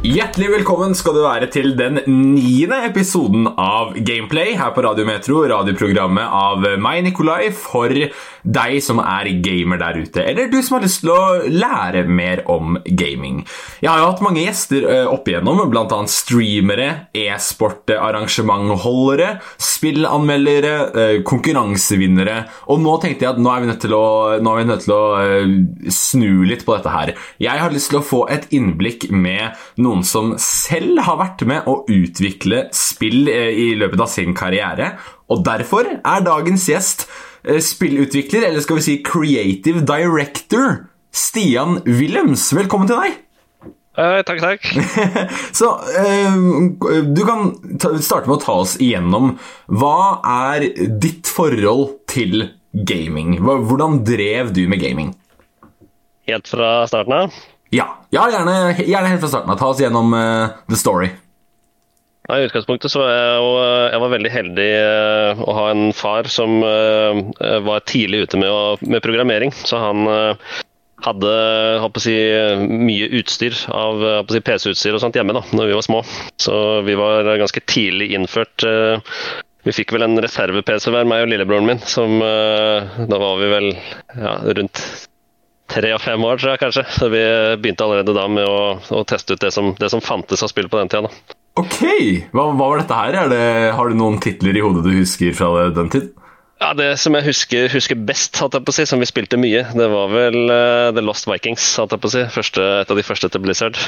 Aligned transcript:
Hjertelig 0.00 0.46
velkommen 0.48 0.94
skal 0.96 1.12
du 1.12 1.18
være 1.20 1.44
til 1.52 1.74
den 1.76 1.98
niende 2.08 2.78
episoden 2.86 3.44
av 3.60 3.92
Gameplay 4.00 4.54
her 4.56 4.70
på 4.72 4.80
Radio 4.86 5.04
Metro, 5.04 5.42
radioprogrammet 5.44 6.24
av 6.24 6.64
meg, 6.80 7.04
Nikolai, 7.04 7.50
for 7.52 7.92
deg 8.40 8.80
som 8.80 8.96
er 9.04 9.28
gamer 9.44 9.76
der 9.82 9.98
ute, 10.00 10.24
eller 10.24 10.48
du 10.48 10.62
som 10.64 10.78
har 10.78 10.86
lyst 10.86 11.02
til 11.02 11.10
å 11.12 11.44
lære 11.52 12.08
mer 12.08 12.40
om 12.48 12.78
gaming. 12.86 13.44
Jeg 13.84 13.90
har 13.90 13.98
jo 14.00 14.06
hatt 14.08 14.22
mange 14.24 14.40
gjester 14.46 14.80
eh, 14.88 15.04
opp 15.04 15.28
igjennom, 15.28 15.60
annet 15.68 16.08
streamere, 16.14 17.10
e-sport-arrangementholdere, 17.12 19.36
spillanmeldere, 19.60 20.88
eh, 20.88 21.20
konkurransevinnere, 21.28 22.48
og 22.72 22.80
nå 22.80 22.96
tenkte 23.04 23.24
jeg 23.26 23.34
at 23.34 23.42
nå 23.44 23.52
er 23.52 23.60
vi 23.66 23.70
nødt 23.74 23.84
til 23.84 23.92
å, 23.98 24.40
vi 24.40 24.64
nødt 24.72 24.84
til 24.88 24.96
å 24.96 25.04
eh, 25.20 25.44
snu 25.92 26.48
litt 26.48 26.64
på 26.64 26.72
dette 26.78 26.88
her. 26.96 27.12
Jeg 27.36 27.60
har 27.60 27.68
lyst 27.76 27.92
til 27.92 28.00
å 28.00 28.08
få 28.14 28.24
et 28.32 28.48
innblikk 28.56 29.12
med 29.12 29.52
noen 29.76 29.89
som 30.06 30.34
selv 30.40 31.02
har 31.06 31.18
vært 31.20 31.42
med 31.48 31.66
å 31.70 31.80
utvikle 31.90 32.68
spill 32.76 33.28
eh, 33.30 33.50
i 33.50 33.66
løpet 33.78 34.04
av 34.04 34.10
sin 34.12 34.36
karriere, 34.36 34.94
og 35.30 35.42
derfor 35.46 35.88
er 35.98 36.26
dagens 36.26 36.68
gjest 36.70 37.06
eh, 37.44 37.58
spillutvikler, 37.64 38.46
eller 38.48 38.64
skal 38.64 38.78
vi 38.80 38.86
si 38.86 39.00
creative 39.06 39.82
director, 39.88 40.86
Stian 41.10 41.80
Wilhelms. 41.88 42.46
Velkommen 42.54 42.90
til 42.90 43.02
deg! 43.02 43.18
Uh, 43.98 44.20
takk, 44.22 44.38
takk. 44.38 44.68
Så 45.58 45.72
uh, 45.74 46.36
du 47.10 47.22
kan 47.26 47.50
ta, 47.82 47.90
starte 47.98 48.30
med 48.30 48.38
å 48.38 48.42
ta 48.44 48.54
oss 48.62 48.76
igjennom 48.80 49.32
Hva 49.66 50.20
er 50.46 50.68
ditt 51.02 51.28
forhold 51.28 51.98
til 52.08 52.46
gaming? 52.72 53.40
Hvordan 53.42 54.04
drev 54.06 54.54
du 54.54 54.62
med 54.70 54.80
gaming? 54.80 55.10
Helt 56.30 56.48
fra 56.48 56.86
starten 56.88 57.16
av? 57.18 57.40
Ja, 57.70 57.86
ja 58.10 58.26
gjerne, 58.30 58.54
gjerne 58.82 59.10
helt 59.12 59.22
fra 59.22 59.30
starten 59.30 59.52
av. 59.52 59.58
Ta 59.58 59.68
oss 59.70 59.80
gjennom 59.80 60.14
uh, 60.14 60.48
the 60.70 60.78
story. 60.78 61.10
Ja, 62.28 62.38
I 62.38 62.46
utgangspunktet 62.48 62.90
så 62.90 63.02
var 63.02 63.12
jeg, 63.14 63.36
og, 63.42 63.58
jeg 63.90 64.00
var 64.02 64.12
veldig 64.14 64.32
heldig 64.34 64.70
uh, 64.78 65.44
å 65.46 65.54
ha 65.54 65.68
en 65.70 65.84
far 65.96 66.30
som 66.30 66.58
uh, 66.66 67.60
var 67.66 67.86
tidlig 67.86 68.24
ute 68.26 68.40
med, 68.42 68.50
å, 68.50 68.74
med 68.82 69.02
programmering. 69.06 69.54
Så 69.54 69.78
han 69.82 70.02
hadde 71.00 72.00
si, 72.02 72.16
mye 72.68 73.06
utstyr 73.22 73.54
av 73.72 74.02
si, 74.28 74.42
PC-utstyr 74.44 74.98
og 74.98 75.00
sånt 75.00 75.16
hjemme 75.16 75.32
da 75.32 75.40
når 75.54 75.70
vi 75.70 75.78
var 75.78 75.86
små. 75.86 76.02
Så 76.42 76.54
vi 76.84 76.98
var 76.98 77.30
ganske 77.40 77.62
tidlig 77.70 78.10
innført. 78.18 78.66
Vi 79.64 79.76
fikk 79.76 79.94
vel 79.94 80.04
en 80.04 80.20
reserve-PC 80.20 80.90
hver, 80.92 81.08
meg 81.08 81.24
og 81.24 81.32
lillebroren 81.32 81.70
min. 81.70 81.80
Som, 81.88 82.18
da 82.20 83.22
var 83.22 83.40
vi 83.40 83.48
vel 83.54 83.70
ja, 83.72 84.34
rundt 84.58 84.82
tre 85.70 85.92
og 85.94 86.02
fem 86.02 86.22
år, 86.26 86.40
tror 86.40 86.54
jeg 86.54 86.62
kanskje. 86.62 86.86
Så 86.96 87.10
vi 87.12 87.22
begynte 87.60 87.86
allerede 87.86 88.14
da 88.16 88.26
med 88.30 88.46
å, 88.46 88.78
å 88.80 89.02
teste 89.08 89.36
ut 89.36 89.42
det 89.42 89.52
som, 89.54 89.72
det 89.78 89.90
som, 89.92 90.02
fantes 90.04 90.42
av 90.44 90.52
spill 90.52 90.70
på 90.70 90.80
den 90.80 90.90
tida. 90.92 91.08
Da. 91.08 91.36
Ok, 91.60 91.80
hva, 92.32 92.46
hva, 92.52 92.54
var 92.62 92.80
dette 92.80 92.96
her? 92.96 93.18
Det, 93.30 93.44
har 93.76 93.90
du 93.90 93.98
noen 93.98 94.20
titler 94.22 94.56
i 94.56 94.64
hodet 94.64 94.84
du 94.86 94.92
husker 94.94 95.34
fra 95.36 95.68
den 95.74 95.90
tid? 95.92 96.10
Ja, 96.60 96.74
Det 96.76 96.90
som 97.00 97.16
jeg 97.16 97.24
husker, 97.24 97.70
husker 97.72 97.96
best, 97.96 98.36
si, 98.36 98.86
som 98.86 99.00
vi 99.00 99.08
spilte 99.08 99.40
mye, 99.40 99.64
det 99.72 99.86
var 99.88 100.10
vel 100.12 100.42
uh, 100.52 100.90
The 100.92 101.04
Lost 101.04 101.28
Vikings. 101.30 101.64
si. 101.80 102.24
Første, 102.34 102.66
et 102.82 102.90
av 102.92 102.98
de 102.98 103.06
første 103.06 103.30
til 103.32 103.44
Blizzard. 103.44 103.80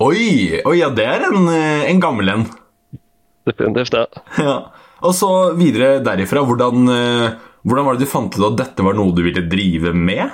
Oi, 0.00 0.60
oi 0.64 0.76
ja, 0.78 0.90
det 0.92 1.06
er 1.08 1.24
en, 1.28 1.48
eh, 1.52 1.88
en 1.88 2.00
gammel 2.00 2.28
en. 2.32 2.44
Definitivt, 3.48 3.96
ja. 3.96 4.06
ja. 4.40 4.58
Og 5.00 5.16
så 5.16 5.30
videre 5.56 5.98
derifra, 6.04 6.44
hvordan, 6.44 6.92
uh, 6.92 7.56
hvordan 7.64 7.88
var 7.88 7.96
det 7.96 8.04
du 8.04 8.12
fant 8.12 8.36
ut 8.36 8.46
at 8.52 8.60
dette 8.60 8.84
var 8.84 8.96
noe 8.96 9.16
du 9.16 9.24
ville 9.24 9.48
drive 9.48 9.92
med? 9.96 10.28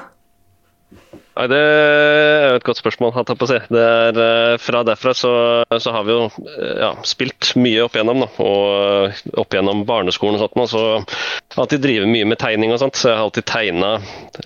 Nei, 1.37 1.47
Det 1.53 1.56
er 1.61 2.47
jo 2.48 2.56
et 2.56 2.65
godt 2.65 2.79
spørsmål. 2.81 3.12
hatt 3.12 3.29
jeg 3.29 3.37
på 3.37 3.45
å 3.45 3.51
si. 3.51 3.59
Det 3.69 3.83
er, 3.83 4.21
eh, 4.25 4.56
fra 4.62 4.83
derfra 4.88 5.12
så, 5.12 5.33
så, 5.69 5.93
har 5.93 6.06
vi 6.06 6.15
jo 6.15 6.31
eh, 6.49 6.78
ja, 6.81 6.94
spilt 7.05 7.50
mye 7.60 7.83
opp 7.84 7.97
igjennom. 7.99 8.25
Da. 8.25 8.28
Og 8.41 9.37
opp 9.43 9.53
igjennom 9.53 9.84
barneskolen 9.88 10.38
og 10.38 10.47
sånt. 10.47 10.72
Så 10.72 10.84
jeg 10.97 11.60
alltid 11.60 11.84
drevet 11.84 12.09
mye 12.09 12.25
med 12.25 12.41
tegning 12.41 12.72
og 12.72 12.81
sånt. 12.81 12.97
Så 12.97 13.10
jeg 13.10 13.19
har 13.19 13.27
alltid 13.28 13.49
tegna, 13.53 13.93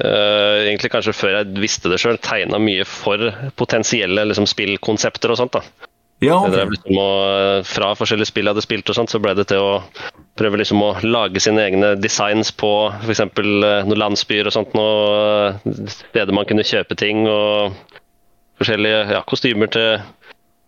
eh, 0.03 0.67
egentlig 0.67 0.91
kanskje 0.91 1.15
før 1.15 1.39
jeg 1.39 1.63
visste 1.63 1.93
det 1.93 2.01
sjøl, 2.03 2.19
tegna 2.19 2.59
mye 2.59 2.89
for 2.89 3.31
potensielle 3.55 4.27
liksom, 4.27 4.51
spillkonsepter 4.51 5.31
og 5.31 5.39
sånt. 5.45 5.61
da. 5.61 5.63
Ja, 6.21 6.37
okay. 6.45 6.67
liksom 6.69 6.99
å, 7.01 7.11
fra 7.65 7.95
forskjellige 7.97 8.29
spill 8.29 8.45
jeg 8.45 8.53
hadde 8.53 8.65
spilt, 8.65 8.91
og 8.93 8.97
sånt, 8.99 9.13
så 9.13 9.21
ble 9.25 9.33
det 9.39 9.47
til 9.49 9.63
å 9.65 9.79
prøve 10.37 10.61
liksom 10.61 10.83
å 10.85 10.91
lage 11.01 11.41
sine 11.41 11.63
egne 11.65 11.95
designs 11.97 12.53
på 12.53 12.73
f.eks. 13.01 13.23
Eh, 13.25 13.87
noen 13.89 14.03
landsbyer 14.03 14.51
og 14.51 14.53
sånt. 14.53 14.77
Noen 14.77 15.89
steder 15.89 16.37
man 16.37 16.45
kunne 16.49 16.67
kjøpe 16.67 16.99
ting, 17.01 17.25
og 17.25 17.73
forskjellige 18.61 19.17
ja, 19.17 19.23
kostymer 19.25 19.73
til 19.73 20.05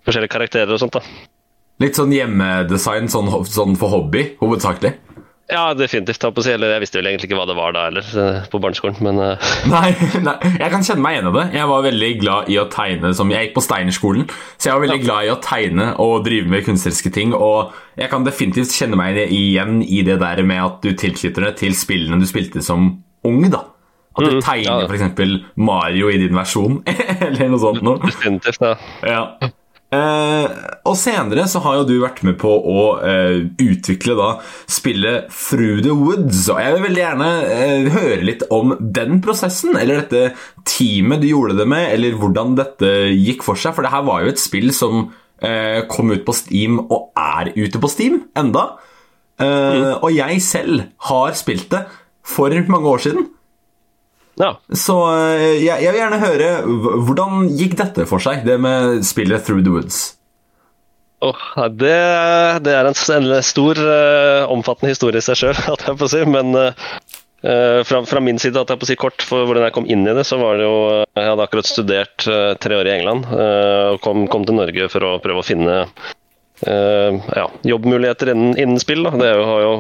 forskjellige 0.08 0.32
karakterer 0.32 0.72
og 0.72 0.80
sånt. 0.80 0.96
da. 0.96 1.28
Litt 1.84 2.00
sånn 2.00 2.14
hjemmedesign 2.16 3.12
sånn, 3.12 3.28
sånn 3.48 3.76
for 3.80 3.92
hobby, 3.92 4.30
hovedsakelig? 4.40 4.94
Ja, 5.50 5.72
definitivt. 5.74 6.22
Jeg, 6.22 6.60
jeg 6.62 6.82
visste 6.82 7.00
vel 7.00 7.08
egentlig 7.10 7.28
ikke 7.28 7.38
hva 7.40 7.46
det 7.50 7.56
var 7.58 7.74
da 7.74 7.86
heller, 7.88 8.06
eh, 8.22 8.44
på 8.48 8.60
barneskolen, 8.62 8.96
men 9.04 9.18
uh... 9.18 9.48
nei, 9.72 9.90
nei, 10.22 10.34
jeg 10.60 10.70
kan 10.72 10.86
kjenne 10.86 11.04
meg 11.04 11.16
igjen 11.16 11.28
i 11.28 11.34
det. 11.36 11.44
Jeg 11.58 11.70
var 11.72 11.84
veldig 11.86 12.10
glad 12.20 12.52
i 12.52 12.58
å 12.62 12.66
tegne 12.72 13.12
som 13.18 13.32
Jeg 13.32 13.48
gikk 13.48 13.56
på 13.58 13.64
Steinerskolen, 13.66 14.28
så 14.56 14.70
jeg 14.70 14.76
var 14.76 14.84
veldig 14.86 15.00
ja. 15.00 15.04
glad 15.08 15.26
i 15.26 15.32
å 15.34 15.40
tegne 15.44 15.88
og 16.04 16.14
drive 16.28 16.52
med 16.52 16.64
kunstneriske 16.68 17.12
ting. 17.14 17.34
Og 17.36 17.74
jeg 18.00 18.12
kan 18.12 18.28
definitivt 18.28 18.76
kjenne 18.76 18.98
meg 19.00 19.18
igjen 19.26 19.82
i 19.82 20.04
det 20.06 20.20
der 20.22 20.44
med 20.46 20.62
at 20.62 20.80
du 20.86 20.92
tilknytter 20.94 21.50
det 21.50 21.56
til 21.64 21.76
spillene 21.76 22.22
du 22.22 22.28
spilte 22.30 22.64
som 22.64 22.94
ung, 23.26 23.42
da. 23.52 23.66
At 24.12 24.28
du 24.28 24.36
mm, 24.36 24.42
tegner 24.44 24.84
ja. 24.84 24.88
f.eks. 24.88 25.36
Mario 25.56 26.12
i 26.12 26.20
din 26.20 26.36
versjon, 26.36 26.82
eller 27.26 27.52
noe 27.52 27.60
sånt 27.60 27.84
noe. 27.84 28.00
Definitivt, 28.04 28.62
ja. 28.62 28.76
ja. 29.08 29.52
Eh, 29.92 30.52
og 30.88 30.94
senere 30.96 31.44
så 31.52 31.60
har 31.66 31.76
jo 31.76 31.88
du 31.90 31.96
vært 32.00 32.22
med 32.24 32.38
på 32.40 32.48
å 32.48 32.84
eh, 33.04 33.42
utvikle 33.60 34.16
da 34.16 34.28
spillet 34.70 35.28
Through 35.28 35.82
the 35.84 35.92
Woods. 35.96 36.46
Og 36.52 36.60
jeg 36.62 36.76
vil 36.76 36.86
veldig 36.86 37.02
gjerne 37.02 37.30
eh, 37.44 37.90
høre 37.92 38.20
litt 38.24 38.46
om 38.54 38.72
den 38.80 39.20
prosessen, 39.24 39.76
eller 39.76 40.00
dette 40.00 40.64
teamet 40.68 41.20
du 41.20 41.28
gjorde 41.28 41.58
det 41.60 41.68
med, 41.68 41.90
eller 41.92 42.16
hvordan 42.20 42.56
dette 42.56 42.92
gikk 43.12 43.44
for 43.44 43.60
seg. 43.60 43.76
For 43.76 43.84
det 43.84 43.92
her 43.92 44.06
var 44.08 44.24
jo 44.24 44.32
et 44.32 44.40
spill 44.40 44.72
som 44.76 45.04
eh, 45.44 45.84
kom 45.92 46.14
ut 46.14 46.24
på 46.24 46.36
Steam, 46.40 46.80
og 46.88 47.12
er 47.18 47.52
ute 47.58 47.82
på 47.82 47.92
Steam 47.92 48.22
enda. 48.38 48.70
Eh, 49.42 49.44
mm. 49.44 49.86
Og 50.00 50.10
jeg 50.16 50.40
selv 50.46 50.86
har 51.10 51.36
spilt 51.36 51.68
det 51.74 51.84
for 52.24 52.54
mange 52.72 52.88
år 52.88 53.04
siden. 53.10 53.28
Ja. 54.40 54.54
Så 54.72 54.96
eh, 55.12 55.60
jeg, 55.60 55.82
jeg, 55.84 55.92
vil 55.92 56.00
gjerne 56.00 56.20
høre 56.22 56.50
Hvordan 57.04 57.50
gikk 57.58 57.76
dette 57.80 58.06
for 58.08 58.22
seg, 58.22 58.46
det 58.46 58.58
med 58.62 59.02
spillet 59.06 59.44
Through 59.44 59.64
the 59.66 59.72
Woods? 59.74 60.02
Oh, 61.22 61.38
det, 61.70 61.98
det, 62.66 62.72
er 62.74 62.88
en, 62.88 62.96
stor, 63.46 63.78
uh, 63.78 64.48
omfattende 64.50 64.90
historie 64.90 65.20
i 65.20 65.22
seg 65.22 65.38
sjøl, 65.38 65.60
si. 66.10 66.22
Men 66.26 66.50
uh, 66.50 66.72
fra, 67.86 68.00
fra, 68.10 68.22
min 68.24 68.40
side, 68.42 68.58
at 68.58 68.72
jeg 68.72 68.80
på 68.80 68.88
å 68.88 68.90
si 68.90 68.96
kort, 68.98 69.22
for 69.22 69.46
hvordan 69.46 69.68
jeg 69.68 69.76
kom 69.76 69.86
inn 69.86 70.02
i 70.02 70.16
det, 70.16 70.24
så 70.26 70.40
var 70.40 70.58
det 70.58 70.66
jo 70.66 70.80
Jeg 71.04 71.28
hadde 71.28 71.46
akkurat 71.46 71.70
studert 71.70 72.26
uh, 72.26 72.56
tre 72.58 72.80
år 72.80 72.90
i 72.90 72.94
England 72.96 73.30
og 73.30 74.02
kom, 74.02 74.26
kom, 74.32 74.48
til 74.48 74.58
Norge 74.58 74.90
for 74.90 75.06
å 75.06 75.14
prøve 75.22 75.44
å 75.44 75.46
finne 75.46 75.78
ja, 76.62 77.44
jobbmuligheter 77.66 78.30
innen, 78.32 78.52
innen 78.58 78.80
spill. 78.80 79.02
Da. 79.06 79.10
Det 79.18 79.30
har 79.34 79.64
jo 79.64 79.72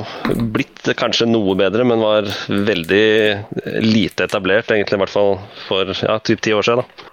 blitt 0.54 0.88
kanskje 0.98 1.28
noe 1.30 1.54
bedre, 1.58 1.86
men 1.86 2.02
var 2.02 2.26
veldig 2.48 3.06
lite 3.86 4.26
etablert, 4.26 4.72
egentlig, 4.74 4.98
i 4.98 5.02
hvert 5.04 5.14
fall 5.14 5.36
for 5.68 5.94
ja, 5.94 6.18
typ 6.26 6.42
ti 6.42 6.54
år 6.56 6.66
siden. 6.66 6.82
Da. 6.82 7.08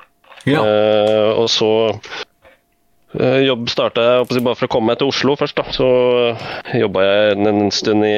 Ja. 0.48 0.64
Uh, 0.64 1.30
og 1.42 1.50
så 1.52 1.72
uh, 3.20 3.40
jobb 3.44 3.68
starta 3.70 4.06
jeg 4.06 4.44
bare 4.46 4.56
for 4.56 4.70
å 4.70 4.72
komme 4.72 4.94
meg 4.94 5.02
til 5.02 5.12
Oslo 5.12 5.36
først. 5.40 5.60
Da. 5.60 5.68
Så 5.76 5.90
jobba 6.80 7.06
jeg 7.06 7.36
en, 7.38 7.68
stund 7.76 8.08
i, 8.08 8.16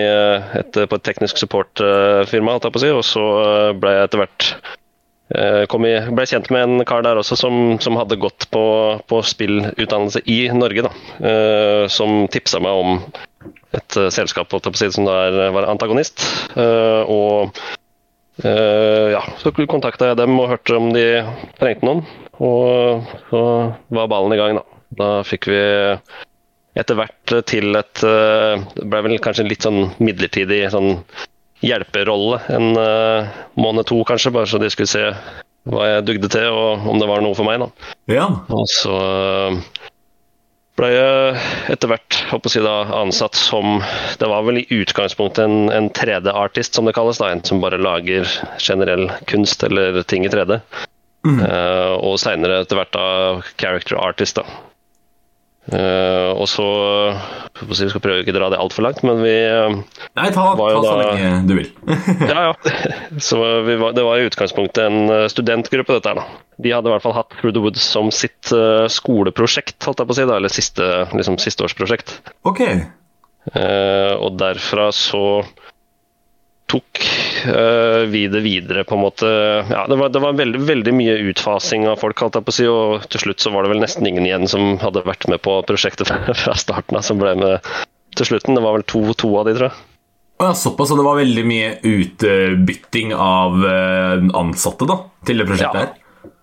et, 0.61 0.77
på 0.77 0.99
et 0.99 1.07
teknisk 1.07 1.41
support-firma, 1.41 2.59
og 2.61 3.03
så 3.07 3.25
ble 3.81 3.97
jeg 3.97 4.09
etter 4.09 4.23
hvert 4.23 4.53
Eh, 4.53 4.80
i, 5.87 5.93
ble 6.11 6.25
kjent 6.27 6.49
med 6.51 6.65
en 6.65 6.85
kar 6.87 7.05
der 7.05 7.19
også 7.21 7.37
som, 7.39 7.57
som 7.83 7.95
hadde 7.99 8.19
gått 8.19 8.49
på, 8.51 8.63
på, 9.07 9.21
spillutdannelse 9.23 10.23
i 10.27 10.43
Norge. 10.55 10.87
Da, 10.87 10.91
uh, 11.23 11.83
som 11.91 12.25
tipsa 12.31 12.59
meg 12.63 12.81
om 12.81 12.97
et 13.77 13.97
uh, 13.99 14.09
selskap 14.11 14.51
som 14.95 15.07
der 15.07 15.53
var 15.55 15.69
antagonist. 15.71 16.23
Uh, 16.57 17.07
og 17.07 17.61
ja, 18.41 19.19
Så 19.37 19.51
kontakta 19.69 20.07
jeg 20.09 20.17
dem 20.17 20.39
og 20.41 20.47
hørte 20.49 20.73
om 20.73 20.87
de 20.95 21.21
trengte 21.59 21.85
noen. 21.85 21.99
Og 22.41 23.03
så 23.29 23.41
var 23.93 24.07
ballen 24.09 24.33
i 24.33 24.39
gang, 24.39 24.57
da. 24.57 24.79
Da 24.97 25.09
fikk 25.27 25.45
vi 25.51 25.59
etter 26.79 26.97
hvert 26.97 27.33
til 27.45 27.75
et 27.77 28.01
Det 28.01 28.87
ble 28.87 29.03
vel 29.05 29.19
kanskje 29.21 29.45
litt 29.45 29.67
sånn 29.67 29.91
midlertidig 30.01 30.63
sånn 30.73 30.95
hjelperolle 31.65 32.41
en 32.53 32.71
uh, 32.77 33.31
måned 33.59 33.87
to, 33.89 34.01
kanskje, 34.07 34.33
bare 34.33 34.49
så 34.49 34.61
de 34.61 34.71
skulle 34.73 34.91
se 34.91 35.05
hva 35.69 35.87
jeg 35.87 36.05
dugde 36.07 36.29
til, 36.33 36.49
og 36.49 36.87
om 36.89 36.97
det 37.01 37.09
var 37.09 37.21
noe 37.21 37.37
for 37.37 37.47
meg. 37.47 37.61
da. 37.61 37.93
Ja. 38.09 38.27
Og 38.49 38.65
så 38.71 38.95
uh, 38.97 39.81
ble 40.79 40.89
jeg 40.93 41.41
etter 41.75 41.91
hvert 41.91 42.17
håper 42.31 42.55
jeg, 42.55 42.63
da, 42.65 42.77
ansatt 43.01 43.37
som 43.37 43.81
Det 44.17 44.29
var 44.29 44.45
vel 44.47 44.61
i 44.63 44.67
utgangspunktet 44.71 45.43
en, 45.45 45.69
en 45.73 45.91
3D-artist, 45.93 46.73
som 46.73 46.87
det 46.87 46.95
kalles. 46.97 47.21
da, 47.21 47.29
En 47.29 47.43
som 47.45 47.61
bare 47.61 47.81
lager 47.81 48.25
generell 48.57 49.09
kunst 49.29 49.63
eller 49.67 50.01
ting 50.09 50.25
i 50.25 50.31
3D. 50.33 50.61
Eh, 51.21 51.93
og 52.01 52.17
seinere 52.17 52.63
etter 52.63 52.79
hvert 52.79 52.95
da 52.95 53.05
character 53.61 53.99
artist. 54.01 54.39
da. 54.41 54.70
Eh, 55.69 56.31
og 56.33 56.47
så 56.49 56.63
Vi 57.69 57.75
skal 57.77 58.01
prøve 58.01 58.23
ikke 58.23 58.33
å 58.33 58.37
dra 58.39 58.47
det 58.49 58.57
altfor 58.57 58.81
langt, 58.87 59.03
men 59.05 59.19
vi 59.21 59.33
eh, 59.45 59.75
Nei, 60.17 60.29
ta, 60.33 60.47
ta 60.57 60.69
så 60.73 60.95
da- 60.97 61.11
lenge 61.13 61.43
du 61.45 61.53
vil. 61.59 61.69
Ja, 62.31 62.47
ja. 62.49 62.79
Så 63.21 63.37
vi 63.67 63.75
var, 63.77 63.93
det 63.93 64.05
var 64.07 64.17
i 64.17 64.25
utgangspunktet 64.25 64.81
en 64.87 65.13
eh, 65.13 65.27
studentgruppe, 65.31 65.99
dette 65.99 66.15
her. 66.15 66.23
da. 66.23 66.25
De 66.61 66.73
hadde 66.73 66.89
i 66.89 66.95
hvert 66.95 67.05
fall 67.05 67.15
hatt 67.19 67.37
Through 67.37 67.53
the 67.57 67.61
Woods 67.63 67.85
som 67.93 68.09
sitt 68.13 68.49
uh, 68.53 68.85
skoleprosjekt, 68.91 69.77
holdt 69.85 70.01
jeg 70.01 70.09
på 70.09 70.13
å 70.13 70.17
si, 70.17 70.25
da, 70.29 70.35
eller 70.41 70.53
siste, 70.53 70.89
liksom, 71.13 71.37
sisteårsprosjekt. 71.41 72.17
Ok. 72.49 72.61
Uh, 73.55 74.13
og 74.21 74.35
derfra 74.41 74.89
så 74.93 75.23
tok 76.69 77.01
eh, 77.49 78.03
vi 78.11 78.25
det 78.31 78.41
videre, 78.45 78.83
på 78.87 78.95
en 78.97 79.03
måte. 79.03 79.29
Ja, 79.69 79.85
det 79.89 79.97
var, 79.99 80.09
det 80.13 80.21
var 80.23 80.37
veldig, 80.37 80.61
veldig 80.67 80.93
mye 80.97 81.15
utfasing 81.31 81.87
av 81.91 81.99
folk, 82.01 82.19
holdt 82.21 82.37
jeg 82.39 82.47
på 82.47 82.53
å 82.53 82.57
si, 82.57 82.67
og 82.71 83.07
til 83.11 83.25
slutt 83.25 83.43
så 83.43 83.53
var 83.53 83.65
det 83.65 83.73
vel 83.73 83.83
nesten 83.83 84.07
ingen 84.09 84.27
igjen 84.27 84.47
som 84.51 84.75
hadde 84.81 85.03
vært 85.07 85.27
med 85.31 85.41
på 85.45 85.59
prosjektet 85.69 86.11
fra 86.43 86.57
starten 86.59 86.99
av, 86.99 87.05
som 87.07 87.21
ble 87.21 87.35
med 87.39 87.71
til 88.19 88.27
slutten. 88.33 88.57
Det 88.57 88.63
var 88.65 88.77
vel 88.79 88.87
to, 88.91 89.05
to 89.17 89.31
av 89.39 89.47
de, 89.49 89.55
tror 89.57 89.69
jeg. 89.69 89.79
Og 90.41 90.47
ja, 90.49 90.53
såpass, 90.57 90.89
så 90.89 90.95
det 90.97 91.03
var 91.05 91.19
veldig 91.21 91.41
mye 91.45 91.73
utbytting 91.85 93.11
av 93.13 93.59
eh, 93.67 94.23
ansatte 94.39 94.87
da, 94.89 94.95
til 95.27 95.37
det 95.41 95.45
prosjektet 95.49 95.83
her? 95.83 95.91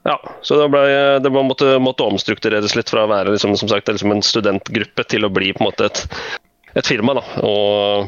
Ja, 0.07 0.15
så 0.47 0.57
det, 0.61 0.69
ble, 0.73 0.83
det 1.21 1.31
må- 1.35 1.43
måtte, 1.45 1.75
måtte 1.83 2.07
omstruktureres 2.07 2.77
litt 2.79 2.89
fra 2.89 3.03
å 3.05 3.11
være 3.11 3.35
liksom, 3.35 3.57
som 3.59 3.69
sagt, 3.69 3.91
liksom 3.91 4.15
en 4.15 4.23
studentgruppe 4.25 5.05
til 5.11 5.27
å 5.27 5.33
bli 5.35 5.51
på 5.53 5.61
en 5.65 5.69
måte 5.69 5.89
et, 5.91 6.05
et 6.79 6.87
firma. 6.87 7.19
Da. 7.19 7.25
Og 7.45 8.07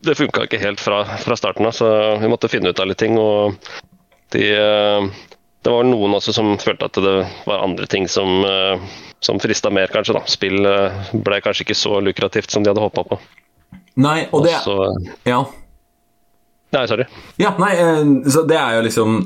det 0.00 0.16
funka 0.16 0.46
ikke 0.46 0.60
helt 0.62 0.80
fra, 0.80 1.02
fra 1.20 1.36
starten 1.36 1.66
av, 1.68 1.74
så 1.76 1.88
vi 2.20 2.28
måtte 2.30 2.48
finne 2.48 2.72
ut 2.72 2.80
av 2.80 2.88
litt 2.88 3.00
ting. 3.00 3.18
Og 3.20 3.56
de, 4.32 4.46
eh, 4.56 5.08
det 5.64 5.74
var 5.74 5.84
noen 5.88 6.16
også 6.16 6.34
som 6.36 6.54
følte 6.60 6.88
at 6.88 7.00
det 7.04 7.14
var 7.48 7.64
andre 7.66 7.88
ting 7.90 8.08
som, 8.08 8.40
eh, 8.48 8.80
som 9.20 9.40
frista 9.42 9.72
mer, 9.72 9.92
kanskje. 9.92 10.16
Da. 10.16 10.22
Spill 10.30 10.64
eh, 10.66 11.12
ble 11.12 11.40
kanskje 11.44 11.66
ikke 11.68 11.78
så 11.78 11.98
lukrativt 12.04 12.50
som 12.52 12.64
de 12.64 12.72
hadde 12.72 12.84
håpa 12.84 13.04
på. 13.10 13.20
Nei, 14.00 14.22
og 14.32 14.46
det 14.46 14.54
Også, 14.56 14.78
Ja. 15.28 15.42
nei, 16.72 16.86
sorry. 16.86 17.04
Ja, 17.42 17.52
nei, 17.58 17.74
så 18.30 18.46
det 18.48 18.56
er 18.56 18.78
jo 18.78 18.86
liksom 18.86 19.20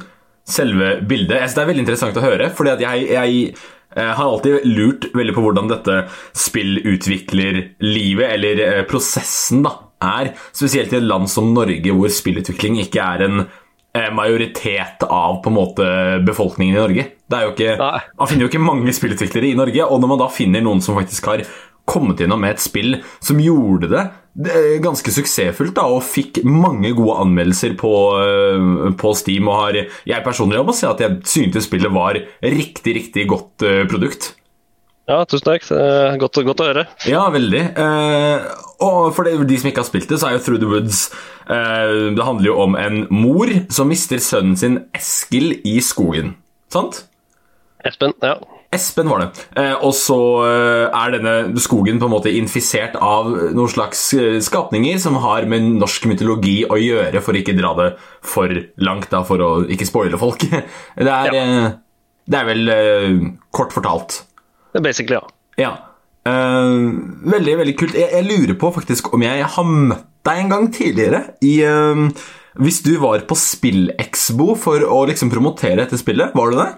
selve 0.44 1.00
bildet. 1.06 1.38
Jeg 1.38 1.48
synes 1.48 1.54
det 1.54 1.62
er 1.62 1.70
veldig 1.70 1.84
interessant 1.84 2.18
å 2.18 2.24
høre, 2.24 2.50
fordi 2.56 2.74
at 2.74 2.80
jeg, 2.84 3.08
jeg 3.14 3.54
jeg 3.94 4.14
har 4.18 4.26
alltid 4.26 4.64
lurt 4.66 5.04
veldig 5.14 5.34
på 5.36 5.42
hvordan 5.44 5.68
dette 5.70 6.08
spillutviklerlivet, 6.34 8.26
eller 8.26 8.62
eh, 8.64 8.80
prosessen, 8.90 9.62
da, 9.62 9.70
er. 10.02 10.32
Spesielt 10.54 10.94
i 10.94 10.98
et 11.00 11.06
land 11.06 11.30
som 11.30 11.52
Norge, 11.54 11.92
hvor 11.94 12.12
spillutvikling 12.12 12.80
ikke 12.82 13.04
er 13.04 13.26
en 13.26 13.44
eh, 13.44 14.10
majoritet 14.14 15.06
av 15.06 15.40
på 15.44 15.52
en 15.52 15.58
måte 15.58 15.90
befolkningen 16.26 16.74
i 16.74 16.80
Norge. 16.80 17.06
Det 17.24 17.38
er 17.38 17.46
jo 17.46 17.54
ikke, 17.54 17.76
Man 18.18 18.30
finner 18.30 18.46
jo 18.46 18.52
ikke 18.52 18.64
mange 18.64 18.96
spillutviklere 18.96 19.52
i 19.52 19.58
Norge, 19.58 19.86
og 19.86 20.02
når 20.02 20.12
man 20.14 20.24
da 20.24 20.32
finner 20.32 20.64
noen 20.64 20.82
som 20.84 20.98
faktisk 20.98 21.30
har 21.32 21.46
kommet 21.84 22.20
gjennom 22.20 22.40
med 22.40 22.54
et 22.54 22.62
spill 22.64 22.94
som 23.20 23.40
gjorde 23.42 23.90
det 23.92 24.04
ganske 24.82 25.12
suksessfullt 25.14 25.76
da, 25.76 25.84
og 25.86 26.02
fikk 26.02 26.40
mange 26.48 26.90
gode 26.96 27.20
anmeldelser 27.22 27.76
på, 27.78 27.92
eh, 28.18 28.94
på 28.98 29.14
Steam. 29.14 29.48
Og 29.48 29.60
har, 29.60 29.78
jeg 30.04 30.24
personlig 30.24 30.64
må 30.64 30.74
si 30.74 30.86
at 30.88 31.00
jeg 31.00 31.20
syntes 31.28 31.68
spillet 31.68 31.92
var 31.94 32.18
riktig, 32.42 32.96
riktig 32.98 33.28
godt 33.30 33.62
eh, 33.62 33.84
produkt. 33.86 34.34
Ja, 35.04 35.18
tusen 35.28 35.44
takk. 35.44 35.66
Godt, 36.20 36.40
godt 36.46 36.62
å 36.64 36.70
høre. 36.70 36.86
Ja, 37.08 37.26
veldig. 37.32 37.60
Eh, 37.76 38.46
og 38.84 39.10
for 39.16 39.28
de 39.28 39.58
som 39.60 39.68
ikke 39.68 39.82
har 39.82 39.90
spilt 39.90 40.08
det, 40.08 40.16
så 40.20 40.30
er 40.30 40.38
jo 40.38 40.44
Through 40.46 40.62
the 40.62 40.70
Woods 40.70 41.06
eh, 41.44 42.14
Det 42.16 42.24
handler 42.24 42.48
jo 42.50 42.56
om 42.64 42.78
en 42.80 43.04
mor 43.12 43.52
som 43.72 43.92
mister 43.92 44.22
sønnen 44.24 44.56
sin 44.56 44.80
Eskil 44.96 45.58
i 45.60 45.76
skogen. 45.84 46.34
Sant? 46.72 47.04
Espen, 47.84 48.16
ja. 48.24 48.38
Espen 48.72 49.12
var 49.12 49.26
det. 49.26 49.44
Eh, 49.60 49.76
og 49.84 49.92
så 49.92 50.18
er 50.48 51.18
denne 51.18 51.36
skogen 51.62 52.00
på 52.00 52.08
en 52.08 52.16
måte 52.16 52.32
infisert 52.32 52.96
av 52.96 53.28
noen 53.28 53.70
slags 53.70 54.08
skapninger 54.48 54.96
som 55.04 55.20
har 55.20 55.44
med 55.50 55.68
norsk 55.84 56.08
mytologi 56.08 56.62
å 56.64 56.80
gjøre, 56.80 57.20
for 57.20 57.36
å 57.36 57.44
ikke 57.44 57.60
dra 57.60 57.76
det 57.82 57.90
for 58.24 58.56
langt, 58.80 59.12
da, 59.12 59.20
for 59.28 59.44
å 59.44 59.54
ikke 59.68 59.92
spoile 59.92 60.18
folk. 60.18 60.48
Det 60.96 61.12
er, 61.12 61.34
ja. 61.36 61.72
det 62.24 62.40
er 62.40 62.54
vel 62.54 62.78
kort 63.52 63.76
fortalt. 63.76 64.24
Basically, 64.82 65.18
ja. 65.18 65.26
Ja. 65.60 65.72
Uh, 66.24 66.88
veldig, 67.30 67.58
veldig 67.60 67.76
kult. 67.78 67.98
Jeg, 67.98 68.08
jeg 68.10 68.26
lurer 68.26 68.56
på 68.58 68.72
faktisk 68.74 69.12
om 69.14 69.22
jeg 69.22 69.44
har 69.44 69.68
møtt 69.68 70.08
deg 70.24 70.40
en 70.40 70.54
gang 70.54 70.70
tidligere 70.72 71.18
i 71.44 71.58
uh, 71.68 72.06
Hvis 72.56 72.80
du 72.86 72.94
var 73.02 73.26
på 73.28 73.36
SpillExbo 73.36 74.54
for 74.56 74.86
å 74.88 75.02
liksom 75.10 75.30
promotere 75.32 75.82
dette 75.82 75.98
spillet, 76.00 76.32
var 76.38 76.50
du 76.50 76.60
det? 76.62 76.70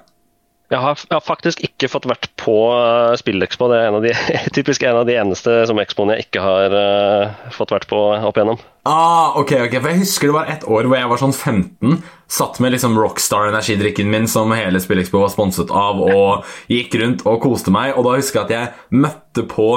Jeg 0.67 0.83
har, 0.83 0.99
jeg 0.99 1.15
har 1.15 1.23
faktisk 1.23 1.61
ikke 1.63 1.89
fått 1.91 2.09
vært 2.11 2.27
på 2.43 2.55
uh, 2.75 3.15
SpillExpo. 3.19 3.69
Det 3.71 3.77
er 3.79 3.91
en 3.91 3.99
av 4.01 4.07
de, 4.07 4.11
typisk 4.57 4.83
en 4.83 4.99
av 4.99 5.07
de 5.07 5.15
eneste 5.15 5.61
som 5.71 5.79
expoene 5.79 6.17
jeg 6.17 6.27
ikke 6.27 6.43
har 6.43 6.75
uh, 6.75 7.51
fått 7.55 7.75
vært 7.75 7.87
på 7.91 8.01
opp 8.17 8.41
igjennom. 8.41 8.59
Ah, 8.87 9.37
ok, 9.39 9.53
ok, 9.67 9.77
for 9.79 9.91
Jeg 9.93 10.03
husker 10.03 10.31
det 10.31 10.37
var 10.37 10.51
et 10.51 10.67
år 10.67 10.87
hvor 10.87 10.99
jeg 10.99 11.11
var 11.11 11.23
sånn 11.23 11.35
15. 11.35 12.01
Satt 12.31 12.59
med 12.63 12.75
liksom 12.75 12.99
Rockstar-energidrikken 12.99 14.11
min 14.11 14.27
som 14.31 14.55
hele 14.55 14.83
SpillExpo 14.83 15.23
var 15.23 15.31
sponset 15.35 15.71
av, 15.71 16.03
og 16.03 16.47
gikk 16.71 16.99
rundt 17.03 17.27
og 17.27 17.43
koste 17.47 17.75
meg. 17.75 17.95
Og 17.95 18.07
da 18.07 18.17
husker 18.19 18.43
jeg 18.43 18.47
at 18.47 18.55
jeg 18.57 19.01
møtte 19.07 19.47
på 19.51 19.69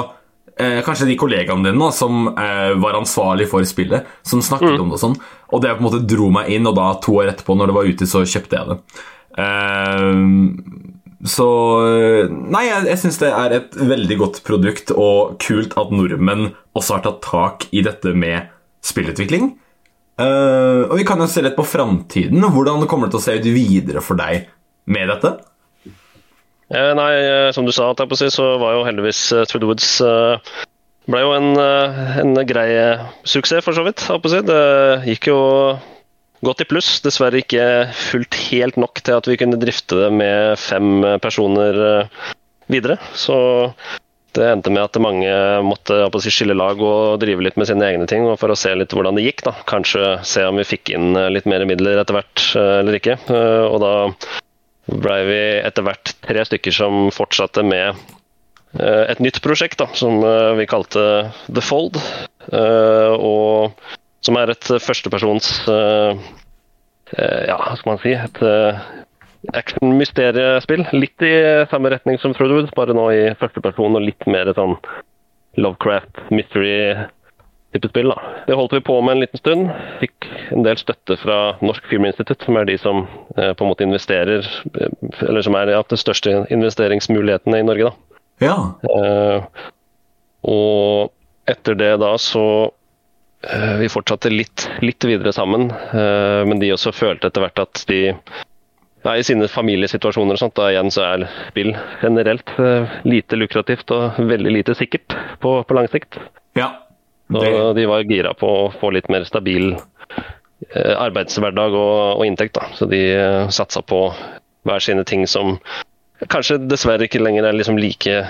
eh, 0.58 0.80
kanskje 0.86 1.08
de 1.10 1.18
kollegaene 1.18 1.70
dine 1.70 1.90
som 1.94 2.32
eh, 2.34 2.74
var 2.82 2.98
ansvarlig 2.98 3.48
for 3.50 3.66
spillet, 3.66 4.06
som 4.26 4.42
snakket 4.42 4.78
om 4.78 4.90
det 4.90 4.98
og 4.98 5.02
sånn. 5.02 5.16
Og 5.50 5.62
det 5.62 5.74
på 5.74 5.82
en 5.82 5.88
måte 5.88 6.04
dro 6.06 6.30
meg 6.34 6.50
inn, 6.54 6.68
og 6.70 6.78
da 6.78 6.92
to 7.02 7.18
år 7.18 7.32
etterpå, 7.32 7.58
når 7.58 7.70
det 7.70 7.78
var 7.78 7.90
ute, 7.90 8.10
så 8.10 8.22
kjøpte 8.26 8.58
jeg 8.58 8.70
det. 8.70 8.78
Eh, 9.38 10.22
så 11.30 11.46
Nei, 12.30 12.64
jeg, 12.64 12.86
jeg 12.88 13.00
syns 13.02 13.20
det 13.20 13.30
er 13.36 13.56
et 13.58 13.76
veldig 13.76 14.16
godt 14.22 14.40
produkt, 14.46 14.92
og 14.94 15.36
kult 15.42 15.76
at 15.80 15.92
nordmenn 15.92 16.54
også 16.78 16.96
har 16.96 17.04
tatt 17.04 17.20
tak 17.26 17.68
i 17.76 17.84
dette 17.84 18.14
med 18.16 18.48
spillutvikling. 18.86 19.52
Uh, 20.20 20.84
og 20.90 20.98
vi 20.98 21.04
kan 21.08 21.20
jo 21.20 21.28
se 21.32 21.40
litt 21.44 21.56
på 21.56 21.64
framtiden. 21.64 22.42
Hvordan 22.52 22.84
kommer 22.88 23.08
det 23.08 23.14
til 23.14 23.20
å 23.20 23.24
se 23.24 23.36
ut 23.40 23.46
videre 23.52 24.02
for 24.04 24.20
deg 24.20 24.50
med 24.92 25.08
dette? 25.12 25.30
Eh, 26.70 26.90
nei, 26.94 27.12
eh, 27.18 27.50
som 27.52 27.66
du 27.66 27.72
sa, 27.74 27.90
si, 28.14 28.28
så 28.30 28.52
var 28.62 28.76
jo 28.76 28.84
heldigvis 28.86 29.24
uh, 29.34 29.42
Trude 29.50 29.66
Woods 29.66 29.88
uh, 30.06 30.38
ble 31.10 31.22
jo 31.24 31.32
en, 31.34 31.48
uh, 31.58 32.18
en 32.22 32.36
grei 32.46 32.68
eh, 32.78 33.02
suksess, 33.26 33.64
for 33.64 33.74
så 33.74 33.82
vidt. 33.86 34.04
si. 34.04 34.42
Det 34.46 34.62
gikk 35.08 35.32
jo 35.32 35.40
godt 36.44 36.64
i 36.64 36.68
pluss. 36.68 36.98
Dessverre 37.04 37.42
ikke 37.42 37.64
fullt 37.96 38.36
helt 38.50 38.78
nok 38.80 39.02
til 39.04 39.18
at 39.18 39.28
vi 39.28 39.38
kunne 39.40 39.60
drifte 39.60 39.98
det 39.98 40.10
med 40.14 40.60
fem 40.60 41.02
personer 41.22 41.80
eh, 41.86 42.28
videre. 42.72 42.98
Så 43.14 43.36
det 44.36 44.46
endte 44.46 44.70
med 44.70 44.84
at 44.84 45.00
mange 45.02 45.30
måtte 45.66 45.98
skille 46.30 46.54
lag 46.54 46.78
og 46.78 47.18
drive 47.22 47.42
litt 47.42 47.58
med 47.58 47.66
sine 47.66 47.88
egne 47.88 48.06
ting, 48.10 48.28
for 48.38 48.52
å 48.52 48.58
se 48.58 48.72
litt 48.78 48.94
hvordan 48.94 49.18
det 49.18 49.26
gikk. 49.26 49.44
da. 49.48 49.56
Kanskje 49.68 50.20
se 50.26 50.46
om 50.46 50.60
vi 50.60 50.68
fikk 50.68 50.94
inn 50.94 51.12
eh, 51.18 51.32
litt 51.34 51.48
mer 51.50 51.66
midler 51.68 52.00
etter 52.00 52.18
hvert 52.18 52.46
eh, 52.54 52.76
eller 52.80 53.00
ikke. 53.00 53.18
Og 53.70 53.78
da 53.82 53.94
blei 54.90 55.20
vi 55.28 55.42
etter 55.60 55.86
hvert 55.86 56.16
tre 56.24 56.46
stykker 56.48 56.74
som 56.74 57.12
fortsatte 57.14 57.62
med 57.62 58.08
et 58.80 59.18
nytt 59.18 59.40
prosjekt 59.42 59.80
da, 59.80 59.88
som 59.98 60.20
vi 60.54 60.64
kalte 60.70 61.02
The 61.50 61.62
Fold. 61.62 61.96
og 62.54 63.74
som 64.24 64.36
er 64.40 64.52
et 64.52 64.72
førstepersons 64.84 65.52
uh, 65.68 66.16
eh, 67.16 67.44
Ja, 67.48 67.56
hva 67.56 67.76
skal 67.78 67.94
man 67.94 68.02
si? 68.02 68.14
Et 68.16 68.42
uh, 68.44 68.80
action-mysteriespill. 69.56 70.84
Litt 70.92 71.24
i 71.24 71.32
samme 71.70 71.92
retning 71.92 72.20
som 72.20 72.34
Through 72.36 72.68
bare 72.76 72.96
nå 72.96 73.06
i 73.14 73.22
førsteperson 73.40 73.96
og 73.96 74.04
litt 74.04 74.28
mer 74.28 74.52
sånn 74.56 74.76
Lovecraft 75.58 76.20
mystery-type 76.30 77.88
spill. 77.90 78.12
da. 78.12 78.34
Det 78.46 78.58
holdt 78.58 78.76
vi 78.76 78.82
på 78.86 78.98
med 79.00 79.16
en 79.16 79.24
liten 79.24 79.40
stund. 79.40 79.70
Fikk 80.02 80.28
en 80.54 80.66
del 80.66 80.78
støtte 80.78 81.16
fra 81.20 81.38
Norsk 81.64 81.88
Filminstitutt, 81.90 82.44
som 82.46 82.60
er 82.60 82.68
de 82.68 82.76
som 82.78 83.06
eh, 83.36 83.52
på 83.54 83.64
en 83.64 83.72
måte 83.72 83.86
investerer 83.86 84.44
eh, 84.44 84.92
Eller 85.26 85.42
som 85.42 85.56
er 85.58 85.72
ja, 85.74 85.82
de 85.82 85.98
største 85.98 86.44
investeringsmulighetene 86.52 87.62
i 87.62 87.66
Norge, 87.66 87.90
da. 87.90 88.20
Ja. 88.40 88.56
Eh, 88.88 89.64
og 90.48 91.50
etter 91.50 91.76
det 91.76 91.96
da 92.00 92.14
så 92.20 92.46
eh, 92.68 92.76
Vi 93.80 93.88
fortsatte 93.88 94.28
litt, 94.28 94.66
litt 94.84 95.04
videre 95.08 95.32
sammen, 95.32 95.70
eh, 95.70 96.42
men 96.44 96.60
de 96.60 96.72
også 96.74 96.92
følte 96.92 97.30
etter 97.30 97.44
hvert 97.46 97.62
at 97.62 97.84
de 97.88 98.00
ja, 99.00 99.14
I 99.16 99.24
sine 99.24 99.48
familiesituasjoner 99.48 100.36
og 100.36 100.42
sånt, 100.42 100.58
da 100.58 100.68
igjen 100.72 100.92
så 100.92 101.06
er 101.06 101.24
spill 101.48 101.72
generelt 102.02 102.52
eh, 102.60 102.98
lite 103.08 103.38
lukrativt 103.38 103.92
og 103.96 104.18
veldig 104.28 104.52
lite 104.58 104.76
sikkert 104.76 105.16
på, 105.40 105.54
på 105.64 105.76
lang 105.78 105.88
sikt. 105.92 106.20
ja. 106.58 106.74
Og 107.30 107.44
Det, 107.44 107.50
de 107.78 107.84
var 107.86 108.08
gira 108.10 108.32
på 108.34 108.48
å 108.50 108.70
få 108.74 108.88
litt 108.90 109.06
mer 109.06 109.22
stabil 109.22 109.76
eh, 109.76 110.94
arbeidshverdag 110.98 111.76
og, 111.78 112.18
og 112.18 112.24
inntekt, 112.26 112.56
da. 112.58 112.66
Så 112.74 112.88
de 112.90 112.98
eh, 113.14 113.44
satsa 113.54 113.84
på 113.86 114.00
hver 114.66 114.82
sine 114.82 115.04
ting 115.06 115.22
som 115.30 115.54
kanskje 116.26 116.58
dessverre 116.66 117.06
ikke 117.06 117.22
lenger 117.22 117.46
er 117.46 117.54
liksom 117.54 117.78
like 117.78 118.24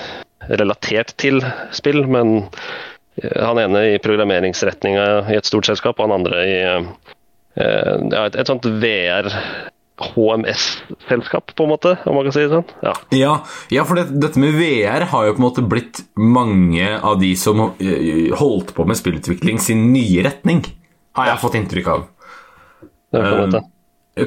relatert 0.52 1.14
til 1.16 1.40
spill, 1.72 2.04
men 2.12 2.44
han 3.18 3.58
ene 3.58 3.84
i 3.94 3.98
programmeringsretninga 4.02 5.06
i 5.32 5.38
et 5.38 5.48
stort 5.48 5.68
selskap, 5.68 5.98
og 5.98 6.08
han 6.08 6.20
andre 6.20 6.44
i 6.46 6.56
ja, 7.60 8.22
et, 8.24 8.36
et 8.38 8.48
sånt 8.48 8.64
VR 8.80 9.28
HMS-selskap, 10.00 11.52
på 11.56 11.66
en 11.66 11.72
måte, 11.74 11.96
om 12.08 12.16
man 12.16 12.24
kan 12.24 12.34
si 12.34 12.44
det 12.44 12.54
sånn. 12.54 12.70
Ja, 12.86 12.94
ja, 13.12 13.32
ja 13.74 13.84
for 13.88 14.00
det, 14.00 14.06
dette 14.22 14.40
med 14.40 14.56
VR 14.56 15.04
har 15.10 15.26
jo 15.26 15.34
på 15.36 15.42
en 15.42 15.46
måte 15.48 15.66
blitt 15.66 16.00
mange 16.16 16.94
av 16.96 17.18
de 17.20 17.34
som 17.36 17.66
holdt 18.40 18.72
på 18.76 18.86
med 18.88 18.98
spillutvikling, 18.98 19.60
sin 19.60 19.90
nye 19.92 20.24
retning, 20.24 20.62
har 21.18 21.32
jeg 21.32 21.42
fått 21.42 21.58
inntrykk 21.60 21.92
av. 21.92 22.08
Det 23.10 23.20
er 23.20 23.38
måte. 23.42 23.62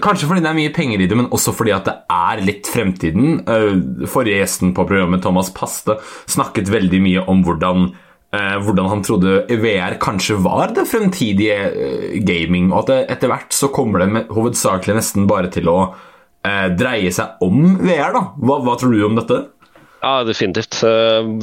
Kanskje 0.03 0.29
fordi 0.29 0.41
det 0.41 0.49
er 0.49 0.57
mye 0.57 0.73
penger 0.73 1.01
i 1.03 1.07
det, 1.09 1.17
men 1.17 1.31
også 1.35 1.53
fordi 1.55 1.73
at 1.75 1.87
det 1.89 1.95
er 2.13 2.41
litt 2.45 2.69
fremtiden. 2.71 3.41
Forrige 4.09 4.39
gjesten 4.39 4.71
på 4.77 4.85
programmet, 4.87 5.21
Thomas 5.25 5.51
Paste, 5.53 5.97
snakket 6.29 6.71
veldig 6.71 7.01
mye 7.03 7.25
om 7.29 7.43
hvordan, 7.45 7.91
hvordan 8.33 8.87
han 8.89 9.03
trodde 9.05 9.43
VR 9.61 9.93
kanskje 10.01 10.39
var 10.41 10.71
det 10.73 10.87
fremtidige 10.89 12.17
gaming, 12.25 12.71
og 12.73 12.87
at 12.89 13.11
etter 13.13 13.29
hvert 13.29 13.53
så 13.53 13.69
kommer 13.69 14.01
det 14.01 14.23
hovedsakelig 14.33 14.95
nesten 14.97 15.27
bare 15.29 15.51
til 15.53 15.69
å 15.69 15.77
dreie 16.73 17.11
seg 17.13 17.43
om 17.45 17.77
VR. 17.77 18.09
da. 18.15 18.23
Hva, 18.41 18.57
hva 18.65 18.73
tror 18.79 18.95
du 18.95 19.03
om 19.05 19.19
dette? 19.19 19.37
Ja, 20.03 20.23
definitivt. 20.27 20.81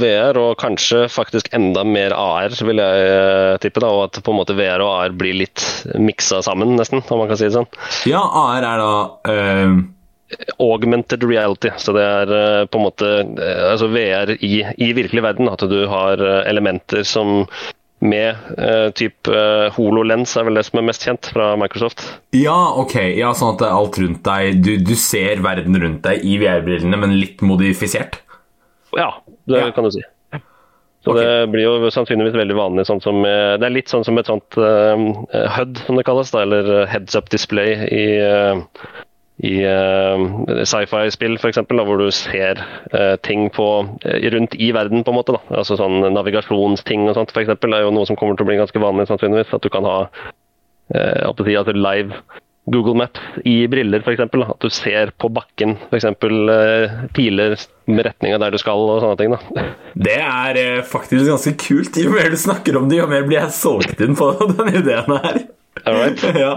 VR, 0.00 0.36
og 0.36 0.58
kanskje 0.60 1.06
faktisk 1.08 1.48
enda 1.56 1.80
mer 1.88 2.12
AR, 2.12 2.52
vil 2.68 2.82
jeg 2.82 3.60
tippe. 3.64 3.80
da, 3.80 3.88
Og 3.88 4.02
at 4.10 4.20
på 4.20 4.34
en 4.34 4.40
måte 4.42 4.56
VR 4.58 4.84
og 4.84 4.90
AR 4.98 5.14
blir 5.16 5.38
litt 5.38 5.64
miksa 5.96 6.42
sammen, 6.44 6.76
nesten, 6.76 7.00
om 7.00 7.22
man 7.22 7.30
kan 7.30 7.40
si 7.40 7.48
det 7.48 7.56
sånn. 7.56 7.70
Ja, 8.10 8.20
AR 8.20 8.66
er 8.74 8.84
da 8.84 8.92
uh... 9.32 9.80
Augmented 10.58 11.24
reality. 11.26 11.72
Så 11.76 11.94
det 11.96 12.04
er 12.06 12.66
på 12.70 12.78
en 12.78 12.86
måte 12.86 13.10
altså 13.70 13.88
VR 13.90 14.34
i, 14.38 14.60
i 14.78 14.92
virkelig 14.96 15.24
verden. 15.26 15.50
At 15.50 15.64
du 15.66 15.82
har 15.90 16.22
elementer 16.46 17.02
som 17.08 17.46
med 18.00 18.36
uh, 18.56 18.88
type 18.96 19.28
uh, 19.28 19.68
HoloLens 19.76 20.32
er 20.40 20.46
vel 20.48 20.56
det 20.56 20.64
som 20.70 20.80
er 20.80 20.86
mest 20.88 21.04
kjent 21.04 21.28
fra 21.34 21.50
Microsoft. 21.60 22.04
Ja, 22.36 22.72
ok. 22.80 22.96
Ja, 23.18 23.34
Sånn 23.36 23.58
at 23.58 23.64
alt 23.68 23.98
rundt 24.00 24.22
deg 24.24 24.62
Du, 24.64 24.72
du 24.80 24.94
ser 24.96 25.42
verden 25.44 25.76
rundt 25.82 26.06
deg 26.06 26.24
i 26.24 26.38
VR-brillene, 26.40 27.00
men 27.00 27.18
litt 27.20 27.44
modifisert? 27.44 28.22
Ja, 28.96 29.12
det 29.44 29.60
Ja. 29.60 29.68
kan 29.76 29.84
du 29.84 29.92
si. 29.92 30.02
Så 31.00 31.14
okay. 31.14 31.24
det 31.24 31.52
blir 31.52 31.64
jo 31.64 31.90
sannsynligvis 31.92 32.36
veldig 32.36 32.56
vanlig. 32.58 32.84
Sånn 32.84 33.00
som, 33.00 33.22
eh, 33.24 33.56
det 33.56 33.64
er 33.64 33.72
litt 33.72 33.88
sånn 33.88 34.04
som 34.04 34.18
et 34.20 34.28
sånt 34.28 34.58
uh, 34.60 35.00
HUD, 35.56 35.80
som 35.86 35.96
det 35.96 36.04
kalles, 36.04 36.32
da, 36.34 36.42
eller 36.44 36.84
heads 36.92 37.16
up 37.16 37.30
display 37.32 37.72
i, 37.88 38.02
eh, 38.20 38.60
i 39.40 39.54
uh, 39.64 40.64
sci-fi-spill, 40.68 41.38
f.eks., 41.40 41.62
hvor 41.64 42.02
du 42.02 42.10
ser 42.12 42.60
uh, 42.92 43.16
ting 43.24 43.48
på, 43.54 43.68
eh, 44.04 44.28
rundt 44.34 44.56
i 44.60 44.68
verden, 44.76 45.04
på 45.04 45.14
en 45.14 45.16
måte. 45.16 45.36
Da. 45.36 45.40
Altså 45.62 45.78
sånn 45.80 46.02
Navigasjonsting 46.12 47.08
og 47.08 47.16
sånt, 47.16 47.32
f.eks., 47.32 47.54
er 47.56 47.86
jo 47.86 47.94
noe 47.94 48.08
som 48.08 48.18
kommer 48.20 48.36
til 48.36 48.44
å 48.44 48.50
bli 48.50 48.60
ganske 48.60 48.82
vanlig, 48.82 49.08
sannsynligvis. 49.08 49.54
At 49.56 49.64
du 49.64 49.72
kan 49.72 49.88
ha 49.88 49.96
uh, 50.04 51.44
si, 51.46 51.56
altså 51.56 51.72
live 51.76 52.20
Google 52.70 52.98
Maps 53.00 53.40
i 53.48 53.64
briller, 53.72 54.04
f.eks. 54.04 54.26
At 54.28 54.60
du 54.60 54.68
ser 54.76 55.14
på 55.16 55.30
bakken, 55.32 55.78
f.eks. 55.88 56.10
Piler 57.16 57.56
med 57.88 58.06
retninga 58.10 58.42
der 58.42 58.52
du 58.52 58.60
skal, 58.60 58.84
og 58.92 59.00
sånne 59.06 59.20
ting. 59.22 59.32
da. 59.32 59.70
Det 60.10 60.18
er 60.20 60.84
faktisk 60.84 61.30
ganske 61.30 61.54
kult. 61.64 61.96
Jo 61.96 62.12
mer 62.12 62.28
du 62.28 62.36
snakker 62.40 62.76
om 62.76 62.92
det, 62.92 63.00
jo 63.00 63.08
mer 63.08 63.24
blir 63.24 63.40
jeg 63.40 63.56
solgt 63.56 64.04
inn 64.04 64.18
på 64.20 64.34
den 64.58 64.76
ideen 64.82 65.16
her. 65.16 65.40
Alright. 65.84 66.22
ja. 66.44 66.54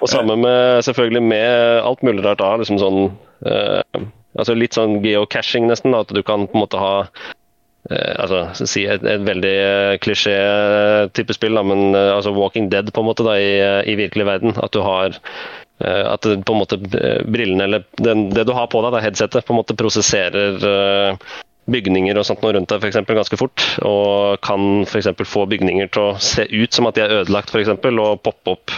Og 0.00 0.08
sammen 0.10 0.42
med 0.44 0.84
selvfølgelig 0.86 1.22
med 1.22 1.82
alt 1.82 2.02
mulig 2.02 2.24
rart 2.24 2.42
da, 2.42 2.54
liksom 2.60 2.80
sånn 2.80 3.00
uh, 3.46 4.02
altså 4.38 4.56
Litt 4.56 4.78
sånn 4.78 5.00
geocaching, 5.04 5.68
nesten. 5.70 5.94
Da, 5.94 6.02
at 6.06 6.12
du 6.14 6.22
kan 6.24 6.46
på 6.48 6.56
en 6.56 6.64
måte 6.64 6.80
ha 6.80 6.92
uh, 7.04 8.12
altså 8.22 8.66
si 8.68 8.86
et, 8.88 9.04
et 9.04 9.24
veldig 9.26 9.54
uh, 9.60 9.96
klisjé-type 10.02 11.36
spill, 11.36 11.58
da, 11.58 11.64
men 11.66 11.92
eh, 11.98 12.12
altså 12.14 12.34
Walking 12.36 12.70
Dead 12.72 12.92
på 12.92 13.02
en 13.02 13.10
måte 13.10 13.26
da, 13.26 13.36
i, 13.40 13.52
eh, 13.60 13.82
i 13.92 13.98
virkelig 14.00 14.28
verden. 14.28 14.56
At 14.56 14.72
du 14.76 14.82
har 14.84 15.18
eh, 15.18 16.04
at 16.08 16.24
det, 16.24 16.40
på 16.48 16.56
en 16.56 16.62
måte 16.62 16.80
eh, 16.98 17.22
brillene 17.28 17.68
eller 17.68 17.86
den, 18.00 18.30
det 18.32 18.46
du 18.48 18.54
har 18.56 18.70
på 18.72 18.84
deg, 18.84 18.96
da, 18.96 19.04
headsetet, 19.04 19.44
på 19.46 19.54
en 19.54 19.60
måte 19.60 19.78
prosesserer 19.78 20.68
eh, 20.72 21.32
bygninger 21.70 22.18
og 22.18 22.26
sånt 22.26 22.42
noe 22.42 22.56
rundt 22.56 22.70
deg 22.72 22.82
for 22.82 22.90
eksempel, 22.90 23.18
ganske 23.18 23.38
fort. 23.38 23.68
Og 23.86 24.40
kan 24.44 24.82
f.eks. 24.86 25.12
få 25.28 25.46
bygninger 25.50 25.92
til 25.94 26.10
å 26.10 26.18
se 26.22 26.48
ut 26.50 26.74
som 26.74 26.88
at 26.90 26.98
de 26.98 27.06
er 27.06 27.16
ødelagt, 27.22 27.54
eksempel, 27.54 28.00
og 28.02 28.22
poppe 28.26 28.56
opp 28.56 28.76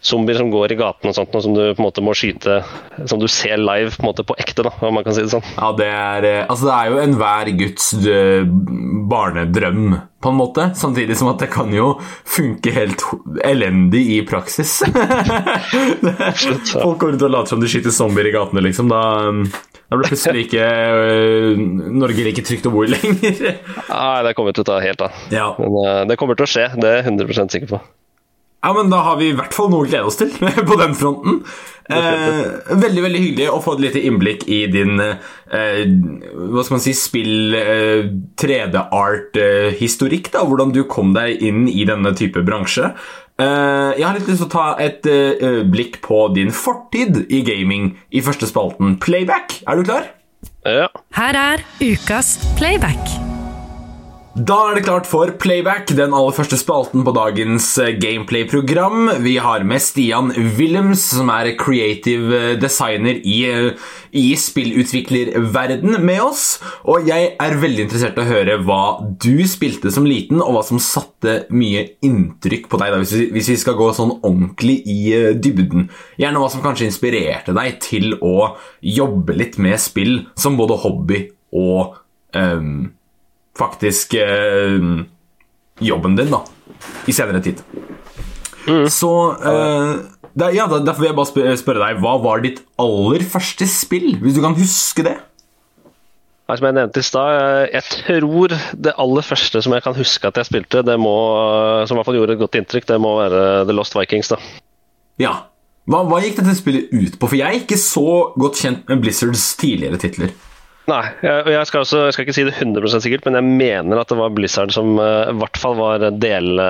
zombier 0.00 0.38
som 0.38 0.50
går 0.50 0.72
i 0.72 0.78
gaten 0.78 1.10
og 1.10 1.16
sånt, 1.16 1.32
noe 1.34 1.42
som 1.42 1.54
du 1.56 1.62
på 1.62 1.80
en 1.82 1.86
måte 1.88 2.02
må 2.06 2.12
skyte 2.14 2.60
Som 3.10 3.18
du 3.18 3.26
ser 3.30 3.58
live 3.58 3.90
på 3.96 4.04
en 4.04 4.06
måte 4.06 4.24
på 4.26 4.36
ekte, 4.38 4.62
da, 4.66 4.70
om 4.86 4.94
man 4.94 5.06
kan 5.06 5.16
si 5.16 5.24
det 5.24 5.32
sånn. 5.32 5.46
Ja, 5.56 5.72
det 5.78 5.88
er, 5.90 6.26
eh, 6.28 6.44
altså 6.46 6.68
det 6.68 6.76
er 6.76 6.92
jo 6.92 7.00
enhver 7.02 7.50
guds 7.58 7.88
eh, 7.98 8.46
barnedrøm, 9.10 9.98
på 10.22 10.32
en 10.32 10.38
måte. 10.38 10.68
Samtidig 10.78 11.16
som 11.18 11.30
at 11.32 11.42
det 11.42 11.50
kan 11.52 11.70
jo 11.74 11.92
funke 12.26 12.72
helt 12.74 13.02
elendig 13.46 14.04
i 14.18 14.22
praksis. 14.26 14.80
Absolutt, 16.30 16.74
ja. 16.74 16.82
Folk 16.82 17.02
går 17.02 17.14
rundt 17.14 17.26
og 17.26 17.34
later 17.34 17.54
som 17.54 17.62
de 17.62 17.70
skyter 17.70 17.94
zombier 17.94 18.30
i 18.30 18.34
gatene, 18.34 18.64
liksom. 18.66 18.90
Da, 18.90 19.02
da 19.88 19.96
blir 19.96 20.10
plutselig 20.10 20.46
ikke 20.46 20.64
eh, 20.64 21.60
Norge 21.96 22.26
like 22.26 22.42
trygt 22.44 22.66
å 22.68 22.72
bo 22.74 22.82
i 22.84 22.90
lenger. 22.92 23.54
Nei, 23.88 24.18
det 24.26 24.34
kommer 24.36 24.52
til 24.56 24.66
å 24.66 24.70
ta 24.72 24.80
helt 24.84 25.06
av. 25.06 25.22
ja. 25.32 25.52
Men 25.60 25.78
eh, 25.84 26.02
det 26.10 26.18
kommer 26.20 26.36
til 26.36 26.44
å 26.48 26.52
skje, 26.56 26.66
det 26.76 26.90
er 26.90 27.00
jeg 27.00 27.08
100 27.14 27.48
sikker 27.54 27.72
på. 27.76 27.80
Ja, 28.58 28.72
men 28.74 28.90
Da 28.90 28.98
har 29.06 29.16
vi 29.20 29.28
i 29.30 29.34
hvert 29.38 29.54
fall 29.54 29.68
noe 29.70 29.86
å 29.86 29.88
glede 29.88 30.08
oss 30.10 30.18
til 30.18 30.32
på 30.70 30.78
den 30.80 30.96
fronten. 30.98 31.42
Eh, 31.88 32.74
veldig 32.76 33.04
veldig 33.04 33.20
hyggelig 33.22 33.46
å 33.54 33.60
få 33.64 33.76
et 33.78 33.84
lite 33.86 34.02
innblikk 34.04 34.42
i 34.50 34.64
din 34.68 34.98
eh, 35.00 35.84
hva 35.86 36.64
skal 36.66 36.74
man 36.74 36.82
si, 36.84 36.92
spill 36.98 37.54
eh, 37.56 38.10
3D-art-historikk. 38.42 40.32
da, 40.34 40.42
Hvordan 40.44 40.74
du 40.74 40.82
kom 40.90 41.14
deg 41.16 41.40
inn 41.48 41.64
i 41.70 41.86
denne 41.88 42.12
type 42.18 42.42
bransje. 42.44 42.92
Eh, 43.38 43.92
jeg 43.94 44.02
har 44.02 44.16
litt 44.16 44.26
lyst 44.26 44.42
til 44.42 44.48
å 44.48 44.50
ta 44.50 44.66
et 44.82 45.06
eh, 45.06 45.60
blikk 45.62 46.00
på 46.02 46.24
din 46.34 46.50
fortid 46.50 47.20
i 47.30 47.44
gaming 47.46 47.92
i 48.10 48.22
første 48.24 48.50
spalten 48.50 48.98
Playback. 48.98 49.60
Er 49.62 49.78
du 49.78 49.86
klar? 49.86 50.10
Ja. 50.66 50.90
Her 51.14 51.38
er 51.38 51.66
ukas 51.78 52.36
playback. 52.58 53.27
Da 54.38 54.54
er 54.68 54.76
det 54.76 54.84
klart 54.86 55.06
for 55.08 55.32
Playback, 55.42 55.88
den 55.98 56.12
aller 56.14 56.34
første 56.36 56.54
spalten 56.60 57.02
på 57.02 57.10
dagens 57.16 57.72
eh, 57.82 57.96
gameplay-program. 57.98 59.08
Vi 59.24 59.32
har 59.42 59.64
med 59.66 59.82
Stian 59.82 60.28
Willems, 60.54 61.02
som 61.16 61.32
er 61.34 61.56
creative 61.58 62.36
eh, 62.36 62.52
designer 62.60 63.18
i, 63.18 63.38
eh, 63.50 63.88
i 64.14 64.36
spillutviklerverden, 64.38 65.96
med 66.06 66.22
oss. 66.22 66.44
Og 66.86 67.08
jeg 67.10 67.32
er 67.34 67.58
veldig 67.58 67.88
interessert 67.88 68.20
i 68.20 68.22
å 68.22 68.28
høre 68.28 68.58
hva 68.62 68.82
du 69.18 69.42
spilte 69.50 69.90
som 69.90 70.06
liten, 70.06 70.38
og 70.44 70.54
hva 70.54 70.62
som 70.68 70.78
satte 70.82 71.40
mye 71.50 71.88
inntrykk 72.06 72.68
på 72.70 72.78
deg, 72.78 72.94
da, 72.94 73.00
hvis, 73.02 73.16
vi, 73.18 73.26
hvis 73.34 73.50
vi 73.56 73.58
skal 73.64 73.78
gå 73.80 73.88
sånn 73.96 74.20
ordentlig 74.20 74.84
i 74.86 75.00
dybden. 75.34 75.88
Gjerne 76.20 76.44
hva 76.44 76.52
som 76.52 76.62
kanskje 76.62 76.86
inspirerte 76.92 77.56
deg 77.58 77.82
til 77.82 78.14
å 78.22 78.52
jobbe 78.86 79.34
litt 79.34 79.58
med 79.58 79.82
spill 79.82 80.20
som 80.38 80.60
både 80.60 80.78
hobby 80.84 81.24
og 81.58 81.98
ehm, 82.38 82.92
faktisk 83.58 84.14
eh, 84.18 84.78
jobben 85.84 86.16
din 86.18 86.30
da, 86.32 86.42
i 87.08 87.14
senere 87.16 87.42
tid. 87.44 87.62
Så 88.92 89.10
eh, 89.32 89.92
der, 90.38 90.52
ja, 90.54 90.66
Derfor 90.68 91.00
vil 91.00 91.10
jeg 91.10 91.16
bare 91.18 91.30
spørre, 91.30 91.56
spørre 91.58 91.86
deg, 91.86 92.02
hva 92.04 92.18
var 92.22 92.44
ditt 92.44 92.62
aller 92.80 93.24
første 93.26 93.66
spill, 93.70 94.14
hvis 94.22 94.36
du 94.36 94.44
kan 94.44 94.56
huske 94.58 95.06
det? 95.06 95.16
Som 96.48 96.64
jeg 96.64 96.76
nevnte 96.78 97.02
i 97.02 97.04
stad, 97.04 97.34
eh, 97.36 97.74
jeg 97.76 97.84
tror 97.92 98.54
det 98.86 98.94
aller 98.96 99.26
første 99.26 99.60
som 99.64 99.74
jeg 99.76 99.84
kan 99.84 99.96
huske 99.96 100.30
at 100.30 100.40
jeg 100.40 100.48
spilte, 100.48 100.84
det 100.86 100.96
må, 101.00 101.14
som 101.84 101.96
i 101.96 101.98
hvert 101.98 102.08
fall 102.08 102.18
gjorde 102.20 102.38
et 102.38 102.42
godt 102.42 102.56
inntrykk, 102.60 102.88
det 102.88 103.00
må 103.04 103.18
være 103.18 103.44
The 103.68 103.76
Lost 103.76 103.96
Vikings. 103.98 104.32
da. 104.32 104.40
Ja. 105.20 105.34
Hva, 105.88 106.02
hva 106.04 106.20
gikk 106.20 106.38
dette 106.40 106.54
spillet 106.56 106.92
ut 106.92 107.16
på? 107.16 107.30
For 107.30 107.36
jeg 107.36 107.48
er 107.48 107.62
ikke 107.62 107.80
så 107.80 108.08
godt 108.36 108.60
kjent 108.60 108.88
med 108.90 109.00
Blizzards 109.04 109.44
tidligere 109.60 110.00
titler. 110.00 110.34
Nei, 110.88 111.02
jeg, 111.20 111.42
og 111.44 111.50
jeg 111.52 111.68
skal, 111.68 111.84
også, 111.84 112.04
jeg 112.06 112.16
skal 112.16 112.24
ikke 112.24 112.36
si 112.38 112.46
det 112.48 112.54
100% 112.56 113.04
sikkert, 113.04 113.26
men 113.28 113.36
jeg 113.36 113.58
mener 113.60 114.00
at 114.00 114.08
det 114.08 114.16
var 114.20 114.32
Blizzard 114.32 114.72
som 114.72 114.96
eh, 115.02 115.32
i 115.32 115.36
hvert 115.36 115.60
fall 115.60 115.76
var 115.76 116.06
del, 116.16 116.62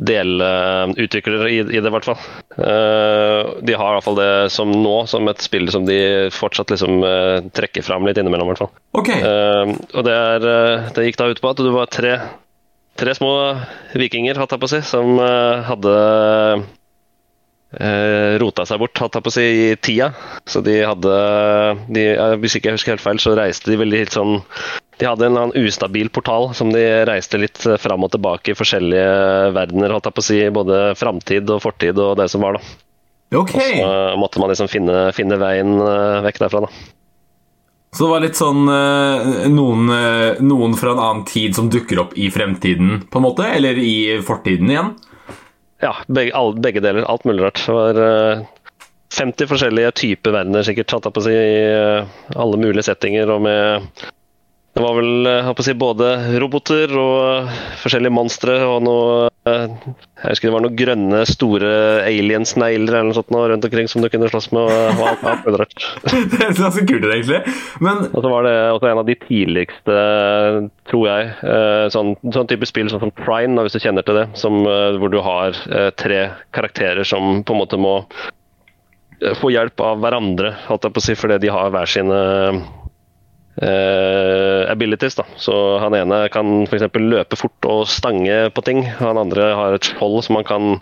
delutviklere 0.00 0.94
delutvikler 0.94 1.48
i, 1.50 1.58
i 1.60 1.80
det, 1.80 1.88
i 1.90 1.92
hvert 1.92 2.06
fall. 2.08 2.20
Eh, 2.56 3.50
de 3.66 3.76
har 3.76 3.90
i 3.90 3.96
hvert 3.98 4.06
fall 4.06 4.20
det 4.20 4.32
som 4.54 4.72
nå, 4.72 4.94
som 5.10 5.28
et 5.28 5.42
spill 5.44 5.68
som 5.72 5.88
de 5.88 5.98
fortsatt 6.34 6.72
liksom 6.72 7.02
eh, 7.04 7.50
trekker 7.56 7.84
fram 7.84 8.06
litt 8.08 8.20
innimellom, 8.20 8.48
i 8.48 8.54
hvert 8.54 8.62
fall. 8.62 8.72
Ok. 8.96 9.10
Eh, 9.16 9.74
og 9.92 10.06
det, 10.06 10.16
er, 10.16 10.48
eh, 10.54 10.90
det 10.96 11.08
gikk 11.08 11.20
da 11.20 11.30
ut 11.32 11.42
på 11.42 11.52
at 11.52 11.60
du 11.60 11.70
var 11.74 11.90
tre, 11.92 12.16
tre 13.00 13.16
små 13.18 13.34
vikinger, 13.98 14.40
hatt 14.40 14.54
jeg 14.54 14.62
på 14.62 14.70
å 14.70 14.74
si, 14.76 14.84
som 14.88 15.18
eh, 15.18 15.66
hadde 15.68 15.96
eh, 17.78 18.36
rota 18.42 18.66
seg 18.66 18.80
bort, 18.82 18.98
hatt 18.98 19.16
jeg 19.18 19.26
på 19.26 19.32
å 19.32 19.34
si, 19.34 19.46
i 19.46 19.78
tida. 19.78 20.10
Så 20.48 20.62
de 20.66 20.80
hadde 20.82 21.16
de, 21.88 22.06
eh, 22.14 22.36
Hvis 22.42 22.56
ikke 22.56 22.70
jeg 22.70 22.80
husker 22.80 22.96
helt 22.96 23.04
feil, 23.04 23.22
så 23.22 23.36
reiste 23.38 23.70
de 23.70 23.80
veldig 23.80 24.04
helt 24.04 24.16
sånn 24.16 24.36
De 25.00 25.08
hadde 25.08 25.28
en 25.28 25.38
annen 25.38 25.66
ustabil 25.66 26.10
portal 26.12 26.50
som 26.56 26.72
de 26.74 26.84
reiste 27.08 27.40
litt 27.40 27.62
eh, 27.66 27.80
fram 27.80 28.04
og 28.06 28.12
tilbake 28.14 28.52
i 28.52 28.58
forskjellige 28.58 29.50
verdener, 29.56 29.94
holdt 29.94 30.10
jeg 30.10 30.18
på 30.18 30.24
å 30.24 30.28
si. 30.30 30.40
Både 30.60 30.84
framtid 30.98 31.50
og 31.50 31.62
fortid 31.64 31.98
og 31.98 32.16
det 32.20 32.30
som 32.32 32.46
var, 32.46 32.58
da. 32.58 32.78
Ok. 33.40 33.52
Så 33.54 33.90
måtte 34.18 34.40
man 34.42 34.50
liksom 34.50 34.70
finne, 34.70 35.10
finne 35.14 35.38
veien 35.38 35.76
eh, 35.78 36.22
vekk 36.26 36.42
derfra, 36.44 36.66
da. 36.66 36.72
Så 37.90 38.06
det 38.06 38.10
var 38.12 38.22
litt 38.22 38.38
sånn 38.38 38.70
eh, 38.70 39.46
noen, 39.50 39.90
eh, 39.90 40.42
noen 40.46 40.76
fra 40.78 40.94
en 40.94 41.02
annen 41.02 41.24
tid 41.26 41.56
som 41.58 41.70
dukker 41.70 42.04
opp 42.04 42.12
i 42.18 42.28
fremtiden, 42.30 43.00
på 43.10 43.18
en 43.18 43.26
måte? 43.26 43.46
Eller 43.50 43.78
i 43.82 44.20
fortiden 44.26 44.70
igjen? 44.70 44.92
Ja, 45.80 45.94
begge, 46.06 46.34
all, 46.36 46.54
begge 46.60 46.80
deler. 46.84 47.06
Alt 47.08 47.24
mulig 47.24 47.44
rart. 47.44 47.62
Det 47.66 47.72
var 47.72 48.00
uh, 48.00 48.46
50 49.16 49.48
forskjellige 49.50 49.90
typer 49.96 50.34
verdener, 50.36 50.64
sikkert, 50.66 50.90
tatt 50.92 51.08
på 51.08 51.22
å 51.22 51.24
si, 51.24 51.34
i 51.34 51.60
uh, 51.72 52.10
alle 52.36 52.60
mulige 52.60 52.84
settinger. 52.90 53.32
og 53.32 53.44
med 53.48 53.88
Det 54.70 54.82
var 54.84 54.94
vel 55.00 55.26
eh, 55.26 55.40
jeg 55.48 55.56
på 55.58 55.62
å 55.64 55.66
si, 55.66 55.72
både 55.78 56.08
roboter 56.42 56.92
og 56.94 57.50
forskjellige 57.82 58.14
monstre 58.14 58.54
og 58.62 58.84
noe 58.86 59.08
eh, 59.50 59.64
Jeg 60.22 60.28
husker 60.28 60.46
det 60.46 60.54
var 60.54 60.62
noen 60.62 60.78
grønne, 60.78 61.22
store 61.26 61.72
alien-snegler 62.06 63.00
eller 63.00 63.08
noe 63.08 63.16
sånt 63.18 63.34
rundt 63.34 63.66
omkring 63.66 63.90
som 63.90 64.04
du 64.04 64.08
kunne 64.12 64.30
slåss 64.30 64.50
med. 64.54 64.70
og 64.70 65.02
alt, 65.10 65.26
alt 65.26 65.48
mulig 65.48 65.62
rart. 65.64 65.86
det 66.32 66.38
er 66.38 66.54
ganske 66.54 66.86
kult, 66.86 67.08
egentlig. 67.10 67.42
Men 67.82 68.04
Og 68.12 68.22
så 68.22 68.32
var 68.32 68.46
det 68.46 68.54
også 68.76 68.92
en 68.92 69.02
av 69.02 69.10
de 69.10 69.18
tidligste, 69.26 70.00
tror 70.92 71.06
jeg, 71.10 71.30
eh, 71.50 71.86
sånn, 71.96 72.14
sånn 72.30 72.50
type 72.54 72.70
spill 72.70 72.92
sånn 72.92 73.02
som 73.08 73.16
Prime, 73.24 73.58
hvis 73.66 73.74
du 73.74 73.82
kjenner 73.82 74.06
til 74.06 74.22
det, 74.22 74.26
som, 74.38 74.62
eh, 74.70 74.98
hvor 75.02 75.10
du 75.10 75.18
har 75.24 75.56
eh, 75.66 75.90
tre 75.98 76.28
karakterer 76.54 77.02
som 77.02 77.42
på 77.42 77.56
en 77.56 77.64
måte 77.66 77.80
må 77.80 77.96
eh, 78.06 79.34
få 79.40 79.50
hjelp 79.50 79.82
av 79.82 80.04
hverandre, 80.04 80.54
holdt 80.68 80.86
jeg 80.86 80.94
på 80.94 81.02
å 81.02 81.10
si, 81.10 81.18
fordi 81.18 81.42
de 81.42 81.56
har 81.58 81.74
hver 81.74 81.90
sine 81.90 82.20
eh, 83.62 84.70
abilities. 84.70 85.14
da. 85.14 85.26
Så 85.36 85.78
Han 85.78 85.94
ene 85.94 86.28
kan 86.32 86.64
f.eks. 86.64 86.88
løpe 86.94 87.36
fort 87.38 87.68
og 87.68 87.86
stange 87.88 88.50
på 88.54 88.64
ting. 88.66 88.84
Han 89.00 89.20
andre 89.20 89.52
har 89.54 89.76
et 89.76 89.92
skjold 89.92 90.24
som 90.26 90.40
han 90.40 90.48
kan 90.48 90.80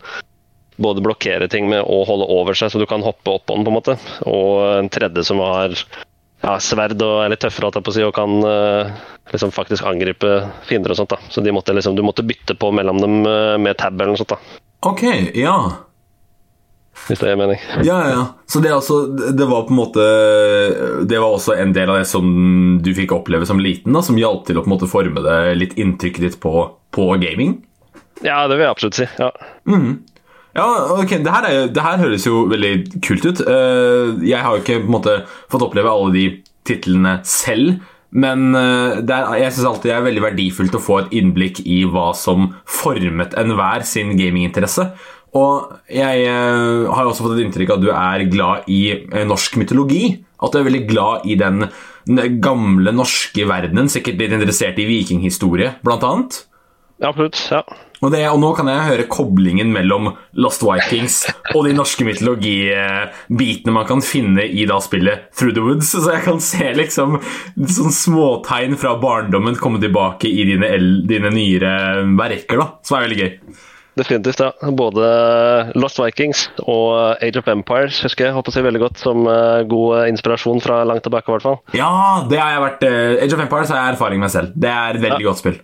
både 0.79 1.03
blokkere 1.03 1.49
ting 1.51 1.67
med 1.69 1.83
og 1.83 2.07
holde 2.07 2.29
over 2.31 2.55
seg, 2.55 2.71
så 2.71 2.79
du 2.79 2.87
kan 2.87 3.03
hoppe 3.03 3.35
opp 3.35 3.47
på 3.47 3.57
den. 3.57 3.67
på 3.67 3.73
en 3.73 3.79
måte. 3.79 3.99
Og 4.31 4.79
en 4.79 4.91
tredje 4.93 5.27
som 5.27 5.43
har 5.43 5.75
ja, 5.75 6.55
sverd 6.63 7.03
og 7.03 7.25
er 7.25 7.33
litt 7.33 7.43
tøffere 7.43 7.67
holdt 7.67 7.81
jeg 7.81 7.87
på 7.87 7.95
å 7.95 7.97
si, 7.97 8.07
og 8.07 8.15
kan 8.15 8.39
uh, 8.47 8.93
liksom 9.33 9.51
faktisk 9.55 9.87
angripe 9.89 10.39
fiender 10.69 10.95
og 10.95 11.01
sånt. 11.01 11.11
da. 11.11 11.19
Så 11.35 11.43
måtte 11.53 11.75
liksom, 11.75 11.99
du 11.99 12.05
måtte 12.07 12.27
bytte 12.27 12.55
på 12.55 12.71
mellom 12.73 13.03
dem 13.03 13.21
eh, 13.27 13.59
med 13.59 13.79
tab 13.79 13.99
eller 13.99 14.15
noe 14.15 14.23
sånt. 14.23 14.37
da. 14.37 14.63
ok, 14.87 15.05
ja. 15.35 15.59
Hvis 17.07 17.21
det 17.23 17.31
er 17.31 17.39
mening. 17.41 17.61
Ja, 17.87 17.99
ja. 18.11 18.23
Så 18.51 18.61
det, 18.65 18.73
altså, 18.75 18.99
det 19.15 19.47
var 19.49 19.63
på 19.69 19.73
en 19.73 19.79
måte 19.79 20.05
Det 21.09 21.21
var 21.21 21.37
også 21.37 21.55
en 21.57 21.73
del 21.77 21.89
av 21.93 22.01
det 22.01 22.09
som 22.11 22.27
du 22.85 22.91
fikk 22.97 23.15
oppleve 23.17 23.47
som 23.49 23.61
liten, 23.63 23.95
da, 23.97 24.03
som 24.05 24.19
hjalp 24.21 24.45
til 24.49 24.59
å 24.59 24.65
på 24.65 24.69
en 24.71 24.75
måte 24.77 24.91
forme 24.91 25.23
det 25.25 25.39
litt 25.61 25.77
inntrykket 25.81 26.27
ditt 26.27 26.39
på, 26.43 26.53
på 26.95 27.09
gaming? 27.23 27.59
Ja, 28.25 28.43
det 28.51 28.59
vil 28.59 28.67
jeg 28.67 28.75
absolutt 28.75 28.99
si. 28.99 29.09
ja. 29.21 29.31
Ja, 30.59 30.65
ok, 30.99 31.13
det 31.23 31.31
her, 31.31 31.45
er, 31.47 31.69
det 31.71 31.83
her 31.85 32.01
høres 32.01 32.25
jo 32.27 32.41
veldig 32.51 32.73
kult 33.05 33.27
ut. 33.29 33.43
Eh, 33.47 34.17
Jeg 34.27 34.41
har 34.43 34.57
jo 34.57 34.63
ikke 34.65 34.81
på 34.81 34.89
en 34.89 34.95
måte 34.97 35.15
fått 35.53 35.63
oppleve 35.63 35.93
alle 35.93 36.15
de 36.17 36.25
titlene 36.67 37.19
selv, 37.29 37.77
men 38.11 38.49
eh, 38.57 38.99
det 39.05 39.15
er, 39.15 39.29
jeg 39.45 39.55
syns 39.55 39.69
alltid 39.71 39.91
det 39.93 39.97
er 39.99 40.07
veldig 40.09 40.25
verdifullt 40.25 40.75
å 40.79 40.83
få 40.83 40.97
et 41.05 41.15
innblikk 41.21 41.61
i 41.69 41.83
hva 41.87 42.09
som 42.17 42.49
formet 42.67 43.37
enhver 43.39 43.85
sin 43.87 44.17
gaminginteresse. 44.19 44.89
Og 45.37 45.75
jeg 45.93 46.25
eh, 46.25 46.89
har 46.89 47.05
også 47.05 47.27
fått 47.27 47.37
et 47.37 47.45
inntrykk 47.45 47.75
av 47.75 47.81
at 47.81 47.85
du 47.85 47.91
er 47.93 48.25
glad 48.33 48.71
i 48.73 48.83
eh, 48.95 49.27
norsk 49.29 49.59
mytologi. 49.61 50.05
At 50.41 50.55
du 50.55 50.61
er 50.61 50.69
veldig 50.69 50.85
glad 50.89 51.27
i 51.29 51.37
den 51.39 51.67
gamle 52.41 52.95
norske 52.95 53.45
verdenen, 53.49 53.91
sikkert 53.93 54.23
litt 54.23 54.33
interessert 54.33 54.79
i 54.81 54.87
vikinghistorie, 54.89 55.75
blant 55.85 56.07
annet. 56.07 56.41
Ja, 56.99 57.11
Absolutt. 57.11 57.43
ja. 57.51 57.63
Og, 57.99 58.13
det, 58.15 58.21
og 58.31 58.39
nå 58.39 58.53
kan 58.55 58.69
jeg 58.71 58.87
høre 58.87 59.07
koblingen 59.11 59.73
mellom 59.75 60.13
Lost 60.39 60.63
Vikings 60.63 61.25
og 61.57 61.65
de 61.67 61.73
norske 61.75 62.07
mytologibitene 62.07 63.75
man 63.75 63.89
kan 63.89 64.03
finne 64.07 64.45
i 64.47 64.67
da 64.71 64.79
spillet 64.83 65.27
Through 65.35 65.57
the 65.57 65.65
Woods. 65.65 65.91
Så 65.91 66.05
jeg 66.15 66.23
kan 66.27 66.39
se 66.43 66.71
liksom 66.79 67.19
sånn 67.59 67.95
småtegn 67.95 68.79
fra 68.79 68.95
barndommen 69.03 69.59
komme 69.59 69.83
tilbake 69.83 70.31
i 70.31 70.47
dine, 70.47 70.71
dine 71.11 71.35
nyere 71.35 71.75
verker, 72.19 72.63
da. 72.63 72.71
Som 72.87 73.01
er 73.01 73.09
veldig 73.09 73.21
gøy. 73.25 73.35
Definitivt. 73.99 74.41
ja. 74.41 74.73
Både 74.79 75.07
Lost 75.79 75.99
Vikings 76.01 76.47
og 76.65 77.19
Age 77.25 77.41
of 77.41 77.49
Empires 77.51 78.01
husker 78.07 78.29
jeg 78.29 78.37
håper 78.37 78.55
si 78.55 78.65
veldig 78.65 78.83
godt 78.85 79.03
som 79.03 79.27
eh, 79.27 79.65
god 79.71 80.09
inspirasjon 80.13 80.63
fra 80.65 80.83
langt 80.89 81.05
tilbake. 81.07 81.27
i 81.29 81.37
hvert 81.37 81.47
fall. 81.47 81.59
Ja, 81.77 81.93
det 82.31 82.39
har 82.41 82.55
jeg 82.55 82.67
vært 82.67 82.85
eh, 82.89 83.25
Age 83.25 83.35
of 83.35 83.47
Empires 83.47 83.73
har 83.75 83.83
jeg 83.83 83.97
erfaring 83.97 84.23
med 84.23 84.35
selv. 84.35 84.55
Det 84.55 84.71
er 84.71 84.99
et 84.99 85.05
veldig 85.09 85.27
godt 85.31 85.43
spill. 85.43 85.59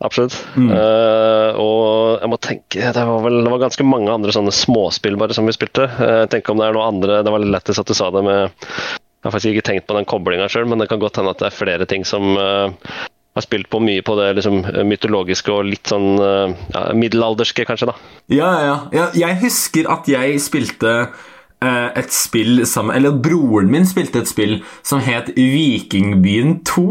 Absolutt. 0.00 0.32
Eh, 0.56 1.60
og 1.60 2.22
jeg 2.22 2.32
må 2.32 2.38
tenke 2.40 2.92
det 2.96 3.04
var, 3.04 3.20
vel, 3.26 3.42
det 3.44 3.52
var 3.52 3.60
ganske 3.66 3.84
mange 3.84 4.12
andre 4.12 4.32
sånne 4.32 4.54
småspill 4.54 5.18
bare 5.20 5.36
som 5.36 5.48
vi 5.48 5.52
spilte. 5.52 5.84
Uh, 6.00 6.24
tenk 6.32 6.48
om 6.48 6.60
det 6.60 6.70
er 6.70 6.76
noe 6.76 6.88
andre 6.88 7.20
Det 7.20 7.32
var 7.34 7.42
litt 7.42 7.52
lettest 7.52 7.82
at 7.82 7.90
du 7.90 7.96
sa 7.96 8.08
det 8.14 8.22
med 8.24 8.38
Jeg 8.40 9.26
har 9.26 9.34
faktisk 9.34 9.52
ikke 9.52 9.66
tenkt 9.68 9.88
på 9.90 9.96
den 9.98 10.08
koblinga 10.08 10.48
sjøl, 10.48 10.64
men 10.70 10.80
det 10.80 10.88
kan 10.88 11.02
godt 11.02 11.20
hende 11.20 11.34
at 11.34 11.42
det 11.42 11.50
er 11.50 11.58
flere 11.58 11.88
ting 11.90 12.06
som 12.08 12.32
eh, 12.40 12.72
har 13.36 13.44
spilt 13.44 13.70
på 13.70 13.80
mye 13.82 14.02
på 14.02 14.16
det 14.18 14.32
liksom, 14.40 14.62
mytologiske 14.88 15.52
og 15.54 15.68
litt 15.70 15.90
sånn 15.90 16.08
eh, 16.18 16.54
ja, 16.74 16.84
middelalderske, 16.98 17.66
kanskje. 17.68 17.92
da. 17.92 18.14
Ja, 18.32 18.50
ja, 18.64 18.76
ja. 18.96 19.06
Jeg 19.14 19.38
husker 19.44 19.90
at 19.92 20.10
jeg 20.10 20.40
spilte 20.42 20.94
eh, 20.98 21.88
et 22.00 22.10
spill 22.14 22.64
sammen 22.66 22.96
Eller 22.96 23.14
broren 23.14 23.70
min 23.70 23.86
spilte 23.88 24.24
et 24.24 24.30
spill 24.30 24.58
som 24.82 25.02
het 25.04 25.30
Vikingbyen 25.36 26.60
2. 26.68 26.86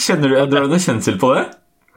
Kjenner 0.00 0.32
du, 0.32 0.40
du 0.50 0.58
noe 0.64 0.82
kjensel 0.82 1.20
på 1.20 1.34
det? 1.36 1.46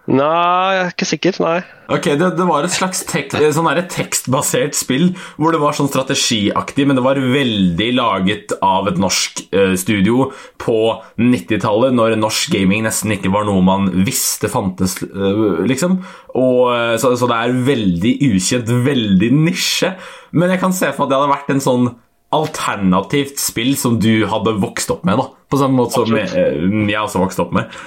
Nei, 0.09 0.69
jeg 0.73 0.81
er 0.81 0.93
ikke 0.95 1.05
sikker. 1.05 1.37
Nei. 1.43 1.57
Ok, 1.93 2.07
Det, 2.17 2.29
det 2.37 2.45
var 2.49 2.65
et 2.65 2.73
slags 2.73 3.03
tek, 3.05 3.33
eh, 3.37 3.51
sånn 3.53 3.69
tekstbasert 3.93 4.77
spill 4.77 5.11
hvor 5.37 5.53
det 5.53 5.59
var 5.61 5.75
sånn 5.77 5.89
strategiaktig, 5.89 6.87
men 6.89 6.97
det 6.97 7.03
var 7.05 7.21
veldig 7.21 7.89
laget 7.97 8.55
av 8.65 8.89
et 8.89 8.97
norsk 9.01 9.43
eh, 9.53 9.75
studio 9.77 10.31
på 10.61 10.77
90-tallet, 11.21 11.93
når 11.97 12.17
norsk 12.17 12.53
gaming 12.57 12.85
nesten 12.87 13.13
ikke 13.13 13.33
var 13.33 13.45
noe 13.49 13.61
man 13.65 13.89
visste 14.05 14.49
fantes, 14.49 14.97
eh, 15.05 15.63
liksom. 15.69 15.99
Og, 16.33 16.61
eh, 16.73 16.97
så, 17.01 17.13
så 17.17 17.29
det 17.29 17.39
er 17.39 17.57
veldig 17.69 18.13
ukjent, 18.31 18.73
veldig 18.89 19.33
nisje. 19.45 19.93
Men 20.33 20.55
jeg 20.55 20.63
kan 20.65 20.73
se 20.73 20.89
for 20.93 21.05
meg 21.05 21.09
at 21.09 21.13
det 21.13 21.19
hadde 21.21 21.35
vært 21.37 21.53
en 21.53 21.65
sånn 21.69 21.89
alternativt 22.33 23.41
spill 23.41 23.73
som 23.77 23.97
du 24.01 24.25
hadde 24.29 24.57
vokst 24.61 24.89
opp 24.93 25.05
med, 25.05 25.21
da. 25.21 25.29
På 25.49 25.57
samme 25.57 25.81
måte 25.81 26.01
som 26.01 26.17
jeg, 26.17 26.29
eh, 26.33 26.69
jeg 26.89 27.01
også 27.01 27.21
vokste 27.21 27.45
opp 27.45 27.53
med. 27.57 27.77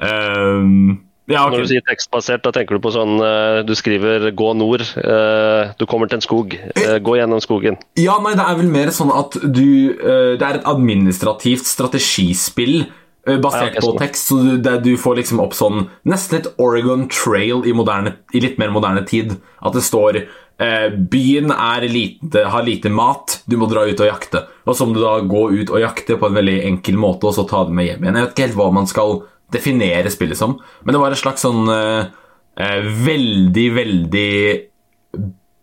Ehm, 0.00 1.09
ja, 1.30 1.44
okay. 1.46 1.54
Når 1.54 1.62
du 1.64 1.70
sier 1.70 1.84
tekstbasert, 1.86 2.42
da 2.44 2.52
tenker 2.54 2.76
du 2.76 2.82
på 2.82 2.92
sånn 2.94 3.16
eh, 3.22 3.62
Du 3.66 3.72
skriver 3.78 4.30
'gå 4.34 4.48
nord', 4.58 4.84
eh, 4.98 5.72
du 5.78 5.86
kommer 5.86 6.10
til 6.10 6.18
en 6.18 6.24
skog, 6.26 6.56
eh, 6.74 6.98
gå 6.98 7.16
gjennom 7.16 7.40
skogen. 7.40 7.78
Ja, 7.96 8.18
nei, 8.22 8.34
det 8.34 8.44
er 8.46 8.56
vel 8.58 8.70
mer 8.72 8.90
sånn 8.94 9.12
at 9.14 9.38
du 9.40 9.94
eh, 9.94 10.36
Det 10.36 10.42
er 10.42 10.58
et 10.60 10.66
administrativt 10.66 11.66
strategispill 11.70 12.88
basert 13.26 13.74
Ja, 13.76 13.80
på 13.84 13.92
sånn. 13.92 13.98
tekst, 14.00 14.28
så 14.30 14.36
du, 14.40 14.78
du 14.80 14.96
får 14.96 15.18
liksom 15.20 15.40
opp 15.44 15.52
sånn 15.54 15.88
Nesten 16.08 16.38
et 16.40 16.46
Oregon 16.58 17.06
Trail 17.12 17.66
i, 17.68 17.72
moderne, 17.76 18.16
i 18.32 18.40
litt 18.40 18.58
mer 18.58 18.70
moderne 18.72 19.04
tid. 19.06 19.36
At 19.62 19.76
det 19.76 19.82
står 19.84 20.22
eh, 20.58 20.88
Byen 20.90 21.52
er 21.52 21.86
lite, 21.88 22.46
har 22.48 22.64
lite 22.64 22.90
mat, 22.90 23.42
du 23.46 23.58
må 23.60 23.68
dra 23.70 23.84
ut 23.86 24.00
og 24.00 24.08
jakte. 24.08 24.46
Og 24.66 24.74
så 24.74 24.86
må 24.88 24.96
du 24.96 25.02
da 25.04 25.18
gå 25.20 25.50
ut 25.52 25.70
og 25.70 25.82
jakte 25.82 26.16
på 26.16 26.26
en 26.30 26.38
veldig 26.40 26.56
enkel 26.72 26.96
måte, 27.00 27.28
og 27.28 27.36
så 27.36 27.46
ta 27.48 27.64
det 27.68 27.76
med 27.76 27.86
hjem 27.90 28.04
igjen. 28.08 28.16
Jeg 28.16 28.26
vet 28.26 28.34
ikke 28.34 28.46
helt 28.48 28.58
hva 28.60 28.70
man 28.80 28.88
skal 28.90 29.22
definere 29.54 30.10
spillet 30.12 30.38
som, 30.38 30.58
men 30.84 30.96
det 30.96 31.02
var 31.02 31.14
en 31.14 31.20
slags 31.20 31.44
sånn 31.46 31.68
eh, 31.72 32.10
eh, 32.60 32.90
veldig, 33.06 33.68
veldig 33.76 34.30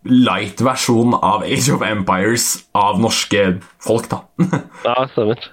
light 0.08 0.60
versjon 0.64 1.14
av 1.16 1.44
Age 1.44 1.74
of 1.74 1.84
Empires 1.84 2.48
av 2.76 3.00
norske 3.02 3.44
folk, 3.84 4.08
da. 4.10 4.22
Ja, 4.86 5.04
stemmer. 5.12 5.48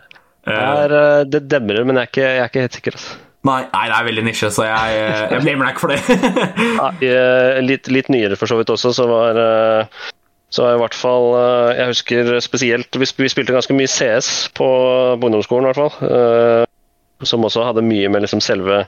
Det, 0.45 0.55
er, 0.55 0.93
eh, 0.95 1.21
det 1.29 1.45
demrer, 1.49 1.85
men 1.87 1.97
jeg 1.97 2.05
er 2.05 2.11
ikke, 2.11 2.25
jeg 2.25 2.41
er 2.43 2.51
ikke 2.51 2.65
helt 2.67 2.77
sikker. 2.79 2.99
Altså. 2.99 3.21
nei, 3.49 3.61
nei, 3.71 3.85
det 3.89 3.95
er 3.95 4.09
veldig 4.09 4.25
nisje, 4.27 4.51
så 4.53 4.67
jeg, 4.67 4.99
eh, 4.99 5.23
jeg 5.33 5.45
blamer 5.45 5.67
deg 5.67 5.73
ikke 5.73 5.85
for 5.85 5.95
det. 5.95 6.19
Ja, 6.79 6.91
eh, 7.09 7.63
litt, 7.65 7.89
litt 7.91 8.13
nyere 8.13 8.37
for 8.39 8.51
så 8.51 8.59
vidt 8.59 8.73
også, 8.73 8.93
så 8.95 9.09
var 9.09 9.41
eh, 9.41 10.05
så 10.53 10.69
i 10.71 10.77
hvert 10.79 10.95
fall 10.95 11.33
eh, 11.35 11.71
Jeg 11.79 11.89
husker 11.89 12.29
spesielt 12.39 12.97
Vi, 13.01 13.07
vi 13.17 13.31
spilte 13.33 13.55
ganske 13.55 13.75
mye 13.75 13.89
CS 13.91 14.29
på, 14.55 14.67
på 15.19 15.27
ungdomsskolen, 15.27 15.65
i 15.65 15.73
hvert 15.73 15.81
fall. 15.81 16.64
Eh, 17.25 17.29
Som 17.29 17.45
også 17.49 17.65
hadde 17.65 17.83
mye 17.85 18.09
med 18.13 18.25
liksom 18.25 18.43
selve 18.45 18.85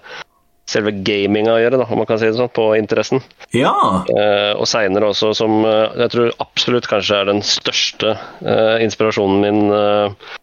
selve 0.68 0.92
gaminga 0.92 1.54
å 1.56 1.60
gjøre, 1.62 1.78
da, 1.80 1.86
om 1.88 2.02
man 2.02 2.08
kan 2.10 2.18
si 2.20 2.28
det 2.28 2.36
sånn, 2.36 2.52
på 2.52 2.74
interessen. 2.76 3.22
ja. 3.56 3.72
Eh, 4.12 4.52
og 4.60 4.68
seinere 4.68 5.08
også 5.14 5.30
som 5.38 5.62
eh, 5.64 5.96
jeg 6.04 6.12
tror 6.12 6.34
absolutt 6.44 6.90
kanskje 6.92 7.22
er 7.22 7.30
den 7.30 7.40
største 7.40 8.18
eh, 8.44 8.84
inspirasjonen 8.84 9.40
min 9.46 9.72
eh, 9.72 10.36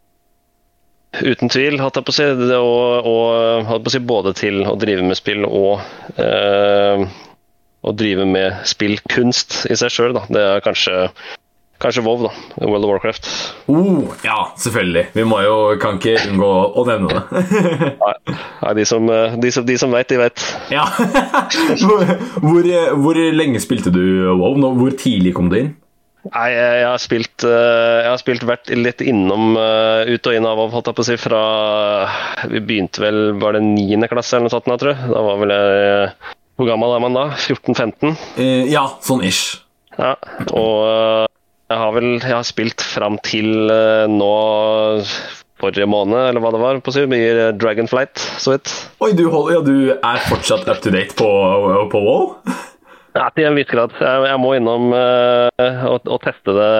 Uten 1.14 1.46
tvil, 1.46 1.76
hatt 1.78 1.94
jeg 1.94 2.06
på 2.08 2.10
å 2.10 2.14
si. 2.16 2.24
Det 2.40 2.56
og, 2.58 3.06
og 3.06 3.68
hatt 3.68 3.84
på 3.84 3.92
å 3.92 3.92
si 3.94 4.00
både 4.02 4.32
til 4.34 4.64
å 4.66 4.72
drive 4.80 5.04
med 5.06 5.14
spill 5.14 5.44
og 5.46 5.84
eh, 6.18 7.04
å 7.84 7.92
drive 7.94 8.24
med 8.26 8.64
spillkunst 8.66 9.60
i 9.70 9.76
seg 9.78 9.92
sjøl. 9.94 10.18
Det 10.26 10.42
er 10.42 10.64
kanskje, 10.64 11.12
kanskje 11.84 12.04
WoW, 12.06 12.26
da. 12.26 12.32
World 12.64 12.88
of 12.88 12.92
Warcraft. 12.94 13.30
Oh, 13.70 14.10
ja, 14.24 14.40
selvfølgelig. 14.60 15.06
Vi 15.14 15.28
må 15.28 15.40
jo, 15.44 15.54
kan 15.82 16.00
ikke 16.00 16.16
unngå 16.30 16.50
å 16.74 16.86
nevne 16.88 17.12
det. 17.12 17.44
Nei, 18.04 18.16
nei, 18.64 18.74
de 18.80 18.88
som, 18.88 19.08
eh, 19.12 19.38
de 19.40 19.52
som, 19.54 19.68
de 19.68 19.78
som 19.80 19.92
vet, 19.94 20.08
de 20.10 20.20
vet. 20.20 20.44
ja. 20.72 20.88
hvor, 21.84 22.04
hvor, 22.42 22.68
hvor 23.04 23.24
lenge 23.36 23.62
spilte 23.62 23.92
du 23.94 24.02
WoW? 24.40 24.58
Hvor 24.80 24.96
tidlig 24.98 25.34
kom 25.36 25.52
du 25.52 25.60
inn? 25.60 25.72
Nei, 26.24 26.46
jeg, 26.54 26.76
jeg 26.80 26.86
har 26.88 27.02
spilt 27.02 27.44
eh, 27.44 27.98
Jeg 28.00 28.08
har 28.08 28.20
spilt 28.20 28.46
vært 28.48 28.70
litt 28.72 29.02
innom 29.04 29.58
eh, 29.60 30.14
ut 30.14 30.30
og 30.30 30.36
inn 30.36 30.46
av, 30.48 30.62
holdt 30.72 30.88
jeg 30.88 30.96
på 30.96 31.04
å 31.04 31.08
si, 31.10 31.16
fra 31.20 31.42
Vi 32.48 32.62
begynte 32.64 33.04
vel 33.04 33.18
Var 33.42 33.58
det 33.58 33.64
niende 33.66 34.08
klasse 34.08 34.38
eller 34.38 34.48
noe 34.48 34.54
sånt, 34.54 34.70
da, 34.70 34.78
tror 34.80 34.94
jeg. 34.94 35.10
Da 35.12 35.24
var 35.26 35.42
vel 35.42 35.52
jeg 35.52 36.08
Hvor 36.56 36.70
gammel 36.70 36.96
er 36.96 37.04
man 37.04 37.18
da? 37.18 37.26
14-15? 37.36 38.16
Eh, 38.40 38.72
ja, 38.72 38.86
sånn 39.04 39.24
ish. 39.26 39.58
Ja. 39.98 40.14
Og 40.54 40.88
eh, 40.88 41.33
jeg 41.74 41.82
har 41.82 41.94
vel 41.96 42.10
Jeg 42.22 42.34
har 42.36 42.46
spilt 42.46 42.84
fram 42.86 43.18
til 43.26 43.70
eh, 43.72 44.06
nå 44.10 44.34
forrige 45.64 45.86
måned, 45.88 46.18
eller 46.28 46.42
hva 46.42 46.50
det 46.52 46.60
var, 46.60 46.78
på 46.84 46.92
si, 46.92 47.04
i 47.06 47.26
Dragonflight, 47.56 48.20
så 48.42 48.52
vidt. 48.52 48.72
Oi, 49.04 49.12
du, 49.16 49.22
holder, 49.32 49.54
ja, 49.54 49.60
du 49.64 49.76
er 49.94 50.24
fortsatt 50.28 50.66
up 50.68 50.82
to 50.84 50.92
date 50.92 51.14
på, 51.16 51.28
på 51.92 52.02
WoW? 52.04 52.34
Ja, 53.14 53.28
til 53.30 53.46
en 53.46 53.54
viss 53.54 53.68
grad. 53.70 53.92
Jeg, 54.02 54.22
jeg 54.26 54.38
må 54.42 54.48
innom 54.56 54.88
uh, 54.90 55.84
og, 55.86 56.08
og, 56.10 56.16
teste 56.24 56.50
det 56.56 56.70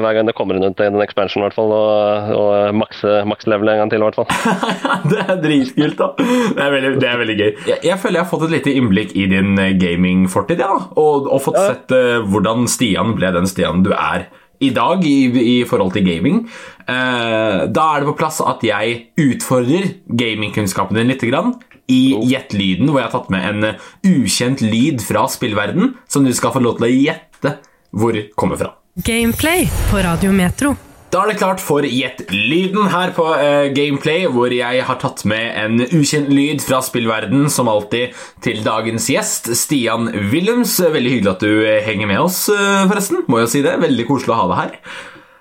hver 0.00 0.16
gang 0.16 0.30
det 0.30 0.34
kommer 0.36 0.56
inn 0.56 0.64
en 0.64 1.02
expansion, 1.04 1.42
i 1.42 1.44
hvert 1.44 1.56
fall. 1.58 1.74
Og, 1.76 2.30
og 2.38 2.78
makse 2.80 3.18
maks 3.28 3.48
level 3.52 3.68
en 3.68 3.82
gang 3.82 3.92
til, 3.92 4.00
i 4.00 4.08
hvert 4.08 4.16
fall. 4.16 4.70
det 5.12 5.18
er 5.26 5.42
dritkult, 5.42 5.98
da. 6.00 6.08
Det 6.16 6.64
er 6.64 6.72
veldig, 6.72 6.94
det 7.02 7.10
er 7.10 7.20
veldig 7.20 7.36
gøy. 7.42 7.50
Jeg, 7.68 7.82
jeg, 7.90 7.98
føler 8.00 8.20
jeg 8.20 8.24
har 8.24 8.30
fått 8.32 8.46
et 8.48 8.54
lite 8.56 8.74
innblikk 8.80 9.12
i 9.12 9.26
din 9.34 9.60
gamingfortid, 9.82 10.64
ja. 10.64 10.72
Og, 10.96 11.28
og 11.28 11.44
fått 11.44 11.60
ja. 11.60 11.66
sett 11.74 11.92
uh, 11.92 12.24
hvordan 12.32 12.64
Stian 12.70 13.12
ble 13.18 13.34
den 13.36 13.50
Stian 13.50 13.84
du 13.84 13.92
er 13.92 14.30
i 14.64 14.72
dag 14.74 15.04
i, 15.06 15.18
i 15.28 15.56
forhold 15.68 15.94
til 15.96 16.06
gaming. 16.06 16.42
Uh, 16.84 17.64
da 17.72 17.84
er 17.90 18.02
det 18.02 18.10
på 18.10 18.18
plass 18.18 18.42
at 18.44 18.64
jeg 18.66 18.98
utfordrer 19.20 19.94
gamingkunnskapen 20.08 20.98
din 20.98 21.12
litt. 21.12 21.24
Grann 21.24 21.54
i 21.86 22.14
Gjett 22.28 22.54
lyden, 22.56 22.88
hvor 22.88 23.02
jeg 23.02 23.10
har 23.10 23.14
tatt 23.14 23.30
med 23.32 23.44
en 23.44 23.66
eh, 23.68 23.90
ukjent 24.08 24.62
lyd 24.64 25.02
fra 25.04 25.26
spillverden 25.28 25.94
som 26.08 26.24
du 26.24 26.32
skal 26.36 26.54
få 26.54 26.62
lov 26.64 26.78
til 26.78 26.88
å 26.88 26.94
gjette 26.94 27.58
hvor 27.94 28.18
kommer 28.38 28.60
fra. 28.60 28.72
Gameplay 29.04 29.68
på 29.90 30.02
Radio 30.04 30.32
Metro. 30.32 30.74
Da 31.14 31.20
er 31.22 31.30
det 31.30 31.38
klart 31.38 31.60
for 31.62 31.86
Gjett 31.86 32.24
lyden 32.34 32.88
her 32.90 33.12
på 33.14 33.22
uh, 33.22 33.68
Gameplay, 33.70 34.24
hvor 34.26 34.50
jeg 34.50 34.80
har 34.82 34.96
tatt 34.98 35.20
med 35.30 35.44
en 35.60 35.84
ukjent 35.84 36.26
lyd 36.26 36.64
fra 36.66 36.80
spillverden, 36.82 37.44
som 37.54 37.70
alltid, 37.70 38.16
til 38.42 38.64
dagens 38.66 39.06
gjest, 39.12 39.46
Stian 39.54 40.08
Wilhelms. 40.32 40.74
Veldig 40.82 41.12
hyggelig 41.12 41.30
at 41.36 41.44
du 41.44 41.52
uh, 41.52 41.76
henger 41.86 42.10
med 42.10 42.18
oss, 42.24 42.40
uh, 42.50 42.82
forresten. 42.90 43.22
Må 43.30 43.44
jo 43.44 43.52
si 43.52 43.62
det. 43.62 43.76
Veldig 43.84 44.08
koselig 44.08 44.34
å 44.34 44.40
ha 44.40 44.48
deg 44.50 44.60
her. 44.64 44.74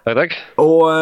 Takk, 0.04 0.20
takk. 0.20 0.38
Og 0.62 0.94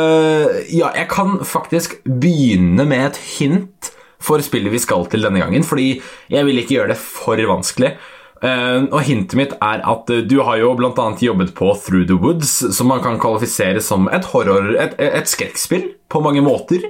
ja, 0.71 0.93
jeg 0.93 1.07
kan 1.11 1.35
faktisk 1.43 1.97
begynne 2.05 2.87
med 2.87 3.09
et 3.09 3.21
hint 3.33 3.91
for 4.23 4.39
spillet 4.45 4.71
vi 4.71 4.79
skal 4.79 5.03
til 5.11 5.27
denne 5.27 5.43
gangen, 5.43 5.67
fordi 5.67 5.97
jeg 6.31 6.47
vil 6.47 6.63
ikke 6.63 6.77
gjøre 6.77 6.93
det 6.93 7.01
for 7.01 7.43
vanskelig. 7.51 7.97
Uh, 8.41 8.87
og 8.89 9.03
Hintet 9.05 9.37
mitt 9.37 9.51
er 9.61 9.83
at 9.85 10.09
uh, 10.09 10.23
du 10.25 10.39
har 10.41 10.57
jo 10.57 10.71
bl.a. 10.79 11.07
jobbet 11.21 11.53
på 11.57 11.73
Through 11.77 12.07
the 12.09 12.17
Woods, 12.17 12.55
som 12.73 12.89
man 12.89 13.03
kan 13.03 13.19
kvalifisere 13.21 13.83
som 13.85 14.09
et 14.09 14.25
horror, 14.31 14.73
et, 14.81 14.97
et 14.97 15.29
skrekkspill 15.29 15.91
på 16.09 16.23
mange 16.25 16.41
måter. 16.45 16.89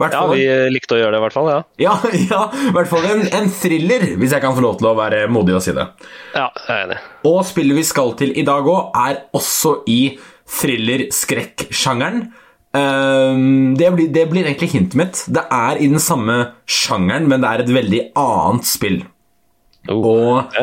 Ja, 0.00 0.22
vi 0.30 0.42
likte 0.72 0.96
å 0.96 0.98
gjøre 0.98 1.14
det, 1.14 1.20
i 1.20 1.24
hvert 1.26 1.36
fall. 1.36 1.48
Ja, 1.52 1.62
ja, 1.86 1.96
ja 2.30 2.42
i 2.70 2.74
hvert 2.74 2.90
fall 2.90 3.06
en, 3.06 3.24
en, 3.28 3.50
thriller, 3.54 4.06
hvis 4.18 4.34
jeg 4.34 4.42
kan 4.42 4.54
få 4.56 4.64
lov 4.64 4.78
til 4.80 4.90
å 4.90 4.96
være 4.98 5.26
modig 5.30 5.56
og 5.58 5.64
si 5.64 5.74
det. 5.76 5.86
Ja, 6.34 6.48
jeg 6.64 6.74
er 6.74 6.86
enig. 6.86 7.00
Og 7.28 7.42
spillet 7.46 7.78
vi 7.78 7.86
skal 7.86 8.14
til 8.18 8.32
i 8.38 8.46
dag 8.46 8.66
òg, 8.66 8.94
er 8.98 9.24
også 9.36 9.80
i 9.90 10.00
thriller-skrekk-sjangeren. 10.60 12.24
Um, 12.72 13.74
det, 13.76 13.90
blir, 13.92 14.08
det, 14.14 14.26
blir, 14.30 14.46
egentlig 14.48 14.72
hintet 14.72 14.96
mitt. 14.98 15.24
Det 15.28 15.44
er 15.52 15.76
i 15.76 15.90
den 15.92 16.00
samme 16.02 16.38
sjangeren, 16.64 17.28
men 17.28 17.44
det 17.44 17.50
er 17.50 17.64
et 17.64 17.74
veldig 17.76 18.02
annet 18.18 18.68
spill. 18.68 19.02
Oh. 19.90 20.02
Og 20.06 20.56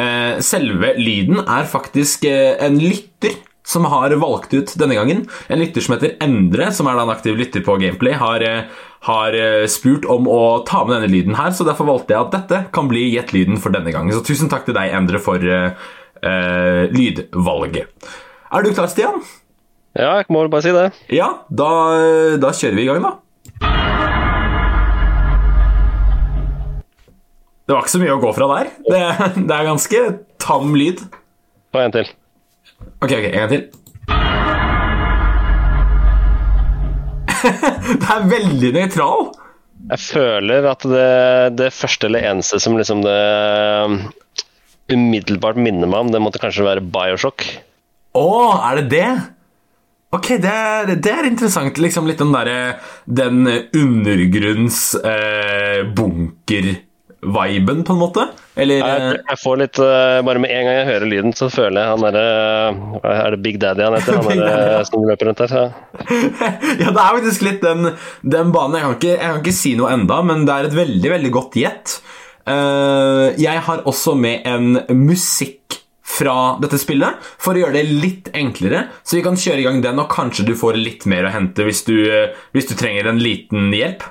eh, 0.00 0.40
selve 0.44 0.94
lyden 0.98 1.40
er 1.42 1.70
faktisk 1.70 2.26
eh, 2.28 2.54
en 2.62 2.78
lytter 2.80 3.38
som 3.66 3.84
har 3.86 4.10
valgt 4.18 4.54
ut 4.56 4.72
denne 4.80 4.96
gangen. 4.98 5.24
En 5.52 5.60
lytter 5.60 5.84
som 5.84 5.94
heter 5.94 6.16
Endre, 6.24 6.70
som 6.74 6.88
er 6.90 6.98
en 6.98 7.12
aktiv 7.12 7.36
lytter 7.38 7.62
på 7.62 7.76
Gameplay, 7.78 8.16
har, 8.18 8.42
uh, 8.42 8.86
har 9.06 9.36
spurt 9.70 10.08
om 10.10 10.26
å 10.26 10.64
ta 10.66 10.80
med 10.82 10.96
denne 10.96 11.10
lyden 11.12 11.36
her, 11.38 11.52
så 11.54 11.62
derfor 11.68 11.86
valgte 11.86 12.16
jeg 12.16 12.24
at 12.24 12.34
dette 12.34 12.58
kan 12.74 12.90
bli 12.90 13.04
Gjett 13.12 13.30
lyden 13.36 13.60
for 13.62 13.70
denne 13.74 13.92
gangen. 13.94 14.10
Så 14.16 14.24
tusen 14.26 14.50
takk 14.50 14.66
til 14.66 14.74
deg, 14.74 14.90
Endre, 14.96 15.20
for 15.22 15.38
lydvalget. 16.90 18.10
Er 18.50 18.66
du 18.66 18.72
klar, 18.74 18.90
Stian? 18.90 19.22
Ja, 19.94 20.16
jeg 20.18 20.26
må 20.34 20.42
bare 20.50 20.66
si 20.66 20.74
det. 20.74 20.88
Ja, 21.14 21.30
da, 21.46 21.70
da 22.42 22.50
kjører 22.56 22.80
vi 22.80 22.88
i 22.88 22.90
gang, 22.90 23.06
da. 23.06 23.14
Det 27.70 27.76
var 27.76 27.84
ikke 27.84 27.92
så 27.92 27.98
mye 28.02 28.14
å 28.16 28.18
gå 28.18 28.30
fra 28.34 28.46
der. 28.50 28.68
Det, 28.82 29.00
det 29.46 29.54
er 29.54 29.66
ganske 29.68 29.98
tam 30.42 30.72
lyd. 30.74 31.04
Og 31.70 31.76
en 31.78 31.92
til. 31.94 32.08
Ok, 32.98 33.12
ok, 33.14 33.26
en 33.28 33.36
gang 33.36 33.52
til. 33.52 33.62
det 38.02 38.08
er 38.16 38.26
veldig 38.32 38.72
nøytral. 38.74 39.22
Jeg 39.92 40.02
føler 40.02 40.66
at 40.72 40.82
det, 40.82 41.06
det 41.62 41.70
første 41.70 42.10
eller 42.10 42.26
eneste 42.32 42.58
som 42.58 42.74
liksom 42.74 43.06
det 43.06 43.14
um, 43.86 43.96
umiddelbart 44.90 45.62
minner 45.62 45.86
meg 45.86 46.08
om, 46.08 46.10
det 46.10 46.24
måtte 46.26 46.42
kanskje 46.42 46.66
være 46.66 46.82
Bioshock. 46.82 47.46
Å, 48.18 48.28
er 48.66 48.82
det 48.82 48.86
det? 48.96 49.10
Ok, 50.18 50.32
det 50.42 50.58
er, 50.58 50.96
det 50.98 51.14
er, 51.14 51.30
interessant. 51.30 51.78
Liksom 51.78 52.10
litt 52.10 52.18
den 52.18 52.34
derre 52.34 52.80
Den 53.06 53.44
undergrunns 53.46 54.96
eh, 55.06 55.86
bunker-viben, 57.20 57.84
på 57.84 57.92
en 57.92 58.00
måte? 58.00 58.26
Eller 58.56 58.80
jeg, 58.80 59.00
eh, 59.00 59.16
jeg, 59.28 59.38
får 59.40 59.58
litt 59.60 59.78
uh, 59.80 60.20
Bare 60.26 60.40
med 60.42 60.50
en 60.50 60.66
gang 60.66 60.78
jeg 60.80 60.88
hører 60.88 61.10
lyden, 61.10 61.34
så 61.36 61.48
føler 61.52 61.80
jeg 61.80 61.92
han 61.92 62.04
derre 62.04 62.24
uh, 62.98 63.10
Er 63.12 63.36
det 63.36 63.42
Big 63.44 63.60
Daddy 63.62 63.86
han 63.86 63.96
heter? 63.96 64.18
Han 64.20 64.42
er 64.50 64.84
som 64.88 65.06
løper 65.06 65.30
rundt 65.30 65.42
der? 65.44 65.54
Ja. 65.54 65.68
ja, 66.82 66.90
det 66.90 67.04
er 67.04 67.18
faktisk 67.20 67.46
litt 67.46 67.60
den, 67.64 67.92
den 68.22 68.54
banen. 68.54 68.78
Jeg 68.80 68.86
kan, 68.86 68.96
ikke, 68.98 69.12
jeg 69.14 69.26
kan, 69.26 69.42
ikke, 69.44 69.58
si 69.60 69.76
noe 69.78 69.92
enda, 69.94 70.20
men 70.26 70.44
det 70.48 70.56
er 70.56 70.70
et 70.70 70.80
veldig, 70.80 71.12
veldig 71.16 71.34
godt 71.36 71.60
gjett. 71.60 72.00
Jeg 72.50 73.60
har 73.62 73.82
også 73.86 74.16
med 74.18 74.46
en 74.48 74.80
musikk 74.96 75.60
fra 76.10 76.56
dette 76.62 76.78
spillet 76.80 77.30
for 77.40 77.54
å 77.54 77.62
gjøre 77.64 77.78
det 77.78 78.00
litt 78.02 78.30
enklere. 78.36 78.86
Så 79.04 79.18
vi 79.18 79.24
kan 79.26 79.38
kjøre 79.38 79.62
i 79.62 79.66
gang 79.68 79.82
den, 79.84 80.00
og 80.02 80.10
kanskje 80.12 80.48
du 80.48 80.54
får 80.58 80.80
litt 80.80 81.06
mer 81.10 81.28
å 81.28 81.34
hente 81.34 81.66
hvis 81.66 81.84
du, 81.88 81.96
eh, 82.10 82.34
hvis 82.56 82.70
du 82.70 82.74
trenger 82.78 83.12
en 83.12 83.22
liten 83.22 83.70
hjelp. 83.74 84.08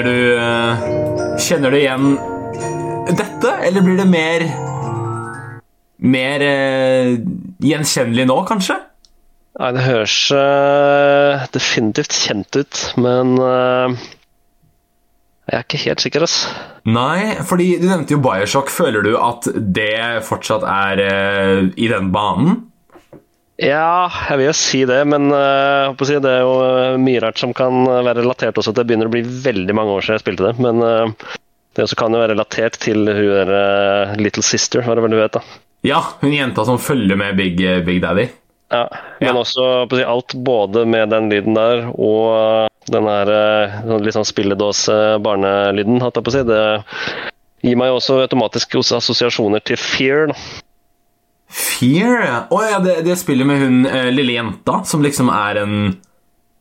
Kjenner 0.00 0.16
du 0.16 0.36
eh, 0.40 1.38
Kjenner 1.44 1.74
du 1.74 1.76
igjen 1.76 2.04
dette, 3.10 3.50
eller 3.66 3.82
blir 3.84 3.98
det 3.98 4.06
mer 4.08 4.44
Mer 6.00 6.44
uh, 6.46 7.10
gjenkjennelig 7.60 8.24
nå, 8.30 8.36
kanskje? 8.48 8.78
Nei, 9.60 9.68
det 9.76 9.82
høres 9.84 10.14
uh, 10.32 11.44
definitivt 11.52 12.16
kjent 12.16 12.56
ut, 12.56 12.80
men 13.04 13.34
uh, 13.36 13.92
jeg 15.50 15.58
er 15.58 15.66
ikke 15.66 15.82
helt 15.82 16.06
sikker, 16.06 16.24
ass. 16.24 16.38
Nei, 16.88 17.34
fordi 17.44 17.74
du 17.82 17.84
nevnte 17.90 18.16
jo 18.16 18.22
Bioshock. 18.24 18.72
Føler 18.72 19.04
du 19.04 19.12
at 19.20 19.50
det 19.52 20.24
fortsatt 20.24 20.64
er 20.64 21.04
i 21.76 21.92
den 21.92 22.08
banen? 22.14 22.69
Ja, 23.60 24.08
jeg 24.30 24.40
vil 24.40 24.46
jo 24.48 24.56
si 24.56 24.80
det, 24.88 25.02
men 25.10 25.28
uh, 25.34 25.92
det 25.92 26.32
er 26.32 26.42
jo 26.46 26.96
mye 27.02 27.20
rart 27.20 27.40
som 27.42 27.52
kan 27.56 27.84
være 27.84 28.22
relatert 28.22 28.56
også 28.56 28.72
til 28.72 28.80
det 28.80 28.88
begynner 28.88 29.10
å 29.10 29.12
bli 29.12 29.20
veldig 29.20 29.76
mange 29.76 29.96
år 29.98 30.06
siden 30.06 30.16
jeg 30.16 30.24
spilte 30.24 30.48
det. 30.48 30.54
Men 30.64 30.80
uh, 30.80 31.36
det 31.76 31.84
også 31.84 31.98
kan 32.00 32.16
jo 32.16 32.22
være 32.22 32.34
relatert 32.34 32.80
til 32.80 33.04
hun 33.04 33.34
der 33.34 33.52
uh, 33.52 34.14
Little 34.20 34.44
Sister, 34.46 34.84
hva 34.86 34.96
det 34.96 35.04
vel 35.04 35.12
du 35.12 35.20
vet, 35.20 35.36
da. 35.36 35.44
Ja, 35.86 36.00
hun 36.20 36.32
jenta 36.32 36.64
som 36.68 36.80
følger 36.80 37.16
med 37.20 37.36
Big, 37.36 37.60
Big 37.86 38.00
Daddy. 38.04 38.30
Ja, 38.70 38.86
men 39.18 39.32
ja. 39.32 39.36
også 39.40 39.64
si, 39.90 40.02
alt 40.06 40.34
både 40.46 40.84
med 40.86 41.10
den 41.10 41.26
lyden 41.32 41.56
der 41.58 41.88
og 41.90 42.70
den 42.90 43.08
her 43.10 43.30
eh, 43.34 43.78
litt 43.98 44.14
sånn 44.14 44.28
spilledåse-barnelyden, 44.28 45.98
hatt 46.04 46.18
jeg 46.18 46.26
på 46.26 46.30
å 46.30 46.34
si, 46.36 46.44
det 46.46 46.60
gir 47.66 47.80
meg 47.80 47.94
også 47.94 48.20
automatisk 48.22 48.78
assosiasjoner 48.80 49.64
til 49.66 49.80
Fear. 49.80 50.30
da. 50.30 50.38
Fear? 51.50 52.22
Å 52.46 52.54
oh, 52.54 52.62
ja, 52.64 52.78
det, 52.84 53.00
det 53.06 53.18
spillet 53.18 53.48
med 53.48 53.60
hun 53.62 53.82
eh, 53.90 54.12
lille 54.14 54.38
jenta 54.38 54.80
som 54.86 55.02
liksom 55.04 55.32
er 55.34 55.64
en 55.64 55.76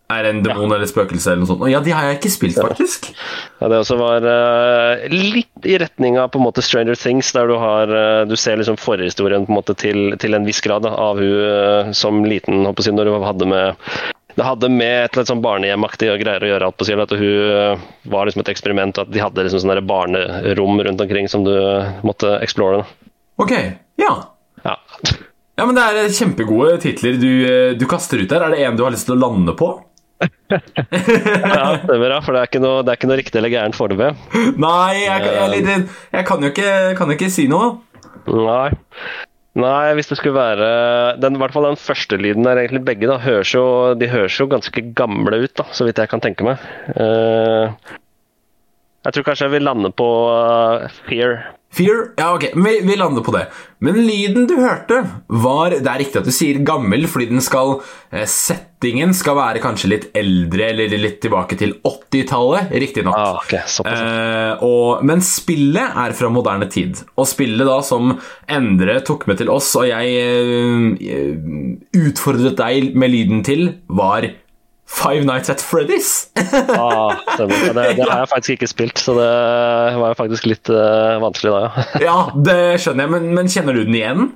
er 0.10 0.26
en 0.26 0.40
demon 0.42 0.72
ja. 0.72 0.78
eller 0.80 0.90
spøkelse 0.90 1.30
eller 1.30 1.44
noe 1.44 1.50
sånt. 1.52 1.64
Ja, 1.70 1.82
de 1.86 1.94
har 1.94 2.08
jeg 2.08 2.18
ikke 2.18 2.32
spilt, 2.34 2.58
faktisk. 2.58 3.12
Ja, 3.60 3.70
Det 3.70 3.82
også 3.84 3.98
var 4.00 4.26
uh, 4.26 5.04
litt 5.14 5.68
i 5.70 5.78
retning 5.82 6.18
av 6.18 6.32
på 6.34 6.40
en 6.42 6.48
måte 6.48 6.64
Stranger 6.66 6.98
Things, 6.98 7.30
der 7.36 7.50
du 7.50 7.58
har 7.62 7.92
uh, 7.94 8.26
Du 8.30 8.34
ser 8.40 8.58
liksom 8.58 8.80
forhistorien 8.82 9.46
på 9.46 9.54
en 9.54 9.60
måte 9.60 9.76
til, 9.78 10.16
til 10.22 10.38
en 10.38 10.48
viss 10.48 10.64
grad 10.66 10.88
da, 10.88 10.96
av 10.98 11.22
hun 11.22 11.28
uh, 11.30 11.92
som 11.94 12.24
liten, 12.26 12.64
håper 12.66 12.90
jeg, 12.90 12.98
når 12.98 13.12
hun 13.14 13.28
hadde 13.28 13.50
med 13.54 13.92
det 14.38 14.46
hadde 14.46 14.70
med 14.72 15.04
et 15.04 15.18
litt 15.18 15.28
sånn 15.28 15.42
barnehjemaktig 15.44 16.08
greier 16.22 16.44
å 16.46 16.50
gjøre. 16.54 16.68
alt 16.70 16.78
på 16.80 16.86
at 17.04 17.12
Hun 17.20 17.82
var 18.14 18.30
liksom 18.30 18.44
et 18.46 18.52
eksperiment, 18.54 18.96
og 18.96 19.10
at 19.10 19.12
de 19.12 19.20
hadde 19.20 19.44
liksom 19.44 19.66
sånne 19.66 19.82
barnerom 19.84 20.80
rundt 20.86 21.02
omkring 21.04 21.28
som 21.28 21.44
du 21.44 21.52
måtte 22.08 22.38
explore. 22.46 22.86
Ok, 23.42 23.52
ja. 24.00 24.14
Ja. 24.66 24.78
Ja, 25.60 25.66
men 25.68 25.76
Det 25.76 25.84
er 25.84 26.14
kjempegode 26.16 26.80
titler 26.80 27.20
du, 27.20 27.30
eh, 27.44 27.72
du 27.76 27.86
kaster 27.90 28.22
ut 28.22 28.32
der. 28.32 28.46
Er 28.46 28.56
det 28.56 28.64
en 28.64 28.78
du 28.80 28.86
har 28.86 28.94
lyst 28.96 29.10
til 29.10 29.18
å 29.18 29.24
lande 29.28 29.56
på? 29.60 29.74
Ja, 30.50 31.80
stemmer, 31.80 32.12
ja, 32.12 32.20
for 32.24 32.36
det 32.36 32.40
er 32.42 32.50
ikke 32.50 32.62
noe, 32.64 32.82
det 32.84 32.92
er 32.92 32.98
ikke 33.00 33.08
noe 33.08 33.18
riktig 33.20 33.40
eller 33.40 33.54
gærent 33.54 33.78
foreløpig. 33.78 34.10
Nei, 34.60 34.96
jeg, 35.00 35.28
jeg, 35.30 35.60
jeg, 35.64 35.84
jeg 36.16 36.28
kan 36.28 36.44
jo 36.44 36.50
ikke, 36.52 36.72
kan 37.00 37.14
ikke 37.14 37.30
si 37.32 37.46
noe. 37.52 37.70
Nei. 38.28 38.72
Nei, 39.60 39.94
hvis 39.98 40.10
det 40.12 40.20
skulle 40.20 40.38
være 40.38 40.68
den, 41.20 41.36
I 41.36 41.42
hvert 41.42 41.56
fall 41.56 41.68
den 41.68 41.80
første 41.80 42.20
lyden 42.22 42.46
der, 42.48 42.62
egentlig 42.62 42.84
begge, 42.88 43.10
da, 43.10 43.18
høres 43.24 43.54
jo, 43.56 43.64
de 44.00 44.10
høres 44.12 44.38
jo 44.40 44.48
ganske 44.52 44.84
gamle 44.98 45.42
ut, 45.44 45.54
da, 45.58 45.66
så 45.76 45.88
vidt 45.88 46.00
jeg 46.00 46.12
kan 46.12 46.24
tenke 46.24 46.46
meg. 46.46 46.62
Uh, 46.94 47.74
jeg 49.08 49.16
tror 49.16 49.26
kanskje 49.28 49.48
jeg 49.48 49.56
vil 49.58 49.68
lande 49.68 49.92
på 49.96 50.10
uh, 50.30 50.86
Fear. 51.08 51.40
Fear? 51.72 52.14
Ja, 52.18 52.34
ok, 52.34 52.50
vi, 52.56 52.80
vi 52.82 52.96
lander 52.98 53.22
på 53.22 53.34
det. 53.36 53.46
Men 53.80 53.96
lyden 54.02 54.48
du 54.50 54.56
hørte, 54.60 55.04
var 55.28 55.72
Det 55.72 55.88
er 55.88 56.02
riktig 56.02 56.20
at 56.20 56.28
du 56.28 56.34
sier 56.34 56.58
gammel, 56.66 57.06
fordi 57.08 57.30
den 57.30 57.44
skal 57.46 57.78
eh, 58.12 58.26
Settingen 58.28 59.14
skal 59.16 59.38
være 59.38 59.62
kanskje 59.64 59.92
litt 59.92 60.08
eldre, 60.18 60.72
eller 60.72 60.96
litt 60.98 61.20
tilbake 61.22 61.60
til 61.60 61.76
80-tallet, 61.86 62.74
riktignok. 62.84 63.16
Ah, 63.16 63.38
okay. 63.38 63.62
Eh, 63.86 64.66
og, 64.66 65.06
men 65.06 65.24
spillet 65.26 66.02
er 66.04 66.18
fra 66.18 66.32
moderne 66.34 66.68
tid. 66.72 67.04
Og 67.20 67.30
spillet 67.30 67.70
da 67.70 67.80
som 67.86 68.16
Endre 68.50 69.00
tok 69.06 69.28
med 69.30 69.40
til 69.44 69.52
oss, 69.54 69.70
og 69.78 69.88
jeg 69.92 70.16
eh, 71.06 71.34
utfordret 72.02 72.58
deg 72.60 72.96
med 72.98 73.14
lyden 73.14 73.46
til, 73.46 73.68
var 73.94 74.26
Five 74.90 75.24
Nights 75.26 75.50
at 75.50 75.62
Freddy's. 75.62 76.28
Ah. 76.80 77.16
Det, 77.38 77.48
det 77.74 78.10
har 78.10 78.24
jeg 78.24 78.30
faktisk 78.32 78.56
ikke 78.58 78.68
spilt, 78.68 79.00
så 79.00 79.14
det 79.18 79.30
var 80.00 80.12
jo 80.12 80.18
faktisk 80.18 80.48
litt 80.50 80.70
uh, 80.74 81.20
vanskelig 81.22 81.54
da, 81.54 81.62
ja. 81.62 81.84
ja, 82.08 82.18
det 82.46 82.60
skjønner 82.82 83.06
jeg, 83.06 83.14
men, 83.14 83.28
men 83.38 83.52
kjenner 83.52 83.78
du 83.78 83.84
den 83.86 83.98
igjen? 84.00 84.30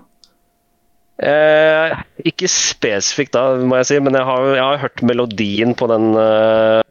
Eh, 1.23 1.93
ikke 2.25 2.49
spesifikt 2.49 3.35
da, 3.35 3.43
må 3.61 3.77
jeg 3.79 3.89
si, 3.91 3.99
men 4.03 4.17
jeg 4.17 4.27
har, 4.27 4.47
jeg 4.57 4.63
har 4.63 4.81
hørt 4.81 5.03
melodien 5.05 5.75
på 5.77 5.87
den 5.91 6.09
uh, 6.17 6.81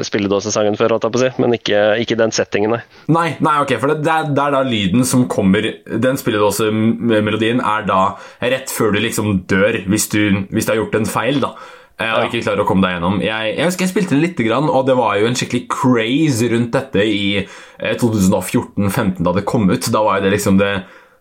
spilledåsesangen 0.00 0.78
før, 0.80 0.96
si, 1.20 1.28
men 1.42 1.56
ikke, 1.58 1.82
ikke 2.02 2.16
den 2.18 2.32
settingen, 2.34 2.74
nei. 2.76 2.80
Nei, 3.12 3.26
nei 3.44 3.58
ok, 3.64 3.76
for 3.82 3.92
det, 3.92 4.00
det, 4.06 4.14
er, 4.14 4.32
det 4.32 4.46
er 4.46 4.56
da 4.56 4.64
lyden 4.66 5.04
som 5.08 5.26
kommer 5.30 5.68
Den 5.84 6.18
spilledåsemelodien 6.20 7.60
er 7.60 7.86
da 7.88 8.02
rett 8.40 8.72
før 8.72 8.96
du 8.96 9.02
liksom 9.04 9.44
dør, 9.50 9.82
hvis 9.92 10.08
du, 10.12 10.22
hvis 10.50 10.68
du 10.68 10.74
har 10.74 10.82
gjort 10.82 10.98
en 10.98 11.08
feil, 11.08 11.40
da. 11.44 11.54
Eh, 12.02 12.14
Og 12.18 12.28
ikke 12.28 12.42
klarer 12.44 12.64
å 12.64 12.66
komme 12.68 12.84
deg 12.86 12.96
gjennom. 12.96 13.20
Jeg, 13.24 13.52
jeg 13.56 13.68
husker 13.68 13.86
jeg 13.86 13.92
spilte 13.92 14.14
den 14.16 14.24
litt, 14.24 14.40
grann, 14.42 14.70
og 14.70 14.88
det 14.88 14.96
var 14.98 15.18
jo 15.20 15.28
en 15.28 15.38
skikkelig 15.38 15.62
craze 15.72 16.48
rundt 16.52 16.74
dette 16.74 17.04
i 17.06 17.22
eh, 17.42 17.94
2014-15 18.00 19.22
da 19.22 19.36
det 19.36 19.46
kom 19.48 19.70
ut. 19.70 19.88
Da 19.92 20.02
var 20.04 20.18
jo 20.18 20.26
det 20.26 20.34
liksom 20.36 20.58
det, 20.60 20.72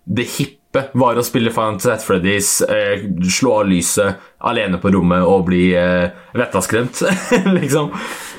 det 0.10 0.28
hippe 0.38 0.86
var 0.96 1.20
å 1.20 1.26
spille 1.28 1.52
Final 1.52 1.80
Fantasy 1.84 2.08
Freddy's, 2.08 2.52
eh, 2.64 3.04
slå 3.28 3.58
av 3.60 3.70
lyset 3.72 4.22
alene 4.48 4.80
på 4.82 4.94
rommet 4.96 5.28
og 5.28 5.50
bli 5.50 5.66
eh, 5.76 6.14
vettaskremt, 6.38 7.04
liksom. 7.60 7.92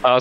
Ja. 0.03 0.17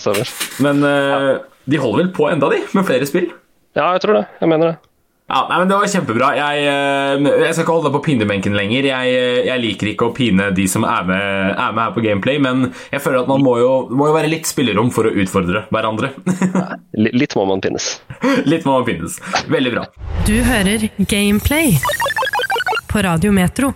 Men 0.62 0.84
eh, 0.86 1.30
de 1.72 1.80
holder 1.82 2.04
vel 2.04 2.14
på 2.16 2.28
enda, 2.30 2.52
de, 2.52 2.62
med 2.76 2.88
flere 2.88 3.08
spill? 3.08 3.32
Ja, 3.78 3.94
jeg 3.96 4.04
tror 4.04 4.20
det. 4.20 4.26
Jeg 4.42 4.52
mener 4.52 4.74
det. 4.74 4.91
Ja, 5.32 5.46
nei, 5.48 5.60
men 5.62 5.70
Det 5.70 5.78
var 5.80 5.88
kjempebra. 5.88 6.30
Jeg, 6.36 6.64
eh, 6.68 7.44
jeg 7.46 7.54
skal 7.56 7.64
ikke 7.64 7.76
holde 7.76 7.88
deg 7.88 7.96
på 7.96 8.04
pinebenken 8.10 8.58
lenger. 8.58 8.88
Jeg, 8.90 9.14
eh, 9.16 9.38
jeg, 9.48 9.64
liker 9.64 9.92
ikke 9.94 10.10
å 10.10 10.16
pine 10.16 10.50
de 10.56 10.66
som 10.68 10.84
er 10.84 11.06
med, 11.08 11.28
er 11.56 11.76
med 11.78 11.84
her 11.86 11.94
på 11.96 12.04
Gameplay, 12.04 12.42
men 12.44 12.66
jeg 12.92 13.04
føler 13.04 13.24
at 13.24 13.32
man 13.32 13.44
må 13.46 13.56
jo, 13.62 13.72
må 13.96 14.10
jo 14.10 14.18
være 14.18 14.32
litt 14.32 14.50
spillerom 14.50 14.92
for 14.92 15.08
å 15.08 15.14
utfordre 15.24 15.66
hverandre. 15.72 16.12
Litt 17.22 17.36
må 17.38 17.46
man 17.48 17.62
pinnes. 17.64 17.86
litt 18.46 18.66
må 18.68 18.76
man 18.76 18.86
pinnes. 18.86 19.16
Veldig 19.52 19.72
bra. 19.74 19.86
Du 20.28 20.36
hører 20.44 20.90
Gameplay 21.08 21.78
på 22.92 23.06
Radio 23.08 23.32
Metro. 23.36 23.72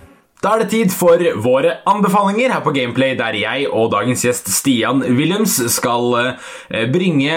Da 0.46 0.52
er 0.54 0.60
det 0.62 0.68
tid 0.70 0.92
for 0.94 1.18
våre 1.42 1.72
anbefalinger 1.90 2.52
her 2.54 2.60
på 2.62 2.70
Gameplay, 2.76 3.16
der 3.18 3.34
jeg 3.34 3.64
og 3.66 3.88
dagens 3.90 4.20
gjest 4.22 4.46
Stian 4.54 5.00
Williams 5.16 5.56
skal 5.74 6.12
eh, 6.20 6.84
bringe 6.94 7.32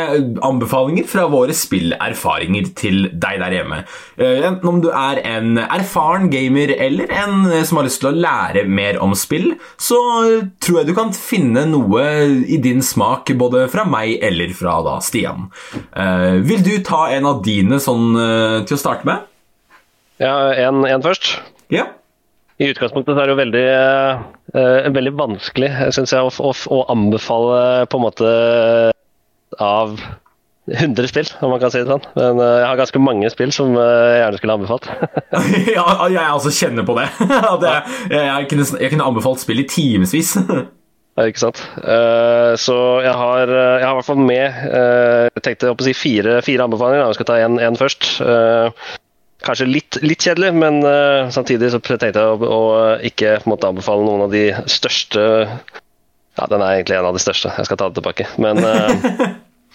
anbefalinger 0.46 1.08
fra 1.10 1.24
våre 1.32 1.56
spillerfaringer 1.58 2.68
til 2.78 3.08
deg 3.10 3.40
der 3.42 3.56
hjemme. 3.58 3.80
Eh, 4.22 4.46
Enten 4.52 4.70
om 4.70 4.78
du 4.84 4.92
er 4.94 5.24
en 5.26 5.58
erfaren 5.64 6.30
gamer 6.30 6.76
eller 6.78 7.10
en 7.24 7.50
som 7.66 7.80
har 7.82 7.88
lyst 7.90 8.04
til 8.04 8.12
å 8.12 8.22
lære 8.28 8.68
mer 8.70 9.02
om 9.02 9.18
spill, 9.18 9.56
så 9.82 9.98
tror 10.62 10.84
jeg 10.84 10.92
du 10.92 10.96
kan 11.02 11.10
finne 11.18 11.66
noe 11.74 12.06
i 12.46 12.62
din 12.62 12.86
smak 12.86 13.34
både 13.42 13.66
fra 13.74 13.88
meg 13.90 14.20
eller 14.22 14.54
fra 14.54 14.78
da 14.86 15.00
Stian. 15.02 15.50
Eh, 15.98 16.44
Vil 16.46 16.62
du 16.62 16.76
ta 16.86 17.08
en 17.18 17.26
av 17.34 17.42
dine 17.42 17.82
sånn 17.82 18.12
eh, 18.22 18.60
til 18.70 18.78
å 18.78 18.84
starte 18.86 19.10
med? 19.10 19.26
Ja, 20.22 20.36
en, 20.70 20.86
en 20.86 21.02
først. 21.10 21.40
Ja. 21.74 21.90
I 22.60 22.70
utgangspunktet 22.74 23.16
så 23.16 23.22
er 23.22 23.30
det 23.30 23.36
jo 23.36 23.40
veldig, 23.40 23.68
eh, 24.60 24.88
veldig 24.96 25.14
vanskelig, 25.20 25.70
synes 25.96 26.12
jeg, 26.16 26.24
å, 26.28 26.50
å, 26.50 26.56
å 26.76 26.80
anbefale 26.92 27.86
på 27.88 28.00
en 28.00 28.04
måte 28.04 28.32
av 29.64 29.94
100 30.70 31.08
spill, 31.10 31.30
om 31.42 31.54
man 31.54 31.62
kan 31.62 31.72
si 31.74 31.80
det 31.82 31.90
sånn. 31.90 32.04
Men 32.14 32.42
uh, 32.44 32.60
jeg 32.60 32.68
har 32.68 32.82
ganske 32.82 33.02
mange 33.02 33.32
spill 33.34 33.54
som 33.56 33.72
uh, 33.74 33.86
jeg 34.12 34.20
gjerne 34.22 34.42
skulle 34.42 34.58
anbefalt. 34.60 34.90
ja, 35.78 35.86
jeg 36.12 36.26
altså 36.26 36.52
kjenner 36.54 36.86
på 36.86 36.98
det. 37.00 37.08
det 37.64 37.72
jeg, 37.72 38.28
jeg, 38.28 38.50
kunne, 38.52 38.68
jeg 38.84 38.94
kunne 38.94 39.08
anbefalt 39.08 39.42
spill 39.42 39.64
i 39.64 39.70
timevis. 39.72 40.36
Ikke 41.28 41.42
sant. 41.42 41.60
Eh, 41.84 42.54
så 42.60 42.78
jeg 43.04 43.12
har, 43.12 43.52
eh, 43.52 43.76
jeg 43.82 43.86
har 43.86 43.92
i 43.92 43.98
hvert 43.98 44.08
fall 44.08 44.22
med 44.24 44.46
eh, 44.70 45.26
Jeg 45.36 45.44
tenkte 45.44 45.74
å 45.74 45.78
si 45.84 45.94
fire, 45.98 46.40
fire 46.46 46.68
anbefalinger. 46.68 47.02
da. 47.02 47.10
Jeg 47.10 47.20
skal 47.20 47.30
ta 47.30 47.40
én 47.44 47.80
først. 47.80 48.10
Kanskje 49.40 49.70
litt, 49.70 49.96
litt 50.04 50.24
kjedelig, 50.26 50.52
men 50.60 50.82
uh, 50.84 51.30
samtidig 51.32 51.72
så 51.72 51.80
tenkte 51.80 52.10
jeg 52.12 52.20
å, 52.20 52.40
å 52.44 52.64
ikke 53.08 53.38
måte 53.48 53.70
anbefale 53.70 54.04
noen 54.04 54.26
av 54.26 54.34
de 54.34 54.50
største 54.68 55.22
Ja, 55.48 56.48
den 56.52 56.64
er 56.64 56.74
egentlig 56.76 56.98
en 56.98 57.08
av 57.08 57.16
de 57.16 57.22
største. 57.24 57.52
Jeg 57.56 57.68
skal 57.68 57.80
ta 57.80 57.88
det 57.88 58.00
tilbake. 58.02 58.28
Men 58.40 58.60
uh, 58.60 59.30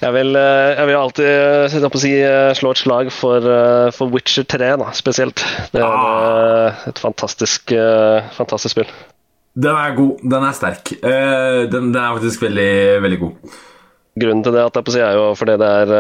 jeg 0.04 0.12
vil, 0.16 0.36
eh, 0.36 0.74
jeg 0.74 0.88
vil 0.88 0.98
alltid 0.98 1.96
si, 2.02 2.12
slå 2.58 2.72
et 2.74 2.80
slag 2.80 3.10
for, 3.14 3.48
for 3.96 4.12
Witcher 4.12 4.44
3, 4.48 4.70
da, 4.80 4.88
spesielt. 4.96 5.44
Det 5.72 5.80
er 5.80 6.68
eh, 6.68 6.86
et 6.90 7.00
fantastisk, 7.00 7.72
fantastisk 8.36 8.74
spill. 8.74 8.90
Den 9.54 9.78
er 9.78 9.94
god. 9.96 10.24
Den 10.24 10.48
er 10.48 10.56
sterk. 10.56 10.92
Den, 10.98 11.92
den 11.94 12.00
er 12.00 12.16
faktisk 12.16 12.42
veldig, 12.42 12.72
veldig 13.04 13.20
god. 13.22 13.58
Grunnen 14.24 14.44
til 14.46 14.56
det 14.56 14.64
at 14.66 14.80
jeg 14.80 14.88
på 14.88 14.96
si, 14.96 15.04
er 15.04 15.18
jo 15.20 15.28
fordi 15.38 15.56
det 15.62 15.70
er 15.84 15.94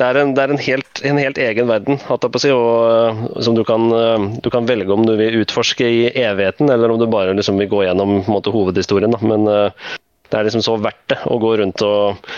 det 0.00 0.06
er, 0.06 0.16
en, 0.16 0.30
det 0.32 0.42
er 0.42 0.52
en, 0.54 0.62
helt, 0.64 1.00
en 1.04 1.18
helt 1.20 1.38
egen 1.44 1.68
verden, 1.68 1.98
si, 2.00 2.52
og, 2.54 2.68
eh, 2.88 3.24
som 3.44 3.56
du 3.56 3.60
kan, 3.68 3.90
eh, 3.92 4.28
du 4.40 4.48
kan 4.52 4.68
velge 4.68 4.94
om 4.94 5.04
du 5.04 5.12
vil 5.18 5.42
utforske 5.42 5.84
i 5.84 6.06
evigheten, 6.08 6.72
eller 6.72 6.94
om 6.94 7.00
du 7.00 7.04
bare 7.10 7.34
liksom 7.36 7.60
vil 7.60 7.68
gå 7.68 7.82
gjennom 7.84 8.22
måte, 8.30 8.52
hovedhistorien. 8.54 9.12
Da. 9.12 9.20
Men 9.20 9.44
eh, 9.50 9.98
det 10.30 10.38
er 10.38 10.48
liksom 10.48 10.64
så 10.64 10.78
verdt 10.80 11.04
det 11.12 11.18
å 11.28 11.36
gå 11.42 11.52
rundt 11.60 11.84
og, 11.84 12.30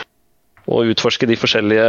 og 0.66 0.90
utforske 0.90 1.28
de 1.30 1.38
forskjellige 1.38 1.86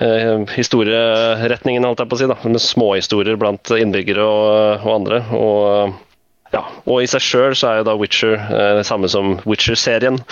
eh, 0.00 0.48
historieretningene, 0.54 1.90
holdt 1.90 2.04
jeg 2.04 2.12
på 2.12 2.16
å 2.16 2.22
si. 2.22 2.30
Da. 2.32 2.38
Med 2.48 2.64
småhistorier 2.64 3.40
blant 3.40 3.74
innbyggere 3.76 4.24
og, 4.24 4.86
og 4.86 4.94
andre. 4.94 5.22
Og, 5.36 6.00
ja, 6.56 6.64
og 6.86 7.04
i 7.04 7.10
seg 7.10 7.26
sjøl 7.26 7.58
så 7.58 7.74
er 7.74 7.82
jo 7.82 7.90
da 7.90 8.00
Witcher 8.00 8.38
eh, 8.38 8.74
det 8.80 8.88
samme 8.88 9.12
som 9.12 9.36
Witcher-serien, 9.44 10.22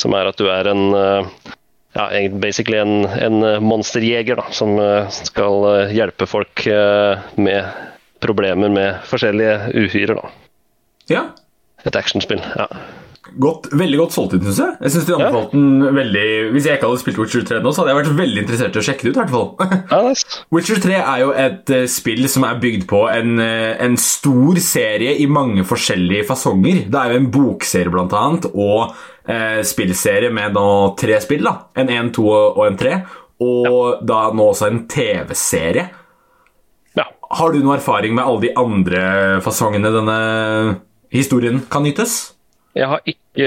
som 0.00 0.16
er 0.16 0.32
at 0.32 0.40
du 0.40 0.48
er 0.48 0.72
en 0.72 0.86
eh, 0.96 1.56
ja, 1.92 2.28
basically 2.30 2.78
en, 2.78 3.04
en 3.04 3.62
monsterjeger 3.64 4.38
da, 4.38 4.46
som 4.54 4.76
eh, 4.78 5.10
skal 5.10 5.66
eh, 5.72 5.94
hjelpe 5.96 6.28
folk 6.30 6.66
eh, 6.70 7.30
med 7.40 7.86
problemer 8.22 8.70
med 8.70 9.04
forskjellige 9.10 9.72
uhyrer. 9.74 10.20
da. 10.20 10.32
Ja. 11.10 11.28
Et 11.84 11.96
actionspill. 11.96 12.42
ja. 12.56 12.68
Godt, 13.38 13.68
veldig 13.78 13.98
godt 14.00 14.14
solgt 14.14 14.34
inn, 14.34 14.42
syns 14.42 14.58
jeg. 14.58 14.76
Jeg 14.82 14.92
synes 14.94 15.06
de 15.06 15.14
anbefalte 15.14 15.58
den 15.58 15.94
veldig 15.94 16.24
Hvis 16.54 16.66
jeg 16.66 16.78
ikke 16.78 16.88
hadde 16.88 17.02
spilt 17.02 17.20
Witcher 17.20 17.44
3 17.46 17.60
nå, 17.62 17.72
så 17.72 17.82
hadde 17.82 17.92
jeg 17.92 17.98
vært 18.00 18.18
veldig 18.18 18.42
interessert 18.42 18.76
i 18.76 18.80
å 18.80 18.86
sjekke 18.86 19.06
det 19.06 19.12
ut. 19.12 19.18
i 19.18 19.20
hvert 19.20 19.34
fall. 19.34 19.76
Ja, 19.92 20.00
nice. 20.08 20.40
Witcher 20.56 20.82
3 20.82 20.96
er 20.98 21.22
jo 21.22 21.30
et 21.44 21.72
eh, 21.76 21.86
spill 21.90 22.26
som 22.32 22.46
er 22.48 22.58
bygd 22.64 22.88
på 22.90 23.04
en, 23.12 23.36
eh, 23.44 23.76
en 23.86 23.96
stor 24.00 24.60
serie 24.64 25.14
i 25.22 25.28
mange 25.30 25.66
forskjellige 25.68 26.26
fasonger. 26.30 26.84
Det 26.90 27.02
er 27.02 27.14
jo 27.14 27.22
en 27.22 27.30
bokserie, 27.36 27.92
blant 27.94 28.16
annet, 28.18 28.50
og 28.50 28.96
eh, 29.30 29.60
spillserie 29.66 30.32
med 30.34 30.56
nå 30.56 30.66
tre 31.00 31.20
spill. 31.22 31.46
da 31.46 31.54
En 31.78 31.90
1, 31.90 32.12
2 32.16 32.26
og 32.32 32.64
en 32.66 32.80
3. 32.80 32.96
Og 33.40 34.02
da 34.06 34.20
nå 34.36 34.50
også 34.50 34.68
en 34.68 34.82
TV-serie. 34.90 35.86
Ja. 36.98 37.06
Har 37.38 37.54
du 37.54 37.62
noe 37.62 37.78
erfaring 37.78 38.16
med 38.16 38.26
alle 38.26 38.48
de 38.48 38.52
andre 38.58 39.04
fasongene 39.44 39.94
denne 39.94 40.20
historien 41.14 41.62
kan 41.70 41.86
nytes? 41.86 42.34
Jeg 42.78 42.86
har 42.86 43.00
ikke 43.08 43.46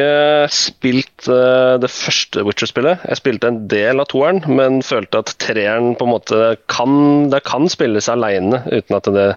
spilt 0.52 1.30
uh, 1.32 1.80
det 1.80 1.88
første 1.92 2.44
Witcher-spillet. 2.44 3.06
Jeg 3.08 3.20
spilte 3.22 3.48
en 3.48 3.62
del 3.72 4.02
av 4.04 4.10
toeren, 4.12 4.42
men 4.52 4.82
følte 4.84 5.22
at 5.24 5.32
treeren 5.40 5.94
på 5.96 6.08
en 6.08 6.12
måte 6.12 6.40
kan, 6.72 7.30
det 7.32 7.44
kan 7.48 7.70
spilles 7.72 8.10
alene 8.12 8.66
uten 8.68 8.98
at 9.00 9.08
det 9.16 9.30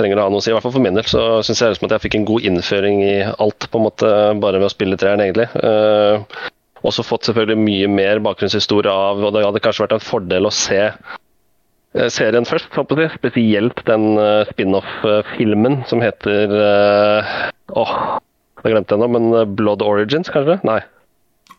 trenger 0.00 0.20
å 0.20 0.26
ha 0.26 0.32
noe 0.32 0.40
å 0.40 0.44
si. 0.44 0.50
I 0.50 0.56
hvert 0.56 0.66
fall 0.66 0.74
for 0.74 0.84
min 0.84 0.96
del 0.96 1.06
så 1.08 1.24
syns 1.46 1.60
jeg 1.62 1.76
at 1.76 1.94
jeg 1.96 2.04
fikk 2.06 2.18
en 2.18 2.28
god 2.28 2.46
innføring 2.50 3.02
i 3.04 3.16
alt, 3.30 3.68
på 3.70 3.80
en 3.80 3.86
måte, 3.86 4.12
bare 4.42 4.60
ved 4.60 4.70
å 4.70 4.72
spille 4.72 4.98
treeren, 5.00 5.22
egentlig. 5.26 5.50
Uh, 5.60 6.24
også 6.86 7.04
fått 7.04 7.28
selvfølgelig 7.28 7.60
mye 7.60 7.90
mer 7.92 8.22
bakgrunnshistorie 8.24 8.92
av, 8.92 9.20
og 9.20 9.34
det 9.36 9.44
hadde 9.44 9.62
kanskje 9.64 9.84
vært 9.84 9.98
en 9.98 10.04
fordel 10.04 10.48
å 10.48 10.54
se 10.54 10.78
eh, 10.88 12.08
serien 12.08 12.48
først, 12.48 12.72
spesielt 13.18 13.82
den 13.84 14.06
eh, 14.16 14.48
spin-off-filmen 14.48 15.82
som 15.90 16.00
heter 16.00 16.54
Åh, 17.76 17.92
jeg 18.64 18.72
glemte 18.72 18.96
den 18.96 19.04
nå, 19.04 19.10
men 19.12 19.54
Blood 19.58 19.84
Origins, 19.84 20.32
kanskje? 20.32 20.56
Nei. 20.64 20.80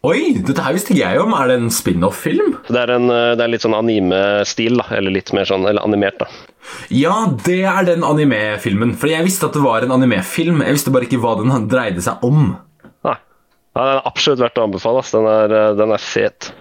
Oi, 0.02 0.32
dette 0.42 0.64
her 0.66 0.74
visste 0.74 0.96
ikke 0.96 1.04
jeg 1.04 1.20
om. 1.22 1.34
Er 1.38 1.52
det 1.52 1.56
en 1.62 1.68
spin-off-film? 1.70 2.56
Det 2.74 2.80
en, 2.90 3.04
eh, 3.14 3.36
det 3.38 3.44
er 3.46 3.52
litt 3.54 3.62
sånn 3.62 3.76
anime-stil, 3.78 4.80
da. 4.82 4.88
Eller 4.98 5.14
litt 5.14 5.30
mer 5.38 5.46
sånn, 5.46 5.68
eller 5.70 5.84
animert, 5.86 6.18
da. 6.24 6.26
Ja, 6.90 7.28
det 7.46 7.60
er 7.70 7.86
den 7.86 8.02
anime-filmen. 8.08 8.96
For 8.98 9.12
jeg 9.12 9.28
visste 9.28 9.46
at 9.46 9.54
det 9.54 9.62
var 9.62 9.86
en 9.86 9.94
anime-film. 9.94 10.64
Jeg 10.66 10.74
visste 10.80 10.92
bare 10.96 11.06
ikke 11.06 11.22
hva 11.22 11.36
den 11.38 11.68
dreide 11.70 12.02
seg 12.02 12.18
om. 12.26 12.58
Nei. 13.06 13.16
Ja, 13.78 13.82
den 13.86 13.94
er 14.00 14.10
absolutt 14.10 14.42
verdt 14.42 14.58
å 14.58 14.66
anbefale. 14.66 15.06
Den 15.12 15.30
er, 15.36 15.56
eh, 15.60 15.76
den 15.78 15.92
er 15.94 15.98
fet. 16.02 16.52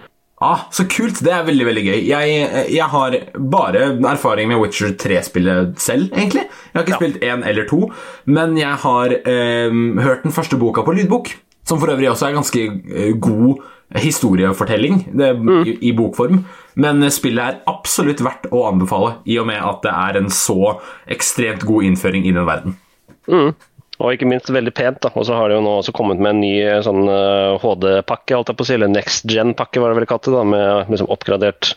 Ah, 0.41 0.65
Så 0.71 0.85
kult. 0.89 1.19
Det 1.21 1.31
er 1.33 1.43
veldig 1.45 1.65
veldig 1.65 1.83
gøy. 1.85 1.99
Jeg, 2.07 2.71
jeg 2.73 2.87
har 2.89 3.11
bare 3.37 3.83
erfaring 4.05 4.47
med 4.49 4.57
Witcher 4.61 4.93
3-spillet 4.97 5.77
selv, 5.79 6.09
egentlig. 6.13 6.45
Jeg 6.45 6.77
har 6.77 6.83
ikke 6.85 6.93
Ja. 6.93 6.97
spilt 6.97 7.21
én 7.21 7.45
eller 7.45 7.65
to, 7.65 7.89
men 8.25 8.55
jeg 8.57 8.73
har 8.85 9.09
eh, 9.11 9.69
hørt 10.01 10.23
den 10.23 10.31
første 10.31 10.57
boka 10.57 10.81
på 10.85 10.93
lydbok. 10.97 11.29
Som 11.67 11.81
for 11.81 11.93
øvrig 11.93 12.09
også 12.11 12.29
er 12.29 12.37
ganske 12.37 12.63
eh, 12.67 13.13
god 13.21 13.61
historiefortelling 14.01 15.01
det, 15.19 15.33
i, 15.67 15.75
i 15.89 15.95
bokform. 15.95 16.43
Men 16.79 17.03
spillet 17.11 17.43
er 17.43 17.59
absolutt 17.69 18.23
verdt 18.23 18.47
å 18.55 18.63
anbefale, 18.69 19.17
i 19.27 19.35
og 19.41 19.49
med 19.49 19.59
at 19.59 19.83
det 19.83 19.91
er 19.91 20.21
en 20.21 20.31
så 20.31 20.77
ekstremt 21.11 21.65
god 21.67 21.89
innføring 21.89 22.23
i 22.25 22.33
den 22.35 22.47
verden. 22.47 22.77
Og 24.01 24.15
ikke 24.15 24.29
minst 24.29 24.49
veldig 24.49 24.73
pent. 24.73 25.01
da. 25.03 25.11
Og 25.13 25.27
så 25.27 25.37
har 25.37 25.49
de 25.49 25.57
jo 25.59 25.63
nå 25.65 25.77
også 25.79 25.93
kommet 25.95 26.21
med 26.21 26.35
en 26.35 26.43
ny 26.43 26.53
eh, 26.63 26.83
sånn 26.85 27.03
eh, 27.11 27.57
HD-pakke, 27.61 28.37
holdt 28.37 28.53
jeg 28.53 28.59
på 28.59 28.65
å 28.65 28.69
si, 28.69 28.77
eller 28.77 28.91
next 28.91 29.27
gen-pakke, 29.29 29.81
var 29.83 29.91
det 29.91 30.01
vel 30.01 30.07
kalt 30.09 30.27
det, 30.27 30.35
da, 30.35 30.45
med 30.47 30.93
liksom 30.93 31.11
oppgradert 31.13 31.75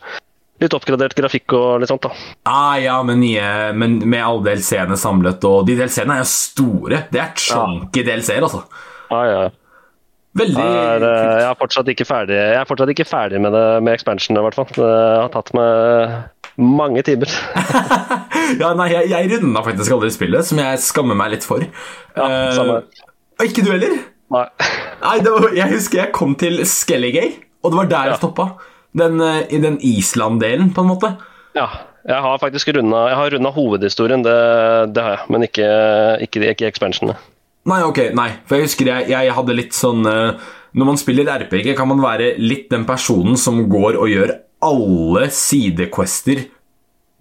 Litt 0.62 0.70
oppgradert 0.70 1.16
grafikk 1.18 1.51
og 1.59 1.81
litt 1.83 1.90
sånt, 1.90 2.05
da. 2.07 2.12
Ah, 2.47 2.77
ja, 2.79 2.94
med, 3.03 3.18
nye, 3.18 3.73
men 3.75 3.97
med 4.07 4.23
alle 4.23 4.53
DLC-ene 4.53 4.94
samlet, 4.97 5.42
og 5.51 5.66
de 5.66 5.75
DLC-ene 5.81 6.14
er 6.14 6.23
jo 6.23 6.29
store. 6.31 7.01
Det 7.11 7.18
er 7.20 7.33
chunky 7.42 8.05
DLC-er, 8.07 8.47
altså. 8.47 8.61
Ja, 9.11 9.18
ja. 9.27 9.40
Veldig 10.35 10.59
Jeg 10.59 10.75
er, 10.75 10.94
eh, 10.97 11.01
kult. 11.01 11.40
jeg 11.40 11.49
er 11.51 11.59
fortsatt 11.61 11.88
ikke 11.92 12.07
ferdig 12.09 12.35
Jeg 12.35 12.57
er 12.59 12.64
fortsatt 12.66 12.90
ikke 12.90 13.07
ferdig 13.07 13.40
med 13.40 13.53
det 13.55 13.64
med 13.87 13.94
expansion, 13.94 14.37
i 14.37 14.42
hvert 14.42 14.57
fall. 14.59 14.66
Det 14.75 14.88
har 15.23 15.29
tatt 15.35 15.53
meg 15.55 16.59
mange 16.59 17.03
timer. 17.07 17.31
Ja, 18.61 18.75
nei, 18.77 18.90
jeg, 18.92 19.09
jeg 19.09 19.31
runda 19.40 19.62
faktisk 19.64 19.94
aldri 19.94 20.11
spillet, 20.12 20.44
som 20.44 20.59
jeg 20.61 20.79
skammer 20.85 21.16
meg 21.16 21.31
litt 21.33 21.47
for. 21.47 21.62
Ja, 21.64 22.27
Eh, 22.29 22.51
samme. 22.59 22.75
og 23.40 23.44
ikke 23.47 23.64
du 23.64 23.70
heller? 23.73 23.94
Nei. 24.35 24.44
Nei, 25.05 25.14
det 25.25 25.33
var, 25.33 25.47
Jeg 25.57 25.70
husker 25.73 25.99
jeg 26.03 26.12
kom 26.12 26.35
til 26.40 26.61
Skelligay, 26.68 27.33
og 27.64 27.73
det 27.73 27.79
var 27.81 27.87
der 27.94 28.11
jeg 28.11 28.14
Ja. 28.14 28.20
stoppa. 28.20 28.47
Den, 28.94 29.20
eh, 29.20 29.47
I 29.51 29.59
den 29.64 29.79
Island-delen, 29.81 30.75
på 30.75 30.85
en 30.85 30.90
måte. 30.92 31.14
Ja. 31.57 31.66
Jeg 32.05 32.20
har 32.20 32.37
faktisk 32.38 32.68
jeg 32.68 32.77
runda 33.33 33.51
hovedhistorien, 33.51 34.23
det, 34.23 34.92
det 34.94 35.03
har 35.03 35.16
jeg. 35.16 35.31
Men 35.33 35.42
ikke, 35.49 35.68
ikke, 36.20 36.51
ikke 36.53 36.66
expansionene. 36.68 37.16
Nei, 37.64 37.81
ok, 37.85 38.00
nei, 38.16 38.29
for 38.44 38.59
jeg 38.59 38.68
husker 38.68 38.90
jeg, 38.90 39.09
jeg 39.14 39.35
hadde 39.37 39.57
litt 39.57 39.72
sånn 39.77 40.05
uh, 40.05 40.37
Når 40.77 40.88
man 40.90 40.98
spiller 41.00 41.31
RPG, 41.44 41.70
kan 41.79 41.88
man 41.88 42.03
være 42.03 42.35
litt 42.40 42.68
den 42.72 42.85
personen 42.88 43.38
som 43.40 43.62
går 43.72 43.96
og 43.96 44.11
gjør 44.12 44.35
alle 44.64 45.29
sidequester 45.33 46.46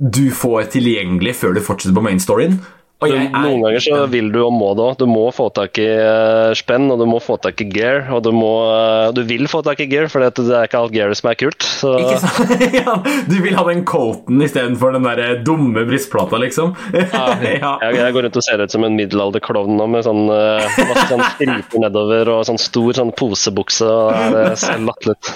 du 0.04 0.32
får 0.36 0.72
tilgjengelig 0.74 1.36
før 1.40 1.54
du 1.56 1.62
fortsetter 1.64 1.96
på 1.96 2.04
mainstoryen. 2.04 2.58
Og 2.58 2.83
Du, 3.04 3.12
er- 3.12 3.34
noen 3.36 3.60
ganger 3.60 3.82
så 3.84 3.98
vil 4.08 4.30
du 4.32 4.38
og 4.46 4.54
må 4.56 4.70
det 4.78 4.84
òg. 4.86 4.94
Du 5.02 5.06
må 5.12 5.26
få 5.36 5.50
tak 5.52 5.76
i 5.82 5.88
eh, 5.92 6.54
spenn, 6.56 6.86
og 6.94 7.02
du 7.02 7.06
må 7.10 7.18
få 7.20 7.36
tak 7.44 7.60
i 7.60 7.66
gear. 7.68 8.06
Og 8.16 8.22
du, 8.24 8.30
må, 8.32 8.52
eh, 8.72 9.10
du 9.18 9.24
vil 9.28 9.44
få 9.52 9.60
tak 9.66 9.82
i 9.84 9.88
gear, 9.92 10.08
for 10.12 10.24
det 10.24 10.46
er 10.46 10.70
ikke 10.70 10.80
alt 10.80 10.94
gear 10.96 11.12
som 11.20 11.28
er 11.34 11.36
kult. 11.42 11.66
Så 11.68 11.92
Ikke 12.00 12.20
sant? 12.24 12.64
ja, 12.80 12.94
du 13.28 13.36
vil 13.44 13.58
ha 13.60 13.66
den 13.68 13.82
coaten 13.90 14.40
istedenfor 14.46 14.96
den 14.96 15.04
der 15.10 15.42
dumme 15.44 15.84
brystplata, 15.90 16.40
liksom? 16.46 16.72
ja. 16.96 17.26
jeg, 17.44 17.98
jeg 17.98 18.16
går 18.16 18.28
rundt 18.30 18.40
og 18.40 18.46
ser 18.48 18.64
ut 18.64 18.72
som 18.72 18.88
en 18.88 18.96
middelalderklovn 18.96 19.76
nå, 19.82 19.90
med 19.98 20.08
sånn 20.08 20.24
eh, 20.32 20.80
masse 20.94 21.06
sånn 21.12 21.26
striper 21.34 21.84
nedover 21.84 22.32
og 22.38 22.46
sånn 22.48 22.62
stor 22.62 22.96
sånn 23.02 23.12
posebukse. 23.20 23.90
og 23.90 24.32
Det 24.38 24.46
ser 24.64 24.80
latterlig 24.80 25.18
ut. 25.20 25.34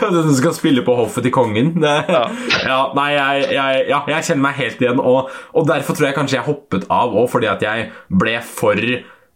Som 0.00 0.32
skal 0.40 0.56
spille 0.56 0.86
på 0.86 0.96
hoffet 1.02 1.28
til 1.28 1.34
kongen. 1.36 1.74
ja. 1.84 2.24
ja. 2.64 2.80
nei, 2.96 3.10
jeg, 3.18 3.44
jeg, 3.58 3.84
ja, 3.92 4.00
jeg 4.16 4.30
kjenner 4.30 4.44
meg 4.48 4.58
helt 4.62 4.80
igjen, 4.88 5.04
og, 5.04 5.28
og 5.52 5.68
derfor 5.68 6.00
tror 6.00 6.08
jeg 6.08 6.16
kanskje 6.16 6.38
jeg 6.40 6.46
hoppet 6.48 6.88
av 6.88 6.99
òg, 7.08 7.28
fordi 7.32 7.48
at 7.50 7.62
jeg 7.64 7.90
ble 8.10 8.36
for 8.44 8.76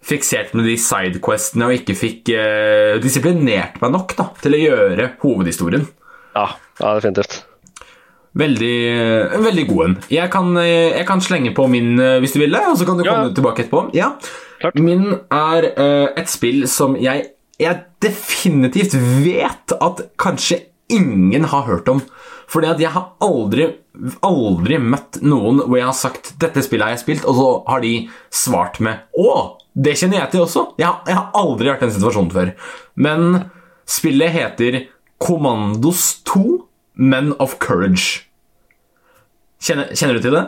fiksert 0.04 0.52
med 0.54 0.66
de 0.68 0.76
sidequestene 0.76 1.64
og 1.70 1.78
ikke 1.78 1.94
fikk 1.96 2.28
eh, 2.36 2.98
disiplinert 3.00 3.78
meg 3.80 3.94
nok 3.94 4.12
da, 4.18 4.26
til 4.42 4.52
å 4.56 4.60
gjøre 4.60 5.06
hovedhistorien. 5.22 5.86
Ja, 6.36 6.48
ja, 6.82 6.94
definitivt. 6.98 7.44
Veldig, 8.34 8.76
veldig 9.44 9.64
god 9.68 9.84
en. 9.84 9.92
Jeg 10.10 10.30
kan, 10.34 10.48
eh, 10.58 10.90
jeg 10.98 11.06
kan 11.06 11.20
slenge 11.22 11.52
på 11.54 11.68
min 11.70 11.92
eh, 12.02 12.16
hvis 12.20 12.32
du 12.34 12.40
vil 12.42 12.50
det, 12.52 12.64
og 12.66 12.76
så 12.80 12.84
kan 12.88 12.98
du 12.98 13.04
Ja. 13.06 13.14
komme 13.14 13.34
tilbake 13.36 13.62
etterpå. 13.62 13.94
Ja. 13.94 14.10
Klart. 14.60 14.74
Min 14.74 15.20
er 15.30 15.62
eh, 15.78 16.08
et 16.18 16.28
spill 16.28 16.66
som 16.68 16.96
jeg, 16.98 17.28
jeg 17.60 17.84
definitivt 18.02 18.96
vet 19.22 19.76
at 19.80 20.02
kanskje 20.18 20.64
ingen 20.90 21.44
har 21.44 21.62
hørt 21.68 21.88
om. 21.88 22.02
Fordi 22.50 22.66
at 22.74 22.80
jeg 22.82 22.90
har 22.90 23.12
aldri, 23.22 23.70
aldri 24.26 24.78
møtt 24.82 25.20
noen 25.22 25.60
hvor 25.62 25.78
jeg 25.78 25.86
har 25.86 25.96
sagt 25.96 26.32
'dette 26.40 26.64
spillet 26.66 26.84
har 26.86 26.94
jeg 26.96 27.04
spilt', 27.04 27.26
og 27.28 27.34
så 27.38 27.48
har 27.70 27.80
de 27.84 28.08
svart 28.30 28.80
med 28.80 29.06
'å, 29.14 29.56
det 29.74 29.96
kjenner 29.98 30.18
jeg 30.20 30.30
til 30.30 30.44
også'. 30.44 30.74
Jeg 30.78 30.86
har, 30.86 31.00
jeg 31.06 31.14
har 31.14 31.30
aldri 31.34 31.70
vært 31.70 31.82
i 31.82 31.86
den 31.86 31.96
situasjonen 31.98 32.34
før. 32.34 32.54
Men 32.96 33.50
spillet 33.86 34.30
heter 34.34 34.86
Commandos 35.18 36.22
2 36.24 36.66
Men 36.96 37.32
of 37.40 37.58
Courage. 37.58 38.26
Kjenner, 39.60 39.90
kjenner 39.94 40.14
du 40.14 40.22
til 40.22 40.36
det? 40.36 40.44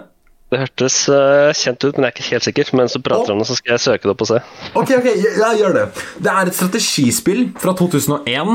Det 0.47 0.61
hørtes 0.61 0.97
uh, 1.11 1.51
kjent 1.59 1.83
ut, 1.83 1.97
men 1.97 2.05
jeg 2.07 2.13
er 2.13 2.15
ikke 2.15 2.27
helt 2.29 2.45
sikker. 2.47 2.69
Mens 2.79 2.93
du 2.95 3.01
prater 3.03 3.33
om 3.35 3.41
det, 3.43 3.49
så 3.49 3.57
skal 3.59 3.73
jeg 3.75 3.83
søke 3.83 4.07
det 4.07 4.13
opp 4.13 4.21
og 4.23 4.29
se. 4.31 4.39
Ok, 4.79 4.93
ok, 4.95 5.09
ja, 5.41 5.49
gjør 5.59 5.75
det. 5.75 5.87
Det 6.23 6.31
er 6.31 6.51
et 6.51 6.55
strategispill 6.55 7.41
fra 7.59 7.75
2001 7.75 8.53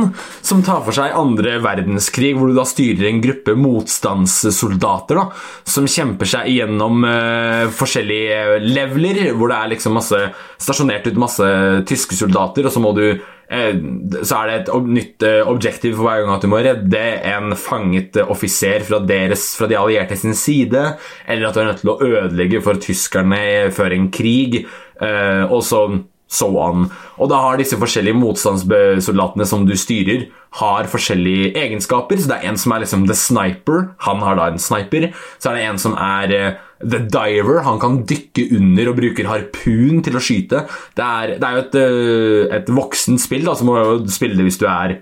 som 0.48 0.64
tar 0.64 0.86
for 0.86 0.96
seg 0.96 1.18
andre 1.20 1.58
verdenskrig, 1.60 2.32
hvor 2.38 2.48
du 2.48 2.56
da 2.56 2.64
styrer 2.70 3.10
en 3.10 3.20
gruppe 3.26 3.58
motstandssoldater 3.60 5.20
da, 5.20 5.26
som 5.68 5.90
kjemper 5.92 6.32
seg 6.32 6.54
gjennom 6.54 7.04
uh, 7.04 7.68
forskjellige 7.76 8.62
leveler, 8.64 9.22
hvor 9.36 9.52
det 9.52 9.60
er 9.60 9.76
liksom 9.76 10.00
masse 10.00 10.24
stasjonert 10.64 11.12
ut 11.12 11.20
masse 11.20 11.52
tyske 11.92 12.16
soldater, 12.16 12.72
og 12.72 12.72
så 12.72 12.80
må 12.80 12.96
du 12.96 13.04
eh, 13.10 13.20
så 13.52 14.38
er 14.38 14.48
det 14.48 14.58
et 14.62 14.86
nytt 14.88 15.26
eh, 15.28 15.42
objektiv 15.50 15.98
for 15.98 16.08
hver 16.08 16.22
gang 16.24 16.36
at 16.38 16.46
du 16.46 16.50
må 16.52 16.62
redde 16.64 17.02
en 17.28 17.52
fanget 17.60 18.16
eh, 18.22 18.30
offiser 18.32 18.86
fra, 18.88 19.02
fra 19.04 19.68
de 19.68 19.80
allierte 19.80 20.16
sin 20.20 20.38
side, 20.38 20.86
eller 21.28 21.50
at 21.50 21.58
du 21.58 21.62
er 21.64 21.68
nødt 21.72 21.84
til 21.84 21.92
å 21.92 22.00
ødelegge 22.00 22.64
for 22.64 22.80
tyskerne 22.80 23.42
før 23.76 23.98
en 23.98 24.08
krig, 24.14 24.62
eh, 25.04 25.44
og 25.50 25.66
så 25.68 25.84
so 26.32 26.48
on. 26.64 26.88
Og 27.20 27.28
da 27.28 27.42
har 27.44 27.60
disse 27.60 27.76
forskjellige 27.80 28.16
motstandssoldatene 28.16 29.48
som 29.48 29.66
du 29.68 29.76
styrer, 29.76 30.30
har 30.62 30.88
forskjellige 30.92 31.52
egenskaper. 31.60 32.20
Så 32.20 32.32
det 32.32 32.40
er 32.40 32.50
en 32.50 32.60
som 32.60 32.72
er 32.76 32.86
liksom 32.86 33.04
the 33.10 33.18
sniper, 33.18 33.90
han 34.08 34.24
har 34.24 34.40
da 34.40 34.50
en 34.52 34.62
sniper. 34.62 35.10
Så 35.40 35.52
er 35.52 35.60
det 35.60 35.66
en 35.68 35.82
som 35.82 35.98
er 36.00 36.36
eh, 36.38 36.68
the 36.84 37.00
diver, 37.12 37.62
han 37.66 37.80
kan 37.82 38.02
dykke 38.10 38.48
under 38.58 38.90
og 38.92 38.98
bruker 39.00 39.30
harpun 39.30 40.02
til 40.06 40.18
å 40.18 40.24
skyte. 40.24 40.64
Det 40.98 41.06
er, 41.06 41.36
det 41.42 41.48
er 41.48 41.58
jo 41.58 41.64
et, 41.66 41.76
eh, 41.82 42.56
et 42.60 42.72
voksent 42.74 43.22
spill, 43.24 43.46
da, 43.48 43.54
så 43.58 43.68
må 43.68 43.78
jo 43.80 44.00
spille 44.12 44.38
det 44.40 44.48
hvis 44.48 44.60
du 44.62 44.66
er 44.70 44.98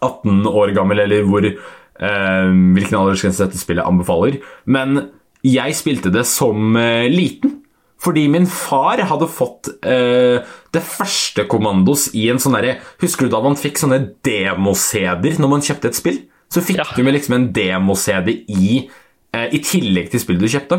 18 0.00 0.46
år 0.48 0.72
gammel, 0.76 1.02
eller 1.04 1.24
hvor 1.28 1.44
eh, 1.46 2.50
hvilken 2.76 2.98
aldersgrense 3.00 3.44
dette 3.46 3.60
spillet 3.60 3.84
anbefaler. 3.86 4.38
Men 4.64 5.08
jeg 5.44 5.76
spilte 5.78 6.12
det 6.12 6.26
som 6.28 6.76
eh, 6.80 7.08
liten. 7.12 7.56
Fordi 8.00 8.22
min 8.32 8.46
far 8.48 8.96
hadde 9.10 9.26
fått 9.28 9.68
eh, 9.84 10.40
det 10.72 10.80
første 10.80 11.44
kommandos 11.52 12.06
i 12.16 12.30
en 12.32 12.38
sånn 12.40 12.54
derre 12.56 12.78
Husker 13.02 13.28
du 13.28 13.34
da 13.34 13.42
man 13.44 13.58
fikk 13.60 13.76
sånne 13.76 13.98
demo-CD-er 14.24 15.36
når 15.42 15.50
man 15.52 15.64
kjøpte 15.66 15.90
et 15.90 15.98
spill? 15.98 16.16
Så 16.50 16.62
fikk 16.64 16.80
Ja. 16.80 16.86
du 16.96 17.02
med 17.04 17.12
liksom 17.18 17.36
en 17.36 17.44
demo-CD 17.52 18.38
i, 18.48 18.88
i 19.32 19.60
tillegg 19.62 20.10
til 20.12 20.22
spillet 20.22 20.42
du 20.42 20.50
kjøpte. 20.50 20.78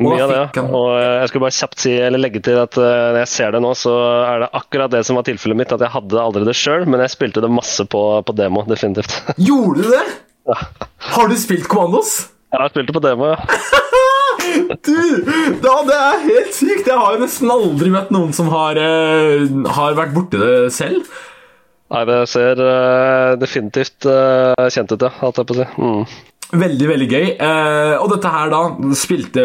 Og 0.00 0.14
Mye 0.14 0.22
av 0.24 0.30
det, 0.32 0.36
han- 0.56 0.70
og 0.72 0.94
eh, 0.96 1.18
jeg 1.20 1.28
skulle 1.28 1.44
bare 1.44 1.56
kjapt 1.58 1.82
si, 1.82 1.90
eller 2.00 2.22
legge 2.22 2.40
til 2.40 2.56
at 2.56 2.76
eh, 2.80 3.08
når 3.12 3.18
jeg 3.20 3.30
ser 3.34 3.50
det 3.52 3.60
nå, 3.60 3.72
så 3.76 3.92
er 4.24 4.44
det 4.44 4.48
akkurat 4.56 4.92
det 4.94 5.02
som 5.04 5.18
var 5.18 5.26
tilfellet 5.28 5.58
mitt, 5.60 5.74
at 5.76 5.82
jeg 5.84 5.92
hadde 5.92 6.22
aldri 6.22 6.46
det 6.48 6.54
sjøl, 6.56 6.86
men 6.88 7.02
jeg 7.04 7.12
spilte 7.12 7.42
det 7.44 7.50
masse 7.52 7.84
på, 7.84 8.00
på 8.24 8.36
demo, 8.38 8.62
definitivt. 8.68 9.12
Gjorde 9.48 9.84
du 9.84 9.90
det? 9.92 10.04
Ja. 10.48 10.56
Har 11.12 11.28
du 11.28 11.36
spilt 11.36 11.68
kommandos? 11.68 12.14
Jeg 12.50 12.62
har 12.62 12.72
spilt 12.72 12.88
det 12.88 12.96
på 12.96 13.04
demo, 13.04 13.34
ja. 13.34 13.36
Du, 14.50 14.96
da, 15.62 15.74
det 15.86 15.94
er 15.94 16.22
helt 16.24 16.54
sykt! 16.56 16.88
Jeg 16.88 16.96
har 16.96 17.12
jo 17.14 17.20
nesten 17.20 17.50
aldri 17.52 17.90
møtt 17.92 18.08
noen 18.14 18.32
som 18.34 18.48
har, 18.50 18.80
uh, 18.80 19.44
har 19.76 19.94
vært 19.98 20.14
borti 20.16 20.40
det 20.40 20.72
selv. 20.74 21.04
Nei, 21.92 22.00
det 22.08 22.16
ser 22.32 22.58
uh, 22.64 23.36
definitivt 23.38 24.08
uh, 24.08 24.56
kjent 24.72 24.96
ut, 24.96 25.04
ja, 25.06 25.12
holdt 25.20 25.42
jeg 25.42 25.50
på 25.50 25.54
å 25.54 25.60
si. 25.60 25.68
Mm. 25.76 26.02
Veldig, 26.50 26.86
veldig 26.90 27.06
gøy. 27.06 27.26
Eh, 27.38 27.96
og 28.00 28.08
dette 28.10 28.30
her 28.34 28.50
da 28.50 28.60
spilte 28.98 29.44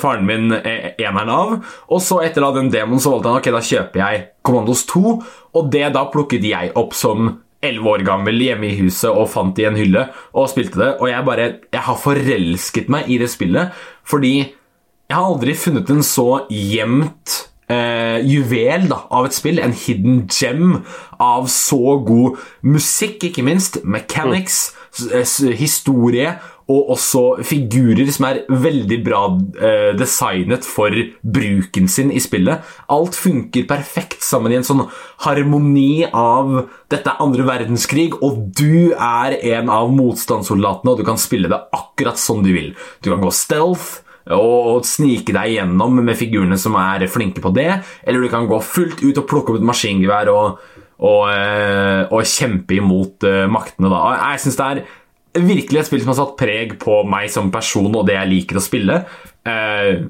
faren 0.00 0.24
min 0.28 0.54
eh, 0.56 0.94
eneren 0.96 1.32
av. 1.32 1.54
Og 1.92 2.00
så 2.00 2.22
etter 2.24 2.44
da 2.44 2.52
den 2.56 2.70
demoen 2.72 3.02
så 3.02 3.12
valgte 3.12 3.32
han 3.32 3.42
ok, 3.42 3.50
da 3.52 3.64
kjøper 3.68 4.02
jeg 4.02 4.22
Commandos 4.46 4.86
2. 4.88 5.14
Og 5.54 5.72
det 5.72 5.86
da 5.96 6.06
plukket 6.12 6.46
jeg 6.48 6.72
opp 6.80 6.96
som 6.96 7.34
elleve 7.64 7.94
år 7.94 8.04
gammel 8.04 8.40
hjemme 8.40 8.70
i 8.70 8.78
huset 8.80 9.08
og 9.08 9.30
fant 9.32 9.58
i 9.60 9.66
en 9.68 9.78
hylle 9.78 10.06
og 10.32 10.50
spilte 10.52 10.80
det. 10.80 10.90
Og 11.00 11.08
jeg 11.12 11.28
bare 11.28 11.48
Jeg 11.72 11.84
har 11.88 12.00
forelsket 12.00 12.92
meg 12.92 13.08
i 13.08 13.18
det 13.20 13.30
spillet 13.32 13.72
fordi 14.04 14.36
jeg 14.40 15.16
har 15.16 15.28
aldri 15.28 15.52
funnet 15.56 15.90
en 15.92 16.04
så 16.04 16.46
jevnt 16.48 17.53
eh, 17.68 18.18
juvel 18.26 18.88
da, 18.90 19.02
av 19.10 19.26
et 19.28 19.36
spill. 19.36 19.58
En 19.62 19.72
hidden 19.72 20.24
gem 20.28 20.80
av 21.20 21.46
så 21.52 21.98
god 22.04 22.40
musikk, 22.62 23.24
ikke 23.30 23.44
minst. 23.46 23.80
Mechanics, 23.84 24.72
s- 24.94 25.40
historie 25.58 26.36
og 26.64 26.86
også 26.94 27.42
figurer 27.44 28.08
som 28.14 28.24
er 28.24 28.38
veldig 28.48 28.96
bra 29.04 29.18
eh, 29.60 29.90
designet 30.00 30.64
for 30.64 30.94
bruken 31.20 31.90
sin 31.92 32.08
i 32.14 32.22
spillet. 32.24 32.62
Alt 32.88 33.18
funker 33.20 33.66
perfekt 33.68 34.24
sammen 34.24 34.54
i 34.54 34.56
en 34.56 34.64
sånn 34.64 34.80
harmoni 35.26 36.06
av 36.08 36.54
dette 36.92 37.10
er 37.12 37.20
andre 37.20 37.44
verdenskrig, 37.48 38.14
og 38.24 38.38
du 38.56 38.94
er 38.94 39.36
en 39.56 39.68
av 39.72 39.92
motstandssoldatene, 39.92 40.94
og 40.94 41.02
du 41.02 41.04
kan 41.04 41.20
spille 41.20 41.50
det 41.52 41.60
akkurat 41.76 42.16
som 42.20 42.40
du 42.44 42.52
vil. 42.56 42.72
Du 43.04 43.10
kan 43.12 43.20
gå 43.20 43.32
stealth, 43.34 44.00
og 44.32 44.86
snike 44.88 45.34
deg 45.36 45.58
gjennom 45.58 45.98
med 46.00 46.16
figurene 46.16 46.56
som 46.60 46.76
er 46.80 47.04
flinke 47.12 47.42
på 47.44 47.52
det, 47.56 47.68
eller 48.04 48.24
du 48.24 48.30
kan 48.32 48.48
gå 48.48 48.60
fullt 48.64 49.02
ut 49.04 49.20
og 49.20 49.28
plukke 49.28 49.52
opp 49.52 49.60
et 49.60 49.68
maskingevær 49.68 50.30
og, 50.32 50.62
og, 51.04 51.22
eh, 51.28 52.02
og 52.08 52.24
kjempe 52.28 52.78
imot 52.78 53.26
eh, 53.28 53.44
maktene. 53.50 53.92
Da. 53.92 54.00
Jeg 54.32 54.44
syns 54.46 54.58
det 54.60 54.70
er 54.70 55.44
virkelig 55.44 55.82
et 55.82 55.90
spill 55.90 56.04
som 56.04 56.14
har 56.14 56.20
satt 56.22 56.36
preg 56.40 56.76
på 56.80 57.02
meg 57.10 57.28
som 57.34 57.52
person 57.52 57.90
og 57.90 58.08
det 58.08 58.16
jeg 58.16 58.32
liker 58.32 58.60
å 58.60 58.64
spille. 58.64 58.98
Eh, 59.44 60.04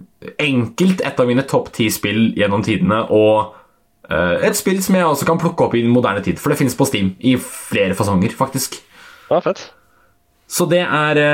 enkelt 0.46 1.02
et 1.02 1.20
av 1.20 1.30
mine 1.30 1.46
topp 1.50 1.72
ti 1.74 1.90
spill 1.90 2.28
gjennom 2.38 2.62
tidene, 2.66 3.04
og 3.10 3.60
et 4.04 4.52
spill 4.52 4.82
som 4.84 4.98
jeg 4.98 5.06
også 5.08 5.24
kan 5.24 5.38
plukke 5.40 5.64
opp 5.64 5.74
i 5.78 5.80
den 5.80 5.88
moderne 5.88 6.20
tid, 6.20 6.36
for 6.36 6.52
det 6.52 6.58
finnes 6.58 6.74
på 6.76 6.84
Steam 6.84 7.14
i 7.24 7.38
flere 7.40 7.96
fasonger, 7.96 8.34
faktisk. 8.36 8.76
Ja, 9.30 9.38
fett. 9.40 9.62
Så 10.50 10.66
det 10.70 10.82
er 10.84 11.16
Det 11.16 11.28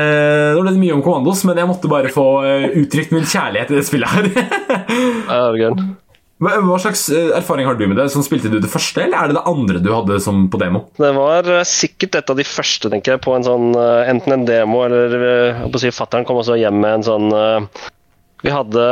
Nå 0.56 0.62
ble 0.62 0.74
det 0.76 0.82
mye 0.82 0.94
om 0.96 1.02
kommandos, 1.04 1.42
men 1.48 1.58
jeg 1.58 1.68
måtte 1.70 1.90
bare 1.90 2.12
få 2.14 2.28
eh, 2.46 2.68
uttrykt 2.82 3.14
min 3.14 3.26
kjærlighet 3.26 3.72
til 3.72 3.80
det 3.80 3.88
spillet 3.88 4.14
her. 4.14 4.30
Det 4.30 5.66
er. 5.66 5.82
Hva 6.40 6.54
hva 6.64 6.76
slags 6.80 7.02
eh, 7.12 7.34
erfaring 7.36 7.66
har 7.68 7.76
du 7.76 7.84
med 7.84 7.98
det? 8.00 8.06
Sånn, 8.12 8.24
spilte 8.24 8.48
du 8.48 8.56
det 8.62 8.70
første, 8.72 9.02
eller 9.04 9.18
er 9.18 9.28
det 9.28 9.36
det 9.36 9.44
andre 9.50 9.80
du 9.84 9.90
hadde 9.92 10.16
som 10.24 10.46
på 10.48 10.60
demo? 10.62 10.86
Det 10.96 11.10
var 11.12 11.48
eh, 11.52 11.66
sikkert 11.68 12.16
et 12.16 12.32
av 12.32 12.38
de 12.38 12.46
første, 12.48 12.88
tenker 12.92 13.16
jeg, 13.16 13.22
på 13.26 13.34
en 13.36 13.44
sånn 13.44 13.74
eh, 13.76 14.08
Enten 14.08 14.38
en 14.38 14.46
demo 14.48 14.80
eller 14.86 15.16
eh, 15.20 15.66
si, 15.82 15.92
Fattern 15.92 16.24
kom 16.28 16.40
også 16.40 16.56
hjem 16.56 16.80
med 16.80 17.00
en 17.00 17.06
sånn 17.10 17.28
eh, 17.36 17.88
vi 18.40 18.52
hadde, 18.54 18.84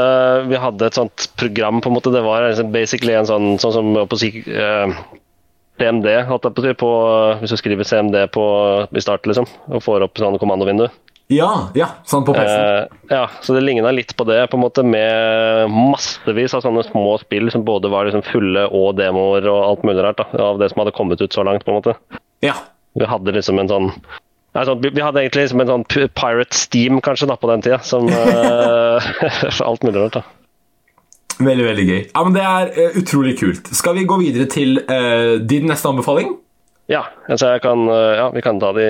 vi 0.51 0.61
hadde 0.61 0.91
et 0.91 0.99
sånt 0.99 1.31
program, 1.41 1.81
på 1.81 1.89
en 1.89 1.95
måte. 1.97 2.13
Det 2.13 2.21
var 2.21 2.51
basically 2.69 3.15
en 3.17 3.29
sånn 3.31 3.55
sånn 3.63 3.73
som 3.79 3.95
på 3.97 4.19
å 4.19 4.21
si 4.21 4.29
eh, 4.45 4.99
CMD, 5.79 6.09
på. 6.79 6.91
Hvis 7.41 7.55
du 7.55 7.61
skriver 7.61 7.87
CMD 7.87 8.25
på, 8.35 8.45
i 8.91 9.05
start, 9.05 9.27
liksom, 9.27 9.47
og 9.71 9.85
får 9.85 10.07
opp 10.09 10.19
sånn 10.19 10.39
kommandovindu. 10.41 10.89
Ja, 11.29 11.69
ja, 11.77 11.91
sånn 12.09 12.25
på 12.25 12.33
PC. 12.33 12.53
Eh, 12.55 13.01
ja, 13.13 13.27
så 13.45 13.53
det 13.53 13.61
ligna 13.61 13.91
litt 13.93 14.15
på 14.17 14.25
det, 14.25 14.39
på 14.49 14.57
en 14.57 14.63
måte, 14.65 14.85
med 14.85 15.69
massevis 15.69 16.55
av 16.57 16.65
sånne 16.65 16.87
små 16.87 17.19
spill 17.21 17.53
som 17.53 17.67
både 17.69 17.91
var 17.93 18.09
liksom 18.09 18.25
fulle 18.25 18.65
og 18.73 18.97
demoer 18.97 19.45
og 19.53 19.59
alt 19.67 19.85
mulig 19.85 20.07
rart, 20.07 20.23
da, 20.23 20.29
av 20.47 20.63
det 20.63 20.71
som 20.73 20.81
hadde 20.83 20.97
kommet 20.97 21.21
ut 21.21 21.37
så 21.37 21.45
langt. 21.45 21.67
på 21.67 21.75
en 21.75 21.81
måte. 21.83 21.95
Ja. 22.45 22.57
Vi 22.97 23.05
hadde 23.09 23.37
liksom 23.37 23.61
en 23.61 23.69
sånn 23.69 23.93
vi 24.59 24.91
vi 24.91 25.03
hadde 25.05 25.21
egentlig 25.21 25.45
liksom 25.45 25.61
en 25.63 25.69
sånn 25.71 25.85
Pirate 25.87 26.57
Steam 26.57 27.03
kanskje 27.05 27.29
da 27.31 27.37
på 27.39 27.51
den 27.51 27.63
tida, 27.63 27.79
som 27.85 28.09
uh, 28.09 28.99
alt 29.69 29.85
mulig 29.85 30.01
rart. 30.01 30.19
da. 30.19 30.38
Veldig, 31.49 31.65
veldig 31.65 31.87
gøy. 31.87 32.01
Ja, 32.11 32.23
men 32.27 32.35
Det 32.37 32.45
er 32.45 32.73
uh, 32.75 32.99
utrolig 33.01 33.37
kult. 33.39 33.71
Skal 33.77 33.97
vi 33.99 34.07
gå 34.09 34.19
videre 34.21 34.49
til 34.51 34.81
uh, 34.89 35.39
din 35.39 35.69
neste 35.71 35.91
anbefaling? 35.91 36.35
Ja, 36.89 37.05
altså 37.29 37.53
kan, 37.63 37.85
uh, 37.91 38.17
ja, 38.17 38.27
vi 38.33 38.43
kan 38.43 38.61
ta 38.63 38.73
de 38.77 38.89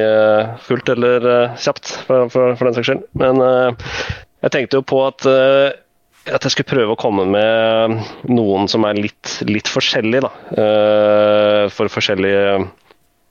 fullt 0.64 0.88
eller 0.94 1.28
kjapt, 1.58 1.92
for, 2.06 2.30
for, 2.32 2.54
for 2.56 2.68
den 2.68 2.78
saks 2.78 2.92
skyld. 2.92 3.04
Men 3.18 3.42
jeg 3.42 4.54
tenkte 4.54 4.78
jo 4.78 4.86
på 4.86 5.02
at, 5.02 5.26
at 5.26 6.46
jeg 6.46 6.54
skulle 6.54 6.70
prøve 6.70 6.94
å 6.94 7.00
komme 7.00 7.26
med 7.26 7.98
noen 8.30 8.70
som 8.70 8.86
er 8.86 9.00
litt, 9.02 9.40
litt 9.50 9.66
forskjellige, 9.68 10.22
da. 10.28 10.30
For 11.74 11.90
forskjellige 11.90 12.44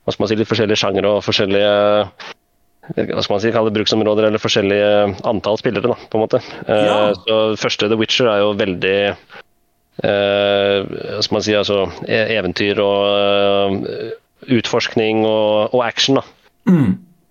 hva 0.08 0.14
skal 0.14 0.24
man 0.24 0.30
si, 0.32 0.36
litt 0.40 0.48
forskjellige 0.48 0.80
sjangere 0.80 1.10
og 1.18 1.24
forskjellige 1.26 1.72
hva 2.96 3.22
skal 3.24 3.34
man 3.36 3.42
si, 3.44 3.52
kalle 3.52 3.72
det 3.72 3.78
bruksområder 3.80 4.28
eller 4.30 4.40
forskjellige 4.42 4.92
antall 5.28 5.58
spillere, 5.60 5.92
da, 5.92 5.98
på 6.08 6.18
en 6.20 6.24
måte. 6.24 6.40
Eh, 6.68 6.86
Ja. 6.88 7.00
Så 7.26 7.40
første 7.60 7.90
The 7.92 7.98
Witcher 8.00 8.30
er 8.32 8.40
jo 8.46 8.54
veldig 8.60 8.96
eh, 10.04 10.86
hva 10.88 11.24
skal 11.26 11.38
man 11.38 11.46
si, 11.46 11.56
altså 11.58 11.82
e- 12.08 12.28
eventyr 12.38 12.80
og 12.84 13.02
eh, 13.18 14.14
utforskning 14.60 15.26
og, 15.28 15.74
og 15.76 15.84
action. 15.86 16.22
da. 16.22 16.26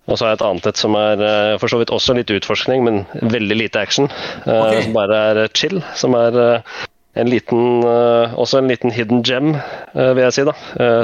Og 0.07 0.15
så 0.15 0.23
har 0.23 0.31
jeg 0.31 0.39
et 0.39 0.45
annet 0.47 0.67
et 0.69 0.77
som 0.79 0.93
er 0.95 1.21
for 1.59 1.67
så 1.67 1.79
vidt 1.81 1.91
også 1.91 2.13
litt 2.15 2.29
utforskning, 2.31 2.85
men 2.85 3.01
veldig 3.27 3.57
lite 3.59 3.81
action. 3.81 4.07
Okay. 4.45 4.85
Som 4.85 4.93
bare 4.95 5.17
er 5.33 5.39
chill. 5.51 5.81
Som 5.99 6.15
er 6.15 6.37
en 7.17 7.27
liten, 7.27 7.83
også 7.83 8.61
en 8.61 8.69
liten 8.71 8.93
hidden 8.95 9.19
gem, 9.27 9.49
vil 9.97 10.21
jeg 10.23 10.35
si. 10.37 10.45
da, 10.47 10.53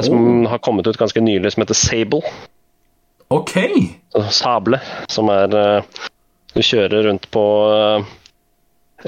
Som 0.06 0.46
har 0.48 0.62
kommet 0.64 0.88
ut 0.88 0.96
ganske 0.96 1.20
nylig, 1.20 1.52
som 1.52 1.66
heter 1.66 1.76
Sable. 1.76 2.22
Ok. 3.34 3.54
Sable. 4.30 4.78
Som 5.10 5.30
er 5.32 5.54
eh, 5.58 6.02
Du 6.54 6.62
kjører 6.62 7.08
rundt 7.08 7.26
på 7.34 7.42
eh, 7.74 8.12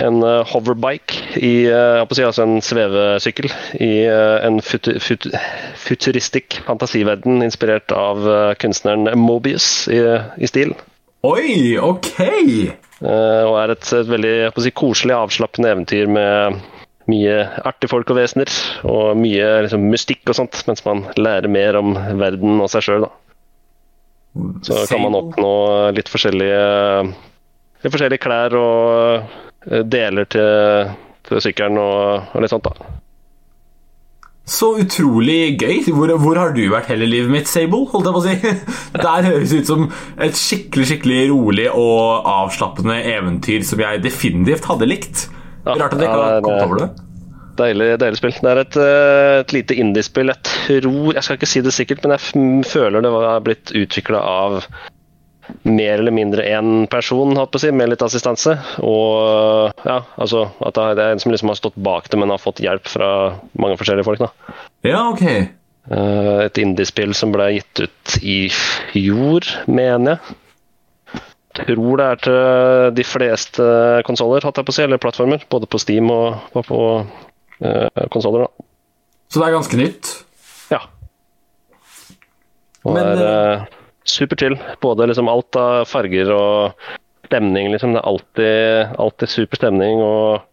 en 0.03 0.18
eh, 0.27 0.43
hoverbike 0.51 1.39
i 1.39 1.53
si, 1.68 2.24
altså 2.24 2.43
en 2.45 2.59
svevesykkel 2.64 3.49
i 3.81 3.93
en 4.11 4.59
futu, 4.61 4.97
futu, 5.01 5.31
futuristisk 5.81 6.59
fantasiverden 6.66 7.45
inspirert 7.47 7.95
av 7.95 8.27
kunstneren 8.61 9.09
Mobius 9.20 9.87
i, 9.93 10.03
i 10.37 10.51
stil. 10.51 10.74
Oi, 11.27 11.79
ok. 11.81 12.11
Og 13.01 13.57
er 13.61 13.72
et, 13.72 13.93
et 13.95 14.11
veldig 14.11 14.35
si, 14.61 14.72
koselig, 14.77 15.14
avslappende 15.16 15.72
eventyr 15.72 16.11
med 16.12 16.61
mye 17.11 17.39
artige 17.64 17.93
folk 17.93 18.11
og 18.12 18.18
vesener. 18.18 18.51
Og 18.91 19.16
mye 19.18 19.49
liksom, 19.66 19.87
mystikk 19.93 20.27
og 20.29 20.39
sånt, 20.41 20.61
mens 20.68 20.85
man 20.87 21.07
lærer 21.16 21.49
mer 21.53 21.79
om 21.81 21.95
verden 22.20 22.59
og 22.61 22.68
seg 22.72 22.89
sjøl. 22.89 23.09
Så 24.66 24.82
kan 24.91 25.03
man 25.05 25.16
oppnå 25.18 25.55
litt 25.97 26.11
forskjellige, 26.12 26.61
litt 27.84 27.95
forskjellige 27.95 28.22
klær 28.22 28.57
og 28.59 29.32
eh, 29.70 29.82
deler 29.87 30.28
til, 30.32 30.95
til 31.26 31.43
sykkelen 31.45 31.80
og, 31.82 32.32
og 32.34 32.45
litt 32.45 32.55
sånt. 32.55 32.68
da. 32.70 32.97
Så 34.47 34.68
utrolig 34.78 35.57
gøy. 35.59 35.80
Hvor, 35.91 36.12
hvor 36.22 36.39
har 36.39 36.53
du 36.55 36.62
vært 36.70 36.93
hele 36.93 37.09
livet 37.11 37.32
mitt, 37.32 37.49
Sable? 37.51 37.82
Holdt 37.91 38.07
jeg 38.07 38.14
på 38.14 38.20
å 38.20 38.26
si. 38.26 38.37
Der 39.07 39.26
høres 39.26 39.51
høres 39.51 39.55
ut 39.57 39.72
som 39.72 39.89
et 40.22 40.39
skikkelig 40.39 40.87
skikkelig 40.93 41.18
rolig 41.32 41.66
og 41.72 42.28
avslappende 42.30 43.01
eventyr 43.16 43.66
som 43.66 43.82
jeg 43.82 44.05
definitivt 44.05 44.70
hadde 44.70 44.87
likt. 44.87 45.26
Ja, 45.66 45.74
Rart 45.74 45.97
at 45.97 45.99
jeg 45.99 46.07
ikke 46.07 46.20
har 46.22 46.37
det 46.37 46.47
kommet 46.47 46.68
over 46.68 46.82
det. 46.84 46.89
Deilig, 47.57 47.89
deilig 48.03 48.19
spill. 48.21 48.35
Det 48.43 48.51
er 48.53 48.61
et, 48.63 48.77
eh, 48.83 49.39
et 49.41 49.55
lite 49.57 49.79
indiespill. 49.81 50.33
Jeg 50.33 50.43
tror 50.83 51.15
Jeg 51.15 51.23
skal 51.25 51.39
ikke 51.39 51.49
si 51.51 51.63
det 51.65 51.73
sikkert, 51.73 52.05
men 52.05 52.17
jeg 52.17 52.67
føler 52.69 53.03
det 53.03 53.13
var 53.15 53.41
blitt 53.41 53.73
utvikla 53.73 54.21
av 54.21 54.61
mer 55.63 55.99
eller 56.01 56.11
mindre 56.11 56.43
én 56.43 56.89
person, 56.91 57.37
si, 57.59 57.71
med 57.71 57.93
litt 57.93 58.03
assistanse. 58.03 58.57
Og 58.83 59.73
ja, 59.87 60.01
altså 60.19 60.49
at 60.61 60.75
det 60.75 61.05
er 61.05 61.13
en 61.13 61.23
som 61.23 61.33
liksom 61.33 61.53
har 61.53 61.61
stått 61.61 61.77
bak 61.77 62.11
det, 62.11 62.19
men 62.19 62.31
har 62.35 62.43
fått 62.43 62.63
hjelp 62.65 62.89
fra 62.91 63.11
mange 63.59 63.79
forskjellige 63.79 64.05
folk. 64.09 64.19
da. 64.19 64.57
Ja, 64.87 65.09
ok. 65.13 65.23
Eh, 65.23 66.41
Et 66.47 66.59
indiespill 66.59 67.15
som 67.15 67.33
ble 67.33 67.53
gitt 67.59 67.87
ut 67.87 68.19
i 68.23 68.49
fjor, 68.51 69.47
mener 69.67 70.17
jeg. 70.17 70.37
Tror 71.57 71.97
det 71.97 72.07
er 72.07 72.19
til 72.21 72.97
de 72.99 73.05
fleste 73.07 73.67
konsoller, 74.05 74.45
eller 74.45 74.99
plattformer. 75.01 75.41
Både 75.49 75.67
på 75.67 75.81
Steam 75.81 76.11
og 76.11 76.53
på 76.53 76.81
uh, 77.65 78.07
konsoller. 78.13 78.47
da. 78.47 78.67
Så 79.31 79.41
det 79.41 79.49
er 79.49 79.57
ganske 79.57 79.81
nytt. 79.81 80.13
Ja. 80.73 80.83
Og 82.87 82.95
Men, 82.95 83.17
det 83.19 83.27
er 83.27 83.63
uh, 83.63 83.77
super 84.07 84.39
chill. 84.41 84.59
Både 84.83 85.09
liksom 85.11 85.31
alt 85.31 85.59
av 85.61 85.87
farger 85.91 86.31
og 86.35 86.87
stemning, 87.27 87.73
liksom. 87.73 87.95
Det 87.95 88.03
er 88.03 88.11
alltid, 88.13 88.99
alltid 89.03 89.33
super 89.33 89.61
stemning 89.61 90.03
og 90.03 90.45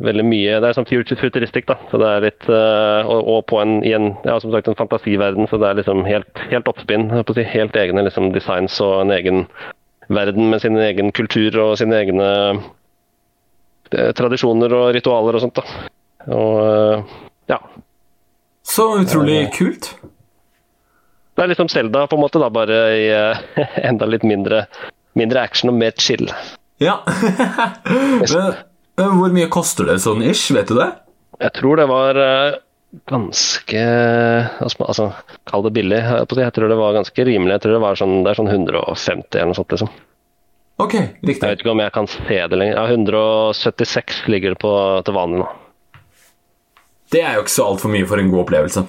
veldig 0.00 0.24
mye 0.24 0.60
Det 0.62 0.68
er 0.68 0.76
sånn 0.76 0.88
futuristikk, 0.88 1.20
futuristisk, 1.20 1.68
da. 1.68 1.76
Så 1.90 2.00
det 2.00 2.08
er 2.08 2.24
litt 2.24 2.48
eh, 2.48 3.10
og, 3.10 3.20
og 3.34 3.42
på 3.52 3.60
en, 3.60 3.78
i 3.84 3.92
en, 3.96 4.14
ja, 4.24 4.38
som 4.40 4.52
sagt, 4.54 4.70
en 4.70 4.78
fantasiverden, 4.78 5.48
så 5.50 5.60
det 5.60 5.68
er 5.68 5.80
liksom 5.80 6.04
helt, 6.08 6.44
helt 6.52 6.70
oppspinn. 6.70 7.10
si, 7.36 7.46
Helt 7.52 7.76
egne 7.76 8.06
liksom, 8.06 8.30
designs 8.36 8.80
og 8.84 9.02
en 9.04 9.14
egen 9.16 9.44
verden 10.10 10.48
med 10.50 10.64
sin 10.64 10.78
egen 10.80 11.12
kultur 11.14 11.56
og 11.62 11.76
sine 11.78 12.00
egne 12.00 12.30
tradisjoner 13.90 14.72
og 14.74 14.92
ritualer 14.94 15.36
og 15.36 15.44
sånt. 15.44 15.60
da. 15.60 15.90
Og 16.28 16.60
eh, 16.66 17.18
ja. 17.52 17.60
Så 18.62 18.86
utrolig 19.00 19.52
kult. 19.56 19.94
Det 21.34 21.44
er 21.44 21.52
liksom 21.52 21.70
Selda, 21.72 22.06
på 22.06 22.18
en 22.18 22.24
måte, 22.24 22.40
da, 22.42 22.50
bare 22.52 22.80
i 22.98 23.04
eh, 23.14 23.44
enda 23.88 24.08
litt 24.08 24.26
mindre, 24.28 24.66
mindre 25.18 25.44
action 25.46 25.72
og 25.72 25.78
mer 25.80 25.94
chill. 25.96 26.28
Ja. 26.80 27.00
hvor 28.96 29.32
mye 29.32 29.48
koster 29.52 29.88
det 29.88 30.00
sånn 30.04 30.24
ish? 30.26 30.50
Vet 30.56 30.68
du 30.68 30.76
det? 30.80 30.90
Jeg 31.40 31.56
tror 31.56 31.80
det 31.80 31.86
var 31.88 32.20
eh, 32.20 32.58
ganske 33.08 33.82
Altså, 34.60 35.10
kall 35.48 35.64
det 35.64 35.74
billig. 35.78 36.00
Jeg 36.00 36.52
tror 36.56 36.68
det 36.72 36.78
var 36.80 36.96
ganske 36.98 37.26
rimelig. 37.26 37.56
Jeg 37.56 37.64
tror 37.64 37.76
det 37.76 37.82
var 37.86 38.00
sånn, 38.00 38.20
det 38.24 38.32
er 38.32 38.40
sånn 38.40 38.52
150 38.52 39.40
eller 39.40 39.52
noe 39.52 39.60
sånt, 39.60 39.74
liksom. 39.76 39.92
Ok, 40.80 40.94
riktig. 40.96 41.40
Jeg 41.44 41.56
vet 41.56 41.62
ikke 41.64 41.74
om 41.74 41.82
jeg 41.82 41.92
kan 41.92 42.08
se 42.08 42.38
det 42.52 42.56
lenger. 42.56 42.78
Ja, 42.78 42.84
176 42.88 44.22
ligger 44.32 44.54
det 44.54 44.60
på 44.62 44.72
til 45.04 45.16
vanlig 45.16 45.42
nå. 45.42 45.48
Det 47.10 47.24
er 47.24 47.36
jo 47.36 47.44
ikke 47.44 47.56
så 47.56 47.66
altfor 47.72 47.90
mye 47.92 48.06
for 48.06 48.22
en 48.22 48.30
god 48.30 48.44
opplevelse. 48.44 48.84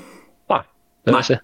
Nei, 0.52 0.62
det 1.06 1.14
vil 1.14 1.20
jeg 1.24 1.30
si. 1.32 1.40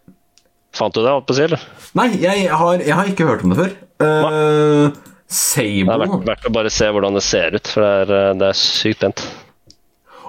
Fant 0.77 0.93
du 0.93 1.01
det, 1.01 1.09
holdt 1.09 1.27
på 1.29 1.33
å 1.33 1.37
si, 1.37 1.45
eller? 1.47 1.63
Nei, 1.97 2.07
jeg 2.21 2.47
har, 2.53 2.83
jeg 2.83 2.97
har 2.99 3.09
ikke 3.09 3.27
hørt 3.29 3.45
om 3.45 3.53
det 3.53 3.59
før. 3.63 3.73
Uh, 3.97 4.97
Sable 5.27 5.87
Det 5.89 5.95
er 5.95 6.03
verdt, 6.03 6.27
verdt 6.27 6.47
å 6.47 6.53
bare 6.53 6.71
se 6.71 6.87
hvordan 6.93 7.17
det 7.17 7.23
ser 7.25 7.57
ut, 7.57 7.71
for 7.73 7.83
det 7.83 7.89
er, 8.03 8.13
eh, 8.15 8.35
det 8.39 8.47
er 8.51 8.59
sykt 8.59 9.01
pent. 9.01 9.23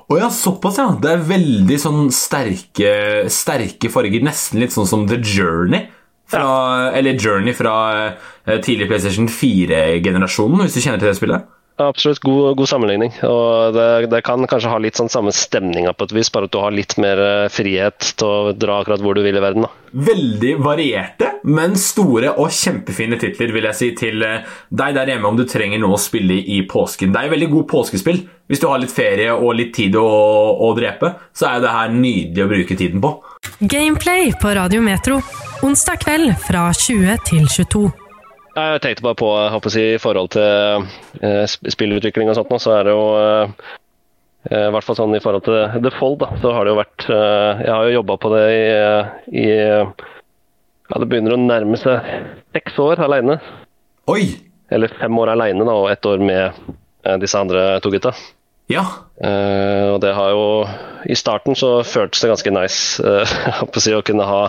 Å 0.09 0.17
ja, 0.17 0.31
såpass, 0.33 0.79
ja. 0.81 0.89
Det 0.97 1.11
er 1.13 1.27
veldig 1.29 1.77
sånn 1.83 2.09
sterke, 2.17 2.93
sterke 3.31 3.91
farger. 3.93 4.25
Nesten 4.25 4.63
litt 4.63 4.73
sånn 4.73 4.89
som 4.89 5.05
The 5.11 5.21
Journey. 5.21 5.91
Fra, 6.29 6.41
ja. 6.41 6.89
Eller 6.97 7.21
Journey 7.21 7.53
fra 7.57 7.75
uh, 8.17 8.57
tidlig 8.65 8.89
PlayStation 8.89 9.29
4-generasjonen, 9.33 10.65
hvis 10.65 10.79
du 10.79 10.81
kjenner 10.81 11.01
til 11.03 11.11
det 11.11 11.19
spillet? 11.21 11.45
Absolutt 11.79 12.18
god, 12.18 12.57
god 12.57 12.68
sammenligning. 12.68 13.12
og 13.22 13.74
det, 13.74 14.07
det, 14.11 14.22
kan 14.26 14.43
kanskje 14.51 14.70
ha 14.72 14.79
litt 14.83 14.99
sånn 14.99 15.11
samme 15.12 15.31
stemninga 15.35 15.93
på 15.95 16.09
et 16.09 16.14
vis, 16.16 16.31
bare 16.35 16.49
at 16.49 16.55
du 16.55 16.59
har 16.59 16.74
litt 16.74 16.97
mer 16.99 17.20
eh, 17.22 17.51
frihet 17.55 18.14
til 18.18 18.26
å 18.26 18.55
dra 18.57 18.81
akkurat 18.83 19.03
hvor 19.05 19.14
du 19.14 19.22
vil 19.22 19.39
i 19.39 19.43
verden. 19.43 19.68
da. 19.68 19.70
Veldig 20.09 20.57
varierte, 20.64 21.29
men 21.47 21.76
store 21.79 22.35
og 22.35 22.51
kjempefine 22.55 23.18
titler, 23.20 23.55
vil 23.55 23.68
jeg 23.70 23.79
si, 23.79 23.93
til 24.01 24.26
eh, 24.26 24.43
deg 24.74 24.99
der 24.99 25.14
hjemme 25.14 25.31
om 25.31 25.39
du 25.39 25.45
trenger 25.47 25.79
noe 25.83 25.95
å 25.95 26.03
spille 26.03 26.41
i 26.43 26.64
påsken. 26.66 27.14
Det 27.14 27.22
er 27.22 27.31
jo 27.31 27.37
veldig 27.37 27.51
god 27.55 27.70
påskespill. 27.70 28.20
Hvis 28.49 28.64
du 28.64 28.66
har 28.66 28.83
litt 28.83 28.95
ferie 28.95 29.31
og 29.37 29.55
litt 29.61 29.74
tid 29.76 29.95
å, 30.01 30.09
å 30.64 30.72
drepe, 30.74 31.12
så 31.37 31.47
er 31.47 31.59
jo 31.59 31.66
det 31.68 31.76
her 31.76 31.95
nydelig 31.95 32.45
å 32.45 32.51
bruke 32.57 32.81
tiden 32.81 33.05
på. 33.05 33.14
Gameplay 33.61 34.35
på 34.43 34.59
Radio 34.59 34.83
Metro, 34.83 35.22
onsdag 35.62 36.03
kveld 36.03 36.35
fra 36.43 36.68
20 36.74 37.26
til 37.29 37.47
22. 37.47 38.08
Jeg 38.59 38.81
tenkte 38.85 39.05
bare 39.05 39.19
på 39.19 39.29
å 39.31 39.71
si, 39.73 39.85
i 39.95 40.01
forhold 40.01 40.33
til 40.35 40.87
uh, 41.23 41.45
spillutvikling 41.47 42.31
og 42.31 42.39
sånt, 42.39 42.51
nå, 42.53 42.61
så 42.63 42.79
er 42.79 42.89
det 42.89 42.95
jo 42.95 43.05
uh, 43.15 43.75
i 44.49 44.71
hvert 44.73 44.87
fall 44.87 44.97
sånn 44.99 45.17
i 45.17 45.21
forhold 45.23 45.45
til 45.47 45.85
The 45.85 45.93
Fold, 45.99 46.21
da, 46.23 46.31
så 46.43 46.55
har 46.55 46.65
det 46.65 46.73
jo 46.73 46.79
vært 46.79 47.07
uh, 47.11 47.61
Jeg 47.65 47.73
har 47.75 47.87
jo 47.87 47.97
jobba 47.99 48.17
på 48.23 48.33
det 48.35 48.45
i, 48.55 48.65
i, 49.43 49.47
Ja, 50.89 51.01
det 51.03 51.09
begynner 51.11 51.37
å 51.37 51.41
nærme 51.43 51.81
seg 51.81 52.07
seks 52.57 52.79
år 52.81 53.03
aleine. 53.05 53.39
Eller 54.73 54.93
fem 55.01 55.21
år 55.21 55.35
aleine, 55.35 55.65
da, 55.69 55.77
og 55.77 55.91
ett 55.93 56.09
år 56.09 56.23
med 56.23 56.75
disse 57.23 57.39
andre 57.41 57.79
to 57.85 57.93
gutta. 57.93 58.13
Ja. 58.69 58.83
og 59.17 60.03
det 60.03 60.11
har 60.13 60.35
jo 60.35 60.43
I 61.09 61.15
starten 61.17 61.57
så 61.57 61.79
føltes 61.89 62.21
det 62.21 62.29
ganske 62.29 62.51
nice 62.53 63.15
si, 63.81 63.95
å 63.97 64.03
kunne 64.05 64.27
ha 64.29 64.43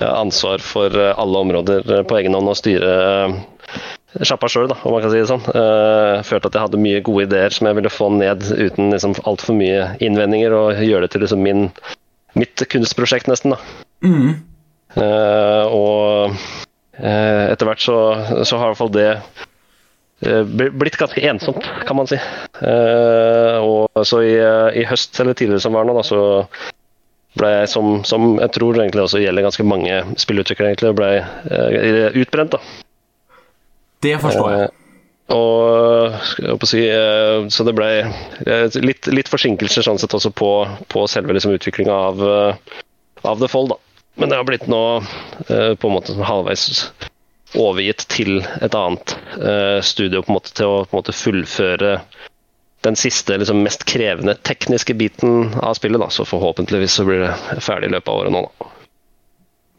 ansvar 0.00 0.58
for 0.58 1.00
eh, 1.00 1.18
alle 1.18 1.38
områder 1.38 1.98
eh, 1.98 2.02
på 2.02 2.16
egen 2.18 2.34
hånd 2.34 2.48
og 2.48 2.56
styre 2.56 2.92
eh, 2.92 3.34
sjappa 4.24 4.48
sjøl, 4.48 4.72
om 4.72 4.92
man 4.92 5.00
kan 5.00 5.12
si 5.12 5.20
det 5.22 5.28
sånn. 5.30 5.44
Jeg 5.48 6.24
følte 6.28 6.50
at 6.50 6.56
jeg 6.58 6.64
hadde 6.66 6.80
mye 6.84 7.04
gode 7.04 7.24
ideer 7.24 7.54
som 7.54 7.68
jeg 7.68 7.78
ville 7.78 7.92
få 7.92 8.10
ned 8.12 8.42
uten 8.44 8.92
liksom, 8.92 9.14
altfor 9.24 9.56
mye 9.56 9.86
innvendinger, 10.04 10.52
og 10.52 10.82
gjøre 10.84 11.06
det 11.06 11.14
til 11.14 11.24
liksom, 11.24 11.40
min, 11.40 11.62
mitt 12.36 12.64
kunstprosjekt, 12.74 13.30
nesten. 13.32 13.54
da. 13.54 13.60
Mm. 14.04 14.34
Uh, 14.92 15.64
og 15.72 16.34
uh, 17.00 17.44
etter 17.48 17.70
hvert 17.70 17.80
så, 17.80 17.96
så, 18.44 18.58
har 18.60 18.66
i 18.66 18.74
hvert 18.74 18.80
fall 18.82 18.92
det 18.92 19.08
uh, 19.16 20.68
blitt 20.76 21.00
ganske 21.00 21.24
ensomt, 21.32 21.64
kan 21.88 21.96
man 21.96 22.12
si. 22.12 22.20
og 23.64 24.04
så 24.04 24.20
i, 24.28 24.36
i, 24.76 24.84
høst, 24.92 25.16
eller 25.24 25.40
tidligere 25.40 25.64
som 25.64 25.72
var 25.72 25.88
nå, 25.88 25.96
da, 25.96 26.04
så 26.04 26.20
ble 27.38 27.50
som, 27.70 28.02
som, 28.04 28.36
jeg 28.40 28.52
tror 28.56 28.78
egentlig 28.78 29.04
også 29.06 29.22
gjelder 29.22 29.46
ganske 29.46 29.66
mange 29.66 29.98
spillutviklere, 30.20 30.72
egentlig, 30.72 30.94
ble 30.98 31.10
uh, 31.22 32.20
utbrent. 32.20 32.56
da. 32.56 32.60
Det 34.02 34.16
forstår 34.22 34.54
jeg. 34.56 34.70
Uh, 35.32 36.18
og 36.42 36.42
jeg 36.42 36.68
si, 36.68 36.82
uh, 36.90 37.46
Så 37.52 37.64
det 37.64 37.76
ble 37.78 37.88
litt, 38.84 39.08
litt, 39.08 39.30
forsinkelser 39.32 39.86
sånn 39.86 40.00
sett 40.02 40.12
også 40.18 40.32
på, 40.34 40.50
på 40.92 41.06
selve 41.08 41.36
liksom, 41.36 41.54
utviklinga 41.56 41.94
av, 42.10 42.26
av 43.22 43.40
The 43.40 43.48
Fold. 43.48 43.72
da. 43.72 43.80
Men 44.20 44.28
det 44.28 44.36
har 44.36 44.44
blitt 44.44 44.68
nå 44.68 44.84
på 45.48 45.88
en 45.88 45.94
måte 45.94 46.12
halvveis 46.20 46.84
overgitt 47.56 48.04
til 48.12 48.42
et 48.60 48.74
annet 48.76 49.14
studio 49.88 50.20
på 50.20 50.28
en 50.28 50.36
måte 50.36 50.52
til 50.52 50.68
å 50.68 50.82
på 50.84 50.92
en 50.92 50.98
måte 50.98 51.14
fullføre 51.16 51.94
den 52.82 52.98
siste, 52.98 53.38
liksom, 53.38 53.62
mest 53.62 53.86
krevende 53.88 54.34
tekniske 54.34 54.94
biten 54.98 55.54
av 55.60 55.74
spillet. 55.78 56.00
Da. 56.02 56.10
Så 56.10 56.26
forhåpentligvis 56.28 56.98
så 56.98 57.06
blir 57.08 57.26
det 57.26 57.62
ferdig 57.62 57.90
i 57.90 57.94
løpet 57.96 58.12
av 58.12 58.22
året 58.22 58.34
nå. 58.34 58.44
Da. 58.46 58.70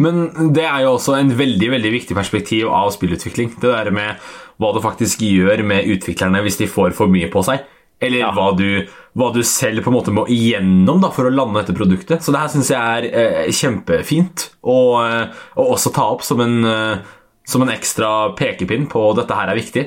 Men 0.03 0.23
det 0.55 0.65
er 0.65 0.83
jo 0.83 0.95
også 0.95 1.17
en 1.19 1.31
veldig 1.37 1.69
veldig 1.75 1.91
viktig 1.93 2.17
perspektiv 2.17 2.71
av 2.71 2.91
spillutvikling. 2.95 3.53
Det 3.61 3.69
der 3.69 3.91
med 3.93 4.31
hva 4.61 4.73
du 4.73 4.81
faktisk 4.83 5.21
gjør 5.25 5.63
med 5.67 5.87
utviklerne 5.89 6.41
hvis 6.45 6.59
de 6.61 6.69
får 6.71 6.95
for 6.97 7.11
mye 7.11 7.29
på 7.33 7.43
seg. 7.45 7.63
Eller 8.03 8.23
ja. 8.23 8.31
hva, 8.35 8.49
du, 8.57 8.83
hva, 9.15 9.29
du, 9.31 9.39
selv 9.47 9.83
på 9.85 9.91
en 9.91 9.95
måte 9.95 10.13
må 10.15 10.25
igjennom 10.31 10.99
da, 11.03 11.11
for 11.13 11.29
å 11.29 11.33
lande 11.33 11.61
dette 11.61 11.75
produktet. 11.77 12.23
Så 12.23 12.33
det 12.33 12.41
her 12.41 12.51
syns 12.51 12.71
jeg 12.73 12.81
er 12.81 13.07
eh, 13.07 13.51
kjempefint 13.53 14.49
å 14.59 14.79
eh, 15.05 15.43
også 15.61 15.93
ta 15.95 16.09
opp 16.11 16.25
som 16.27 16.41
en, 16.43 16.57
eh, 16.67 17.13
som 17.47 17.63
en 17.63 17.71
ekstra 17.71 18.33
pekepinn 18.39 18.89
på 18.91 19.05
dette 19.19 19.37
her 19.37 19.53
er 19.53 19.59
viktig. 19.59 19.85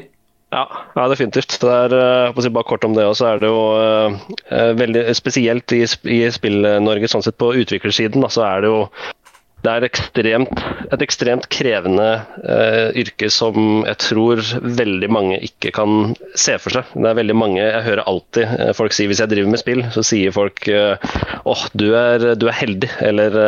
Ja, 0.54 0.62
ja, 0.94 1.08
definitivt. 1.10 1.58
Det 1.60 1.70
er, 1.74 1.92
uh, 2.30 2.40
si 2.42 2.50
bare 2.54 2.68
kort 2.68 2.84
om 2.86 2.94
det 2.94 3.06
også, 3.06 3.32
er 3.32 3.42
det 3.42 3.50
jo 3.50 3.62
uh, 3.74 4.72
veldig 4.78 5.02
spesielt 5.18 5.74
i, 5.74 5.82
i 5.82 6.20
Spill-Norge, 6.32 7.10
sånn 7.10 7.24
sett 7.26 7.38
på 7.40 7.50
utviklersiden, 7.64 8.22
da, 8.22 8.30
så 8.30 8.46
er 8.46 8.62
det 8.62 8.70
jo 8.70 8.82
det 9.66 9.72
er 9.72 9.84
ekstremt, 9.88 10.60
et 10.94 11.02
ekstremt 11.02 11.48
krevende 11.50 12.06
uh, 12.44 12.92
yrke 12.94 13.26
som 13.32 13.82
jeg 13.88 13.98
tror 14.04 14.42
veldig 14.62 15.08
mange 15.10 15.40
ikke 15.42 15.72
kan 15.74 16.14
se 16.38 16.54
for 16.62 16.76
seg. 16.76 16.92
Det 16.94 17.10
er 17.10 17.18
veldig 17.18 17.34
mange, 17.34 17.64
Jeg 17.64 17.86
hører 17.88 18.06
alltid 18.06 18.46
uh, 18.60 18.70
folk 18.78 18.94
si 18.94 19.08
hvis 19.10 19.24
jeg 19.24 19.32
driver 19.32 19.50
med 19.50 19.64
spill, 19.64 19.82
så 19.90 20.06
sier 20.06 20.36
folk 20.36 20.68
åh, 20.70 21.10
oh, 21.42 21.66
du, 21.74 21.88
du, 22.38 22.46
er 22.46 22.60
heldig, 22.60 22.92
eller 23.02 23.40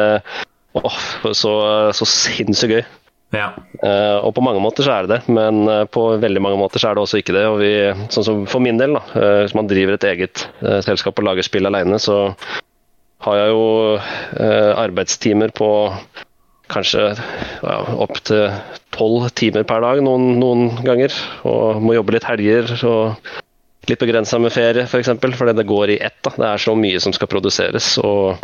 åh, 0.74 0.82
oh, 0.82 1.02
så, 1.30 1.54
så 1.94 2.10
sinnssykt 2.10 2.80
gøy. 2.80 2.88
Ja. 3.34 3.50
Uh, 3.82 4.24
og 4.24 4.32
på 4.36 4.42
mange 4.44 4.60
måter 4.64 4.86
så 4.86 4.94
er 4.94 5.06
det 5.06 5.18
det, 5.18 5.32
men 5.32 5.68
uh, 5.68 5.84
på 5.84 6.04
veldig 6.20 6.40
mange 6.40 6.60
måter 6.60 6.80
så 6.80 6.90
er 6.90 6.96
det 6.96 7.02
også 7.02 7.20
ikke 7.20 7.34
det. 7.36 7.44
og 7.48 7.58
vi, 7.60 7.72
sånn 8.14 8.24
som 8.24 8.46
For 8.48 8.64
min 8.64 8.80
del, 8.80 8.96
da, 8.96 9.02
uh, 9.12 9.40
hvis 9.44 9.56
man 9.58 9.68
driver 9.68 9.98
et 9.98 10.06
eget 10.08 10.46
selskap 10.86 11.20
og 11.20 11.28
lager 11.28 11.44
spill 11.44 11.68
alene, 11.68 12.00
så 12.00 12.32
har 13.26 13.34
jeg 13.34 13.50
jo 13.50 13.64
arbeidstimer 14.78 15.50
på 15.50 15.68
kanskje 16.70 17.02
ja, 17.18 17.74
opptil 17.98 18.52
tolv 18.94 19.26
timer 19.36 19.66
per 19.66 19.82
dag 19.82 20.00
noen, 20.06 20.38
noen, 20.38 20.70
ganger. 20.86 21.16
Og 21.48 21.82
må 21.82 21.96
jobbe 21.96 22.14
litt 22.14 22.28
helger 22.28 22.70
og 22.86 23.32
litt 23.90 24.04
begrensa 24.04 24.38
med 24.38 24.54
ferie, 24.54 24.84
f.eks. 24.84 24.92
For 24.92 25.02
eksempel, 25.02 25.34
fordi 25.34 25.56
det 25.58 25.66
går 25.68 25.96
i 25.96 25.98
ett. 25.98 26.20
da, 26.22 26.32
Det 26.36 26.48
er 26.52 26.62
så 26.62 26.76
mye 26.78 27.02
som 27.02 27.16
skal 27.16 27.30
produseres. 27.32 27.90
og 27.98 28.38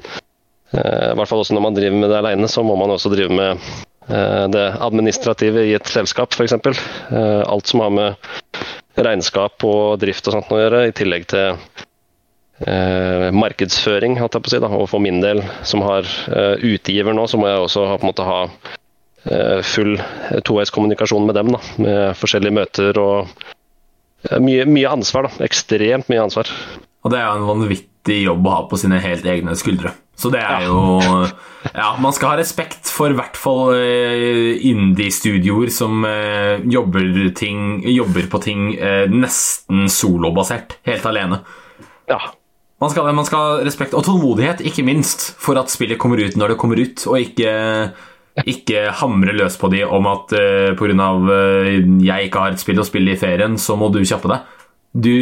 i 0.74 1.14
hvert 1.14 1.30
fall 1.30 1.44
også 1.44 1.54
Når 1.54 1.66
man 1.68 1.78
driver 1.78 2.00
med 2.02 2.10
det 2.10 2.18
alene, 2.18 2.50
så 2.50 2.66
må 2.66 2.74
man 2.80 2.90
også 2.90 3.14
drive 3.14 3.30
med 3.30 3.62
det 4.06 4.64
administrative 4.84 5.64
i 5.64 5.74
et 5.76 5.88
selskap, 5.88 6.34
f.eks. 6.34 6.52
Eh, 6.52 7.42
alt 7.46 7.70
som 7.70 7.80
har 7.84 7.94
med 7.94 8.28
regnskap 9.00 9.64
og 9.64 9.98
drift 10.02 10.28
og 10.28 10.36
sånt 10.36 10.52
å 10.52 10.60
gjøre, 10.60 10.82
i 10.88 10.94
tillegg 10.96 11.26
til 11.32 11.54
eh, 12.66 13.30
markedsføring, 13.34 14.18
holdt 14.20 14.36
jeg 14.36 14.44
på 14.44 14.52
å 14.52 14.54
si. 14.54 14.62
Da. 14.66 14.70
Og 14.76 14.90
for 14.92 15.04
min 15.04 15.22
del, 15.24 15.40
som 15.66 15.84
har 15.86 16.08
utgiver 16.60 17.16
nå, 17.16 17.26
så 17.30 17.40
må 17.40 17.48
jeg 17.50 17.64
også 17.64 17.88
ha, 17.88 17.98
på 17.98 18.06
en 18.06 18.12
måte 18.12 18.28
ha 18.28 18.40
full 19.64 19.96
toveiskommunikasjon 20.44 21.24
med 21.24 21.38
dem. 21.38 21.54
Da, 21.56 21.62
med 21.80 22.20
forskjellige 22.20 22.58
møter 22.60 23.00
og 23.00 23.32
mye, 24.36 24.68
mye 24.68 24.92
ansvar. 24.92 25.30
Da. 25.30 25.48
Ekstremt 25.48 26.12
mye 26.12 26.26
ansvar. 26.28 26.52
Og 27.04 27.12
det 27.12 27.22
er 27.22 27.30
jo 27.30 27.40
en 27.40 27.50
vanvittig 27.54 27.93
jobb 28.12 28.46
å 28.46 28.54
ha 28.54 28.62
på 28.68 28.78
sine 28.80 29.00
helt 29.02 29.24
egne 29.28 29.56
skuldre. 29.58 29.94
Så 30.18 30.30
det 30.30 30.42
er 30.44 30.68
jo 30.68 31.00
Ja, 31.72 31.94
man 31.98 32.12
skal 32.14 32.34
ha 32.34 32.38
respekt 32.38 32.90
for 32.92 33.10
i 33.10 33.16
hvert 33.18 33.38
fall 33.40 33.72
eh, 33.74 34.60
indie-studioer 34.68 35.72
som 35.72 36.04
eh, 36.06 36.60
jobber, 36.70 37.08
ting, 37.36 37.80
jobber, 37.88 38.28
på 38.30 38.40
ting 38.44 38.66
eh, 38.76 39.08
nesten 39.10 39.88
solobasert, 39.90 40.76
helt 40.86 41.06
alene. 41.08 41.40
Ja. 42.10 42.20
Man 42.82 42.92
skal, 42.92 43.08
man 43.16 43.24
skal 43.24 43.40
ha 43.40 43.62
respekt 43.64 43.96
og 43.96 44.04
tålmodighet, 44.04 44.60
ikke 44.68 44.84
minst, 44.84 45.30
for 45.40 45.56
at 45.56 45.72
spillet 45.72 45.98
kommer 46.00 46.20
ut 46.20 46.36
når 46.36 46.52
det 46.52 46.58
kommer 46.60 46.82
ut, 46.84 47.06
og 47.08 47.16
ikke, 47.16 47.54
ikke 48.44 48.82
hamre 49.00 49.32
løs 49.38 49.56
på 49.56 49.70
de 49.72 49.80
om 49.88 50.10
at 50.10 50.34
uh, 50.36 50.74
pga. 50.76 51.08
Uh, 51.24 51.70
jeg 52.04 52.28
ikke 52.28 52.42
har 52.42 52.52
et 52.52 52.60
spill 52.60 52.82
å 52.82 52.86
spille 52.86 53.14
i 53.14 53.20
ferien, 53.20 53.56
så 53.56 53.78
må 53.80 53.88
du 53.94 54.02
kjappe 54.04 54.28
deg. 54.28 54.52
Du, 54.92 55.14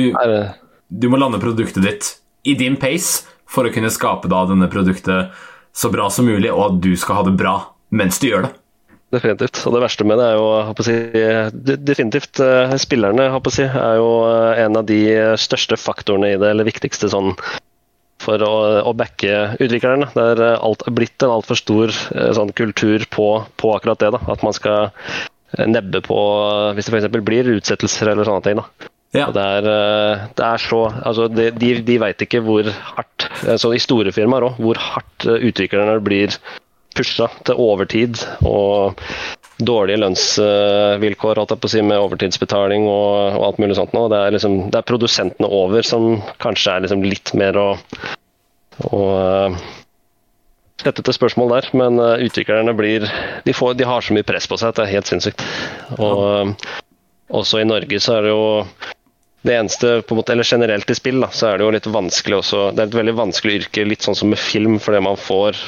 du 0.91 1.07
må 1.12 1.20
lande 1.22 1.39
produktet 1.45 1.87
ditt 1.87 2.11
i 2.49 2.57
din 2.59 2.78
pace 2.80 3.28
for 3.49 3.68
å 3.68 3.72
kunne 3.74 3.93
skape 3.93 4.30
da 4.32 4.45
denne 4.49 4.70
produktet 4.72 5.32
så 5.72 5.88
bra 5.93 6.09
som 6.12 6.26
mulig, 6.28 6.51
og 6.53 6.64
at 6.66 6.82
du 6.84 6.93
skal 7.01 7.20
ha 7.20 7.24
det 7.28 7.36
bra 7.40 7.55
mens 7.93 8.20
du 8.20 8.28
gjør 8.28 8.47
det. 8.47 8.53
Definitivt. 9.12 9.59
Og 9.68 9.74
det 9.76 9.82
verste 9.82 10.07
med 10.09 10.20
det 10.20 10.28
er 10.30 10.38
jo 10.40 10.84
si, 10.86 10.95
definitivt 11.84 12.40
uh, 12.40 12.72
spillerne 12.80 13.28
si, 13.53 13.66
er 13.66 13.99
jo 14.01 14.09
uh, 14.24 14.53
en 14.57 14.80
av 14.80 14.86
de 14.88 15.03
største 15.40 15.76
faktorene 15.76 16.32
i 16.32 16.38
det, 16.40 16.55
eller 16.55 16.68
viktigste 16.68 17.12
sånn 17.12 17.34
for 18.22 18.43
å, 18.47 18.55
å 18.86 18.95
backe 18.97 19.57
utviklerne. 19.59 20.11
Det 20.14 20.26
er 20.34 20.43
eh, 20.47 20.62
alt, 20.62 20.86
blitt 20.95 21.24
en 21.24 21.34
altfor 21.36 21.59
stor 21.59 21.93
eh, 21.93 22.30
sånn 22.36 22.55
kultur 22.57 23.07
på, 23.12 23.28
på, 23.61 23.74
akkurat 23.76 24.03
det. 24.03 24.12
da, 24.16 24.22
At 24.32 24.45
man 24.47 24.57
skal 24.57 24.90
eh, 24.93 25.66
nebbe 25.68 26.03
på 26.07 26.18
hvis 26.76 26.88
det 26.88 26.95
f.eks. 26.95 27.22
blir 27.26 27.55
utsettelser 27.57 28.12
eller 28.12 28.28
sånne 28.28 28.47
ting. 28.47 28.62
da. 28.62 28.91
Ja. 29.12 29.26
Det, 29.28 29.42
er, 29.44 29.66
det, 30.32 30.44
er, 30.46 30.60
så 30.62 30.86
altså 30.88 31.26
de, 31.28 31.50
de, 31.52 31.74
de 31.84 31.98
veit 32.00 32.22
ikke 32.24 32.40
hvor 32.44 32.64
hardt, 32.64 33.26
altså 33.44 33.74
i 33.76 33.80
store 33.82 34.12
firmaer 34.14 34.46
òg, 34.46 34.60
hvor 34.62 34.80
hardt 34.80 35.26
utviklerne 35.28 35.98
blir 36.04 36.32
pusha 36.96 37.28
til 37.44 37.60
overtid 37.60 38.20
og 38.48 38.98
dårlige 39.62 40.00
lønnsvilkår 40.02 41.40
si, 41.68 41.82
med 41.84 42.00
overtidsbetaling 42.00 42.88
og, 42.88 43.36
og 43.36 43.44
alt 43.50 43.60
mulig 43.62 43.76
sånt. 43.78 43.92
Nå. 43.96 44.06
Det, 44.12 44.18
er 44.18 44.36
liksom, 44.36 44.58
det 44.72 44.80
er 44.80 44.88
produsentene 44.88 45.50
over 45.60 45.86
som 45.86 46.16
kanskje 46.42 46.76
er 46.76 46.86
liksom 46.86 47.04
litt 47.04 47.34
mer 47.38 47.58
å, 47.60 47.68
å 48.88 49.02
sette 50.82 51.04
til 51.04 51.16
spørsmål 51.16 51.52
der. 51.56 51.68
Men 51.78 52.00
utviklerne 52.00 52.74
blir 52.76 53.06
de, 53.06 53.56
får, 53.56 53.76
de, 53.78 53.88
har 53.88 54.04
så 54.04 54.16
mye 54.16 54.26
press 54.26 54.48
på 54.50 54.58
seg 54.60 54.72
at 54.72 54.80
det 54.80 54.88
er 54.88 54.96
helt 54.96 55.12
sinnssykt. 55.12 55.44
Og 56.00 56.56
også 57.32 57.62
i 57.62 57.68
Norge 57.68 58.02
så 58.02 58.18
er 58.18 58.26
det 58.26 58.34
jo 58.34 58.42
det 59.43 59.55
eneste, 59.59 60.03
på 60.07 60.14
en 60.14 60.20
måte, 60.20 60.32
eller 60.32 60.47
generelt 60.47 60.90
i 60.90 60.95
spill, 60.95 61.20
da, 61.22 61.28
så 61.34 61.49
er 61.51 61.59
det 61.59 61.66
jo 61.66 61.74
litt 61.74 61.88
vanskelig 61.90 62.38
også. 62.38 62.66
Det 62.72 62.82
er 62.82 62.90
et 62.90 62.99
veldig 62.99 63.14
vanskelig 63.18 63.55
yrke, 63.62 63.86
litt 63.90 64.07
sånn 64.07 64.18
som 64.18 64.30
med 64.30 64.38
film, 64.38 64.76
fordi 64.82 65.01
man 65.03 65.18
får 65.18 65.59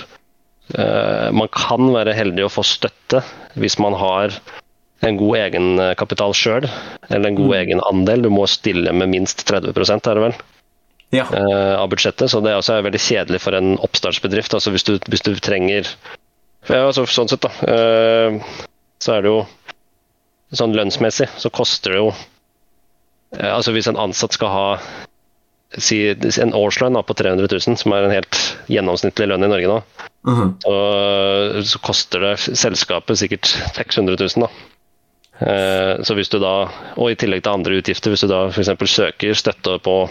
uh, 0.79 1.31
Man 1.35 1.51
kan 1.51 1.91
være 1.95 2.15
heldig 2.15 2.47
å 2.47 2.53
få 2.53 2.63
støtte 2.67 3.25
hvis 3.59 3.81
man 3.83 3.97
har 3.99 4.37
en 5.05 5.19
god 5.19 5.37
egenkapital 5.37 6.33
sjøl, 6.39 6.69
eller 7.11 7.29
en 7.29 7.39
god 7.39 7.51
mm. 7.51 7.57
egenandel. 7.61 8.23
Du 8.25 8.31
må 8.33 8.47
stille 8.49 8.95
med 8.95 9.11
minst 9.13 9.43
30 9.49 9.75
er 9.75 10.15
det 10.15 10.23
vel? 10.23 10.37
Ja. 11.15 11.27
Uh, 11.31 11.75
av 11.83 11.91
budsjettet. 11.93 12.31
Så 12.31 12.41
det 12.45 12.53
er 12.55 12.61
også 12.61 12.79
veldig 12.87 13.03
kjedelig 13.03 13.43
for 13.43 13.59
en 13.59 13.75
oppstartsbedrift. 13.85 14.55
Altså 14.55 14.73
hvis 14.75 14.87
du, 14.87 14.97
hvis 15.11 15.27
du 15.27 15.35
trenger 15.43 15.91
ja, 16.65 16.87
altså 16.87 17.05
Sånn 17.11 17.29
sett, 17.29 17.45
da. 17.45 17.51
Uh, 17.69 18.39
så 19.03 19.19
er 19.19 19.27
det 19.27 19.35
jo 19.35 19.43
sånn 20.55 20.75
lønnsmessig 20.77 21.27
så 21.43 21.51
koster 21.53 21.93
det 21.93 22.01
jo 22.01 22.13
Altså 23.41 23.75
hvis 23.75 23.89
en 23.91 24.01
ansatt 24.01 24.37
skal 24.37 24.53
ha 24.53 24.67
si, 25.83 25.99
en 26.41 26.55
årslønn 26.55 26.99
på 27.07 27.15
300 27.19 27.49
000, 27.51 27.79
som 27.81 27.95
er 27.95 28.03
en 28.07 28.15
helt 28.15 28.37
gjennomsnittlig 28.71 29.27
lønn 29.31 29.47
i 29.47 29.51
Norge 29.51 29.69
nå, 29.71 29.79
uh 30.29 30.39
-huh. 30.39 30.51
så, 30.63 30.75
så, 31.73 31.79
koster 31.79 32.19
det 32.21 32.39
selskapet 32.39 33.19
sikkert 33.19 33.47
600 33.75 34.17
000. 34.21 34.29
da. 34.47 34.49
Eh, 35.39 36.03
så 36.03 36.15
hvis 36.15 36.29
du 36.29 36.39
da, 36.39 36.69
Og 36.97 37.11
i 37.11 37.15
tillegg 37.15 37.43
til 37.43 37.53
andre 37.53 37.73
utgifter, 37.81 38.11
hvis 38.11 38.21
du 38.21 38.27
da 38.29 38.49
f.eks. 38.49 38.91
søker 38.91 39.35
støtte 39.35 39.79
på, 39.79 40.11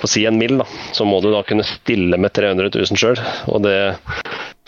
på 0.00 0.06
si 0.06 0.26
en 0.26 0.38
mill, 0.38 0.58
da, 0.58 0.64
så 0.92 1.04
må 1.04 1.20
du 1.20 1.32
da 1.32 1.42
kunne 1.42 1.64
stille 1.64 2.16
med 2.16 2.32
300 2.32 2.70
000 2.74 2.86
sjøl. 2.96 3.18
Og 3.46 3.62
det, 3.62 3.96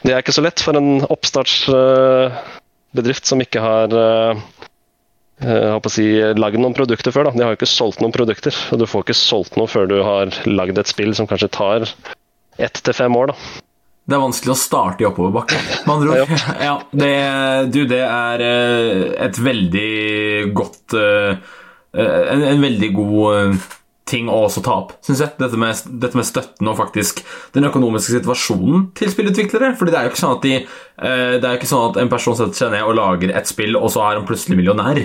det, 0.02 0.12
er 0.12 0.18
ikke 0.18 0.32
så 0.32 0.42
lett 0.42 0.60
for 0.60 0.76
en 0.76 1.04
oppstartsbedrift 1.10 3.26
som 3.26 3.40
ikke 3.40 3.60
har 3.60 3.86
si, 5.90 6.06
lagd 6.36 6.60
noen 6.60 6.76
produkter 6.76 7.14
før. 7.14 7.30
Da. 7.30 7.36
De 7.36 7.46
har 7.46 7.54
jo 7.54 7.60
ikke 7.60 7.70
solgt 7.70 8.02
noen 8.04 8.14
produkter. 8.14 8.56
og 8.72 8.82
Du 8.82 8.86
får 8.90 9.06
ikke 9.06 9.18
solgt 9.18 9.56
noe 9.60 9.70
før 9.70 9.88
du 9.90 9.98
har 10.04 10.32
lagd 10.46 10.78
et 10.78 10.90
spill 10.90 11.14
som 11.16 11.28
kanskje 11.30 11.52
tar 11.56 11.88
ett 12.60 12.82
til 12.84 12.96
fem 12.96 13.16
år. 13.16 13.32
da. 13.32 13.66
Det 14.10 14.16
er 14.16 14.22
vanskelig 14.24 14.54
å 14.54 14.58
starte 14.58 15.04
i 15.04 15.06
oppoverbakke, 15.06 15.58
med 15.86 15.92
andre 15.94 16.22
ord. 16.22 16.30
Ja, 16.66 16.76
det, 16.90 17.10
du, 17.70 17.84
det 17.86 18.00
er 18.02 18.42
eh, 18.42 19.02
et 19.28 19.38
veldig 19.38 19.90
godt 20.56 20.96
eh, 20.98 21.36
En, 21.94 22.42
en 22.48 22.64
veldig 22.64 22.88
god 22.96 23.36
eh, 23.36 23.68
ting 24.10 24.26
å 24.26 24.40
også 24.48 24.64
ta 24.66 24.74
opp, 24.80 24.96
syns 25.06 25.22
jeg. 25.22 25.36
Dette 25.38 25.58
med, 25.60 25.84
dette 26.02 26.18
med, 26.18 26.26
støtten 26.26 26.66
og 26.66 26.78
faktisk 26.80 27.22
den 27.54 27.68
økonomiske 27.68 28.16
situasjonen 28.16 28.88
til 28.98 29.12
spillutviklere. 29.12 29.76
Fordi 29.78 29.94
det 29.94 30.00
er 30.00 30.08
jo 30.08 30.10
ikke 30.10 30.22
sånn 30.24 30.34
at, 30.34 30.46
de, 30.48 30.56
det 31.38 31.46
er 31.46 31.60
ikke 31.60 31.70
sånn 31.70 31.92
at 31.92 32.00
en 32.02 32.10
person 32.10 32.38
setter 32.38 32.58
seg 32.58 32.74
ned 32.74 32.88
og 32.88 32.96
lager 32.98 33.30
et 33.30 33.46
spill, 33.46 33.78
og 33.78 33.92
så 33.94 34.02
er 34.08 34.18
han 34.18 34.26
plutselig 34.26 34.58
millionær. 34.58 34.98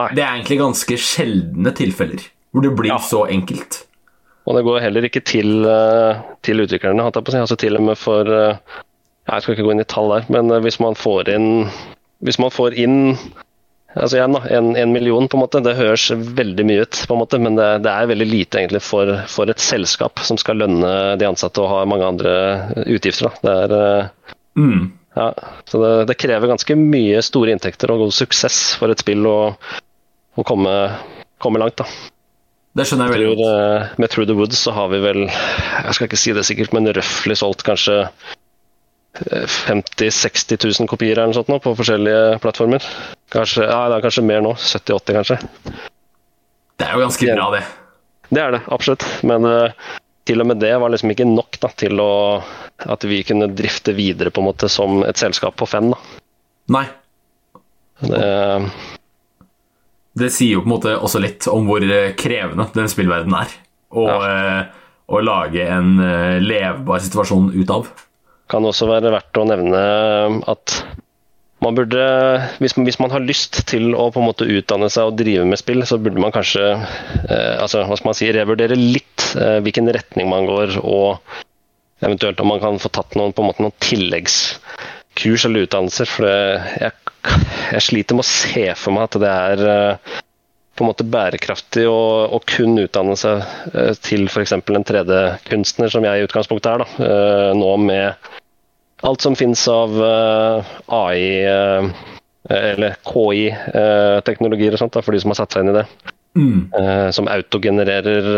Nei. 0.00 0.08
Det 0.16 0.22
er 0.24 0.30
egentlig 0.32 0.60
ganske 0.62 0.96
sjeldne 0.98 1.72
tilfeller 1.76 2.30
hvor 2.54 2.62
det 2.62 2.74
blir 2.78 2.92
ja. 2.92 3.00
så 3.02 3.24
enkelt. 3.30 3.80
Og 4.44 4.58
det 4.58 4.64
går 4.66 4.82
heller 4.84 5.06
ikke 5.08 5.24
til, 5.26 5.64
eh, 5.66 6.20
til 6.44 6.62
utviklerne. 6.62 7.06
Altså 7.08 7.56
til 7.58 7.78
og 7.78 7.86
med 7.88 7.98
for 7.98 8.28
eh, 8.28 8.58
Jeg 9.24 9.42
skal 9.42 9.54
ikke 9.54 9.64
gå 9.66 9.72
inn 9.72 9.82
i 9.82 9.88
tall 9.88 10.12
der, 10.12 10.28
men 10.30 10.52
eh, 10.52 10.62
hvis 10.62 10.78
man 10.84 10.94
får 10.98 11.32
inn 11.32 11.48
Hvis 12.24 12.38
man 12.38 12.52
får 12.54 12.76
inn 12.78 13.16
altså 13.94 14.18
igjen 14.18 14.34
da, 14.34 14.40
en, 14.50 14.72
en, 14.76 14.92
million, 14.92 15.28
på 15.30 15.36
en 15.38 15.44
måte, 15.44 15.60
det 15.62 15.76
høres 15.78 16.08
veldig 16.10 16.64
mye 16.66 16.82
ut, 16.82 16.98
på 17.06 17.14
en 17.14 17.20
måte, 17.20 17.38
men 17.38 17.54
det, 17.54 17.68
det 17.84 17.92
er 17.92 18.08
veldig 18.10 18.26
lite 18.26 18.58
egentlig 18.58 18.80
for, 18.82 19.12
for, 19.30 19.46
et 19.46 19.62
selskap 19.62 20.18
som 20.26 20.38
skal 20.40 20.58
lønne 20.58 20.88
de 21.20 21.28
ansatte 21.28 21.62
og 21.62 21.70
ha 21.70 21.84
mange 21.86 22.08
andre 22.08 22.32
utgifter. 22.90 23.30
Da. 23.30 23.38
Det 23.46 23.54
er, 23.54 24.34
mm. 24.58 24.80
Ja, 25.14 25.28
så 25.64 25.80
det, 25.82 25.92
det, 26.10 26.18
krever 26.18 26.50
ganske 26.50 26.76
mye 26.78 27.22
store 27.22 27.54
inntekter 27.54 27.92
og 27.94 28.06
god 28.06 28.14
suksess 28.16 28.74
for 28.80 28.90
et 28.90 29.02
spill 29.04 29.26
å, 29.30 29.38
å 30.34 30.46
komme, 30.46 30.74
komme 31.42 31.62
langt. 31.62 31.78
da. 31.78 31.86
Det 32.74 32.88
skjønner 32.88 33.06
jeg 33.06 33.14
veldig 33.14 33.28
godt. 33.30 33.44
Eh, 33.46 33.98
med 34.02 34.10
Through 34.10 34.30
the 34.30 34.38
Woods 34.38 34.58
så 34.66 34.74
har 34.74 34.88
vi 34.90 34.98
vel, 35.04 35.26
jeg 35.28 35.94
skal 35.94 36.10
ikke 36.10 36.18
si 36.18 36.34
det 36.34 36.46
sikkert, 36.48 36.74
men 36.74 36.90
røftlig 36.90 37.38
solgt 37.38 37.62
kanskje 37.66 38.00
50 39.14 40.10
000-60 40.10 40.58
000 40.82 40.90
kopier 40.90 41.14
eller 41.14 41.30
noe 41.30 41.38
sånt 41.38 41.50
nå, 41.52 41.60
på 41.62 41.76
forskjellige 41.78 42.40
plattformer. 42.42 42.82
Kanskje, 43.30 43.68
ja, 43.68 43.84
det 43.90 44.00
er 44.00 44.06
kanskje 44.08 44.26
mer 44.26 44.42
nå. 44.42 44.56
70-80 44.58 45.18
kanskje. 45.20 45.38
Det 46.74 46.88
er 46.88 46.96
jo 46.96 47.04
ganske 47.04 47.36
bra, 47.38 47.46
det. 47.54 47.62
Det 48.34 48.42
er 48.42 48.56
det, 48.56 48.62
absolutt. 48.74 49.06
Men 49.22 49.46
uh, 49.46 49.92
til 50.24 50.40
og 50.40 50.48
med 50.48 50.60
det 50.62 50.72
var 50.80 50.92
liksom 50.92 51.12
ikke 51.12 51.28
nok 51.28 51.58
da, 51.60 51.70
til 51.76 52.00
å, 52.00 52.12
at 52.80 53.04
vi 53.08 53.20
kunne 53.26 53.50
drifte 53.52 53.94
videre 53.96 54.32
på 54.32 54.42
en 54.42 54.48
måte 54.48 54.70
som 54.72 55.02
et 55.04 55.20
selskap 55.20 55.56
på 55.60 55.68
fem. 55.68 55.90
Da. 55.92 56.20
Nei. 56.74 56.84
Det, 58.04 58.22
det 60.18 60.30
sier 60.34 60.56
jo 60.56 60.64
på 60.64 60.68
en 60.68 60.74
måte 60.76 60.96
også 60.96 61.20
litt 61.22 61.46
om 61.52 61.68
hvor 61.68 61.84
eh, 61.84 62.14
krevende 62.18 62.66
den 62.74 62.90
spillverdenen 62.90 63.36
er. 63.44 63.54
Å, 63.94 64.08
ja. 64.08 64.16
eh, 64.30 64.90
å 65.12 65.20
lage 65.22 65.68
en 65.68 65.94
eh, 66.02 66.40
levbar 66.42 67.04
situasjon 67.04 67.52
ut 67.54 67.74
av. 67.74 67.92
Kan 68.50 68.66
også 68.68 68.88
være 68.90 69.12
verdt 69.14 69.40
å 69.40 69.46
nevne 69.48 69.80
at 70.50 70.80
man 71.64 71.78
burde, 71.78 72.04
hvis, 72.60 72.76
hvis, 72.76 73.00
man 73.00 73.12
har 73.14 73.24
lyst 73.24 73.62
til 73.70 73.94
å 73.96 74.10
på 74.12 74.20
en 74.22 74.28
måte 74.28 74.48
utdanne 74.48 74.90
seg 74.92 75.10
og 75.10 75.18
drive 75.18 75.46
med 75.48 75.60
spill, 75.60 75.84
så 75.88 75.98
burde 76.02 76.20
man 76.20 76.34
kanskje 76.34 76.66
eh, 76.74 77.54
altså, 77.58 77.86
hva 77.88 77.96
skal 77.98 78.10
man 78.10 78.18
si, 78.20 78.30
revurdere 78.36 78.78
litt 78.78 79.30
eh, 79.40 79.58
hvilken 79.64 79.88
retning 79.96 80.28
man 80.30 80.48
går, 80.50 80.76
og 80.84 82.04
eventuelt 82.04 82.42
om 82.44 82.52
man 82.52 82.60
kan 82.62 82.80
få 82.82 82.92
tatt 82.92 83.16
noen, 83.16 83.32
på 83.32 83.42
en 83.42 83.48
måte, 83.48 83.64
noen 83.64 83.76
tilleggskurs 83.82 85.48
eller 85.48 85.64
utdannelser. 85.66 86.10
For 86.10 86.28
jeg 86.28 86.92
jeg 87.72 87.82
sliter 87.84 88.16
med 88.16 88.24
å 88.24 88.28
se 88.28 88.68
for 88.78 88.94
meg 88.94 89.08
at 89.08 89.18
det 89.22 89.32
er 89.32 89.64
eh, 89.72 90.14
på 90.74 90.84
en 90.84 90.90
måte 90.90 91.06
bærekraftig 91.06 91.84
å, 91.88 92.40
kun 92.50 92.76
utdanne 92.82 93.16
seg 93.18 93.42
eh, 93.72 93.92
til 94.04 94.26
f.eks. 94.28 94.54
en 94.56 94.86
3D-kunstner, 94.90 95.92
som 95.92 96.06
jeg 96.06 96.20
i 96.20 96.26
utgangspunktet 96.26 96.72
er, 96.72 96.84
da, 96.84 97.08
eh, 97.08 97.50
nå 97.58 97.70
med 97.84 98.30
alt 99.04 99.24
som 99.24 99.36
finnes 99.36 99.62
av 99.68 99.94
AI 100.86 101.24
eller 102.44 102.96
KI-teknologier 103.04 104.76
og 104.76 104.80
sånt, 104.80 104.96
da, 104.96 105.02
for 105.04 105.16
de 105.16 105.20
som 105.22 105.32
har 105.32 105.38
satt 105.40 105.54
seg 105.54 105.64
inn 105.64 105.72
i 105.72 105.76
det. 105.78 105.84
Mm. 106.34 106.60
Som 107.16 107.28
autogenererer 107.30 108.28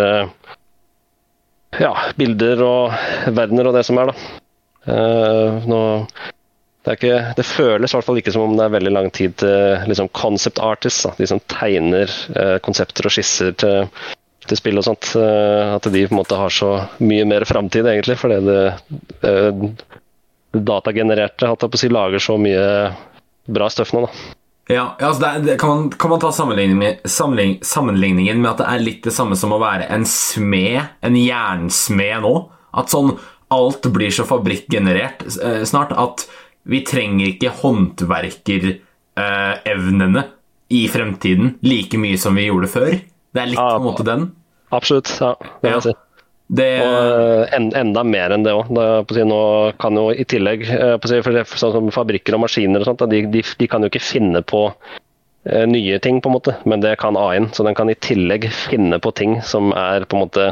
ja, 1.80 1.92
bilder 2.18 2.62
og 2.66 3.30
verdener 3.34 3.70
og 3.70 3.78
det 3.78 3.82
som 3.88 3.98
er, 4.02 4.12
da. 4.12 5.62
Nå 5.66 5.80
det, 6.86 6.94
ikke, 7.00 7.16
det, 7.34 7.42
føles 7.42 7.90
i 7.90 7.96
hvert 7.96 8.06
fall 8.06 8.18
ikke 8.20 8.32
som 8.34 8.44
om 8.44 8.52
det 8.54 8.62
er 8.62 8.76
veldig 8.76 8.92
lang 8.94 9.08
tid 9.14 9.32
til 9.42 9.88
liksom 9.90 10.06
concept 10.14 10.60
artists, 10.62 11.02
da, 11.02 11.16
de 11.18 11.26
som 11.26 11.42
tegner 11.50 12.12
eh, 12.38 12.58
konsepter 12.62 13.08
og 13.08 13.14
skisser 13.16 13.56
til, 13.58 13.88
til, 14.46 14.58
spill 14.60 14.78
og 14.78 14.86
sånt. 14.86 15.10
Eh, 15.18 15.72
at 15.74 15.88
de 15.90 16.04
på 16.06 16.14
en 16.14 16.20
måte 16.20 16.38
har 16.38 16.54
så 16.54 16.70
mye 17.02 17.26
mer 17.26 17.46
framtid, 17.48 17.88
egentlig, 17.90 18.14
fordi 18.20 18.38
det, 18.46 18.60
det 19.24 19.34
datagenererte 20.52 21.50
at 21.50 21.62
jeg 21.62 21.72
på 21.72 21.78
å 21.78 21.80
si, 21.80 21.88
lager 21.92 22.22
så 22.22 22.36
mye 22.40 22.64
bra 23.46 23.68
støff 23.70 23.92
nå. 23.94 24.00
da. 24.06 24.10
Ja, 24.66 24.96
altså 24.98 25.38
det, 25.44 25.60
kan, 25.60 25.68
man, 25.68 25.90
kan, 25.94 26.10
man, 26.10 26.20
ta 26.20 26.32
sammenligning, 26.34 26.96
sammenligningen 27.06 28.40
med 28.42 28.50
at 28.50 28.58
det 28.58 28.66
er 28.72 28.80
litt 28.82 29.04
det 29.06 29.14
samme 29.14 29.36
som 29.38 29.52
å 29.54 29.62
være 29.62 29.86
en 29.94 30.02
smed, 30.10 30.82
en 31.06 31.16
jernsmed 31.20 32.22
nå? 32.24 32.50
At 32.76 32.90
sånn 32.90 33.14
alt 33.54 33.86
blir 33.94 34.10
så 34.10 34.24
fabrikkgenerert 34.26 35.22
eh, 35.38 35.62
snart 35.68 35.92
at 35.94 36.26
vi 36.66 36.82
trenger 36.86 37.26
ikke 37.30 37.50
håndverkerevnene 37.60 40.22
i 40.74 40.88
fremtiden 40.90 41.54
like 41.62 41.98
mye 42.02 42.18
som 42.18 42.34
vi 42.34 42.46
gjorde 42.48 42.68
før. 42.72 42.90
Det 43.30 43.42
er 43.42 43.46
litt 43.52 43.60
på 43.60 43.78
en 43.78 43.86
måte 43.86 44.02
den. 44.08 44.34
Absolutt, 44.74 45.06
ja. 45.22 45.34
Det 45.38 45.68
vil 45.68 45.76
jeg 45.76 45.82
si. 45.86 45.94
Det... 46.46 46.68
Og 46.78 46.96
eh, 46.96 47.56
en, 47.56 47.70
enda 47.74 48.04
mer 48.06 48.34
enn 48.34 48.46
det 48.46 48.54
òg. 48.54 48.70
Nå 48.70 49.40
kan 49.82 49.98
jo 49.98 50.08
i 50.14 50.26
tillegg 50.28 50.62
eh, 50.70 50.94
for 51.02 51.58
sånn 51.58 51.74
som 51.74 51.90
Fabrikker 51.94 52.36
og 52.36 52.44
maskiner 52.44 52.82
og 52.84 52.90
sånt, 52.90 53.06
de, 53.10 53.24
de, 53.32 53.42
de, 53.42 53.70
kan 53.70 53.82
jo 53.82 53.90
ikke 53.90 54.04
finne 54.04 54.42
på 54.46 54.68
uh, 54.70 55.64
nye 55.66 55.98
ting, 56.02 56.20
på 56.22 56.30
en 56.30 56.36
måte, 56.36 56.54
men 56.64 56.84
det 56.84 56.96
kan 57.02 57.18
AI-en. 57.18 57.50
Så 57.54 57.66
den 57.66 57.78
kan 57.78 57.90
i 57.90 57.98
tillegg 57.98 58.46
finne 58.54 59.00
på 59.02 59.14
ting 59.18 59.40
som 59.46 59.74
er 59.74 60.06
på 60.06 60.18
en 60.18 60.26
måte 60.28 60.50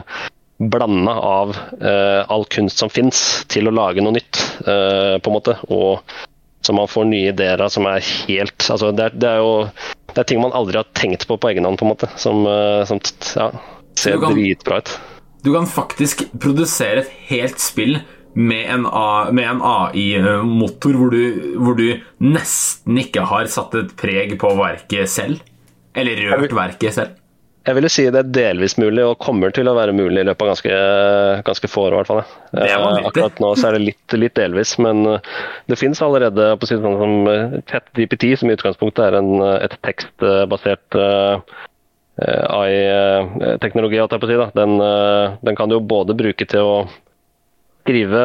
blanda 0.58 1.12
av 1.12 1.56
eh, 1.80 2.30
all 2.30 2.44
kunst 2.44 2.78
som 2.78 2.90
fins, 2.90 3.44
til 3.50 3.68
å 3.68 3.74
lage 3.74 4.02
noe 4.04 4.14
nytt, 4.14 4.38
eh, 4.66 5.16
på 5.18 5.30
en 5.30 5.36
måte. 5.36 5.56
Og 5.66 6.04
så 6.64 6.74
man 6.76 6.88
får 6.88 7.08
nye 7.10 7.32
ideer 7.34 7.60
av 7.60 7.72
som 7.74 7.86
er 7.90 8.00
helt 8.00 8.64
altså 8.72 8.88
det, 8.96 9.10
er, 9.10 9.16
det 9.20 9.28
er 9.34 9.42
jo 9.42 9.50
det 10.14 10.22
er 10.22 10.28
ting 10.30 10.40
man 10.40 10.54
aldri 10.56 10.78
har 10.78 10.86
tenkt 10.96 11.26
på 11.28 11.36
på 11.36 11.50
egen 11.50 11.66
hånd, 11.68 11.76
på 11.80 11.84
en 11.84 11.92
måte. 11.92 12.08
Som, 12.20 12.46
eh, 12.48 12.84
som 12.88 13.02
ja, 13.34 13.50
ser 13.98 14.22
dritbra 14.22 14.80
ut. 14.80 14.94
Du 15.44 15.52
kan 15.52 15.66
faktisk 15.68 16.24
produsere 16.40 17.02
et 17.02 17.10
helt 17.28 17.60
spill 17.60 17.98
med 18.34 18.70
en, 18.72 18.86
en 18.88 19.60
AI-motor 19.62 20.96
hvor, 20.98 21.16
hvor 21.60 21.76
du 21.78 21.90
nesten 22.24 22.96
ikke 23.02 23.26
har 23.28 23.50
satt 23.52 23.76
et 23.78 23.92
preg 24.00 24.32
på 24.40 24.54
verket 24.58 25.12
selv. 25.12 25.44
Eller 25.94 26.24
rørt 26.32 26.56
verket 26.56 26.96
selv. 26.96 27.20
Jeg 27.64 27.78
ville 27.78 27.88
si 27.88 28.02
det 28.12 28.20
er 28.20 28.32
delvis 28.34 28.74
mulig, 28.76 29.00
og 29.06 29.20
kommer 29.24 29.52
til 29.54 29.70
å 29.70 29.76
være 29.76 29.94
mulig 29.96 30.20
i 30.20 30.26
løpet 30.28 30.44
av 30.44 30.50
ganske, 30.50 30.80
ganske 31.46 31.70
få 31.70 31.86
år. 31.86 31.94
i 31.94 31.98
hvert 32.00 32.10
fall. 32.10 32.24
Det 32.52 32.66
Eh. 32.68 33.06
Akkurat 33.08 33.40
nå 33.40 33.54
så 33.56 33.68
er 33.68 33.78
det 33.78 33.86
litt, 33.86 34.16
litt 34.20 34.34
delvis, 34.36 34.74
men 34.78 35.06
eh, 35.06 35.30
det 35.68 35.78
fins 35.80 36.02
allerede 36.02 36.50
på 36.60 36.68
siden, 36.68 36.98
som 37.00 37.28
eh, 37.28 37.54
ChatGPT, 37.70 38.36
som 38.36 38.50
i 38.50 38.56
utgangspunktet 38.56 39.06
er 39.06 39.16
en, 39.20 39.32
eh, 39.40 39.64
et 39.64 39.78
tekstbasert 39.80 40.98
eh, 41.00 41.40
AI-teknologi, 42.22 43.98
holdt 43.98 44.14
jeg 44.14 44.22
på 44.22 44.28
å 44.28 44.30
si. 44.30 44.38
Da. 44.38 44.50
Den, 44.54 44.76
eh, 44.80 45.38
den 45.42 45.56
kan 45.58 45.68
du 45.70 45.78
jo 45.78 45.86
både 45.94 46.14
bruke 46.16 46.46
til 46.46 46.62
å 46.62 46.76
skrive 47.84 48.20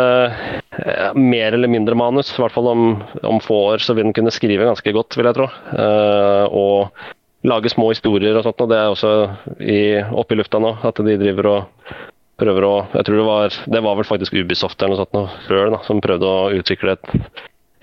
eh, 0.77 1.13
mer 1.15 1.57
eller 1.57 1.71
mindre 1.71 1.97
manus. 1.99 2.31
I 2.35 2.43
hvert 2.43 2.55
fall 2.55 2.69
om, 2.71 2.83
om 3.23 3.41
få 3.43 3.57
år 3.73 3.83
så 3.83 3.95
vil 3.97 4.07
den 4.07 4.15
kunne 4.15 4.33
skrive 4.33 4.67
ganske 4.69 4.93
godt, 4.95 5.17
vil 5.19 5.29
jeg 5.29 5.39
tro. 5.39 5.49
Eh, 5.73 6.45
og 6.53 7.47
lage 7.49 7.71
små 7.71 7.89
historier 7.93 8.37
og 8.37 8.45
sånt. 8.45 8.61
Og 8.63 8.71
det 8.71 8.79
er 8.79 8.93
også 8.93 9.13
i, 9.59 9.81
oppe 9.99 10.35
i 10.35 10.39
lufta 10.39 10.61
nå, 10.61 10.75
at 10.85 11.03
de 11.03 11.17
driver 11.19 11.51
og 11.53 11.93
prøver 12.39 12.63
å 12.63 12.73
Jeg 12.93 13.03
tror 13.03 13.17
det 13.19 13.27
var 13.27 13.55
det 13.75 13.83
var 13.83 13.97
vel 13.99 14.07
faktisk 14.07 14.37
Ubisoft 14.37 14.79
eller 14.79 14.95
noe 14.95 15.03
sånt 15.03 15.47
før, 15.49 15.73
da, 15.73 15.79
som 15.83 15.99
prøvde 15.99 16.23
å 16.27 16.51
utvikle 16.55 16.95
et 16.95 17.09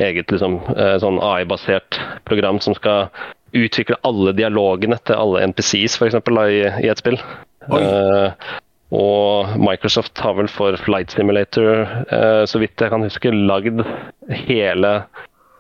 eget 0.00 0.32
liksom, 0.32 0.60
eh, 0.76 0.96
sånn 1.02 1.20
AI-basert 1.20 1.98
program 2.28 2.60
som 2.64 2.76
skal 2.76 3.10
utvikle 3.54 3.98
alle 4.06 4.34
dialogene 4.36 4.98
til 5.06 5.18
alle 5.18 5.44
NPCs, 5.52 5.98
f.eks. 6.00 6.16
I, 6.18 6.62
i 6.86 6.90
et 6.90 7.02
spill. 7.02 7.18
Eh, 7.66 8.46
og 8.94 9.56
Microsoft 9.58 10.18
har 10.22 10.36
vel 10.38 10.48
for 10.50 10.78
Flight 10.78 11.14
Simulator, 11.16 11.86
uh, 12.12 12.44
så 12.46 12.60
vidt 12.62 12.78
jeg 12.78 12.92
kan 12.92 13.02
huske, 13.02 13.32
lagd 13.34 13.82
hele 14.46 14.92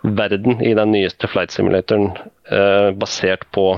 verden 0.06 0.62
i 0.62 0.76
den 0.78 0.92
nyeste 0.94 1.26
Flight 1.26 1.50
Simulatoren 1.50 2.12
uh, 2.52 2.94
basert 2.94 3.42
på 3.50 3.72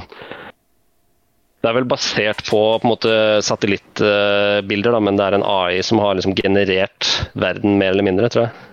Det 1.58 1.70
er 1.70 1.78
vel 1.78 1.88
basert 1.88 2.44
på, 2.44 2.60
på 2.76 2.84
en 2.84 2.92
måte 2.92 3.14
satellittbilder, 3.42 4.92
da, 4.92 5.00
men 5.00 5.16
det 5.18 5.24
er 5.24 5.38
en 5.38 5.48
AI 5.48 5.80
som 5.82 5.98
har 6.04 6.18
liksom 6.18 6.36
generert 6.38 7.08
verden 7.32 7.80
mer 7.80 7.96
eller 7.96 8.06
mindre, 8.06 8.28
tror 8.28 8.46
jeg. 8.46 8.67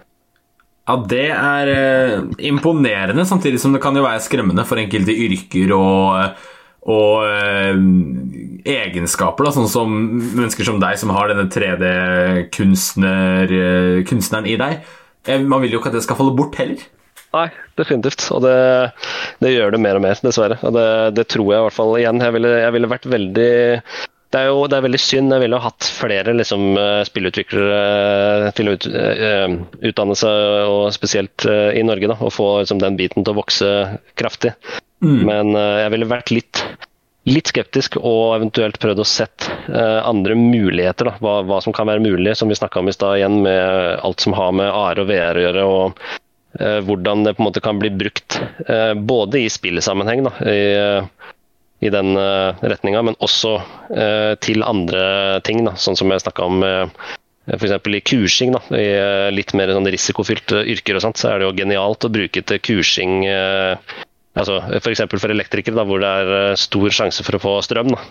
Ja, 0.86 1.00
det 1.10 1.32
er 1.34 1.70
eh, 1.72 2.20
imponerende, 2.46 3.24
samtidig 3.26 3.58
som 3.62 3.74
det 3.74 3.82
kan 3.82 3.96
jo 3.98 4.04
være 4.06 4.22
skremmende 4.22 4.62
for 4.70 4.78
enkelte 4.78 5.16
yrker 5.18 5.72
og, 5.74 6.38
og 6.86 7.26
eh, 7.26 7.74
egenskaper, 8.76 9.48
da, 9.48 9.52
sånn 9.56 9.72
som 9.72 9.90
mennesker 10.38 10.62
som 10.68 10.78
deg, 10.84 10.94
som 11.02 11.10
har 11.16 11.26
denne 11.34 11.48
3D-kunstneren 11.50 14.04
kunstneren 14.06 14.46
i 14.52 14.58
deg. 14.62 14.74
Eh, 15.26 15.42
Man 15.42 15.62
vil 15.66 15.74
jo 15.74 15.80
ikke 15.82 15.90
at 15.90 15.98
det 15.98 16.06
skal 16.06 16.20
falle 16.22 16.38
bort 16.38 16.54
heller. 16.62 16.78
Nei, 17.36 17.50
definitivt. 17.76 18.22
Og 18.32 18.40
det, 18.46 18.56
det 19.44 19.50
gjør 19.56 19.74
det 19.76 19.82
mer 19.84 19.98
og 19.98 20.04
mer, 20.06 20.16
dessverre. 20.24 20.56
Og 20.64 20.72
det, 20.78 20.88
det 21.18 21.26
tror 21.34 21.48
jeg 21.50 21.60
i 21.60 21.66
hvert 21.66 21.76
fall 21.76 21.98
igjen. 22.00 22.22
Jeg 22.24 22.32
ville, 22.38 22.52
jeg 22.62 22.72
ville 22.78 22.94
vært 22.94 23.08
veldig 23.12 23.50
det 24.36 24.42
er 24.44 24.50
jo 24.52 24.66
det 24.68 24.78
er 24.78 24.86
veldig 24.86 25.00
synd. 25.00 25.32
Jeg 25.32 25.46
ville 25.46 25.60
ha 25.60 25.70
hatt 25.70 25.88
flere 25.96 26.36
liksom, 26.36 26.66
eh, 26.78 27.02
spillutviklere 27.08 28.52
til 28.58 28.74
ut, 28.74 28.88
utdanne 28.92 30.18
seg, 30.20 30.48
og 30.68 30.90
spesielt 30.96 31.48
eh, 31.48 31.78
i 31.80 31.86
Norge, 31.88 32.12
da, 32.12 32.20
og 32.20 32.36
få 32.36 32.50
liksom, 32.66 32.84
den 32.84 33.00
biten 33.00 33.24
til 33.24 33.32
å 33.32 33.40
vokse 33.40 33.72
kraftig. 34.20 34.52
Men 35.06 35.56
eh, 35.56 35.80
jeg 35.84 35.94
ville 35.94 36.10
vært 36.10 36.34
litt, 36.34 36.62
litt 37.30 37.52
skeptisk 37.52 37.98
og 38.02 38.36
eventuelt 38.38 38.80
prøvd 38.82 39.02
å 39.04 39.08
sett 39.08 39.48
eh, 39.70 40.02
andre 40.02 40.38
muligheter. 40.40 41.12
Da, 41.12 41.18
hva, 41.24 41.40
hva 41.48 41.62
som 41.64 41.76
kan 41.76 41.90
være 41.90 42.04
mulig, 42.04 42.36
som 42.40 42.52
vi 42.52 42.58
snakka 42.58 42.82
om 42.82 42.92
i 42.92 42.96
stad 42.96 43.20
igjen, 43.20 43.42
med 43.46 44.00
alt 44.06 44.26
som 44.26 44.38
har 44.38 44.56
med 44.56 44.72
AR 44.72 45.04
og 45.04 45.12
VR 45.12 45.40
å 45.42 45.46
gjøre. 45.48 45.66
og 45.66 46.08
eh, 46.60 46.80
hvordan 46.88 47.26
det 47.26 47.36
på 47.36 47.44
en 47.44 47.50
måte 47.50 47.64
kan 47.64 47.82
bli 47.82 47.92
brukt 47.94 48.40
eh, 48.68 48.94
både 48.96 49.44
i 49.44 49.52
spillsammenheng, 49.52 50.26
da, 50.30 50.36
i, 50.48 50.66
eh, 50.80 51.32
i 51.86 51.92
den 51.94 52.18
uh, 52.18 52.58
retninga, 52.66 53.04
men 53.06 53.20
også 53.24 53.54
eh, 53.94 54.34
til 54.44 54.66
andre 54.66 55.06
ting, 55.46 55.64
da, 55.68 55.76
sånn 55.80 55.98
som 56.00 56.12
jeg 56.12 56.24
snakka 56.26 56.50
om 56.50 56.66
uh, 56.66 57.08
F.eks. 57.46 57.76
i 57.78 58.02
kursing, 58.02 58.56
da, 58.56 58.62
i 58.74 58.86
eh, 58.98 59.30
litt 59.34 59.54
mer 59.58 59.70
sånn 59.74 59.88
risikofylte 59.94 60.64
yrker, 60.74 60.98
og 60.98 61.04
sånt, 61.06 61.22
så 61.22 61.30
er 61.30 61.42
det 61.42 61.50
jo 61.50 61.56
genialt 61.60 62.08
å 62.08 62.12
bruke 62.14 62.42
til 62.42 62.62
kursing 62.64 63.20
eh, 63.30 63.78
altså 64.34 64.60
F.eks. 64.80 65.04
For, 65.06 65.22
for 65.22 65.34
elektrikere, 65.34 65.78
da, 65.78 65.86
hvor 65.88 66.02
det 66.02 66.10
er 66.22 66.32
eh, 66.40 66.60
stor 66.60 66.96
sjanse 66.98 67.26
for 67.26 67.38
å 67.38 67.44
få 67.44 67.56
strøm. 67.66 67.94
Da. 67.94 68.02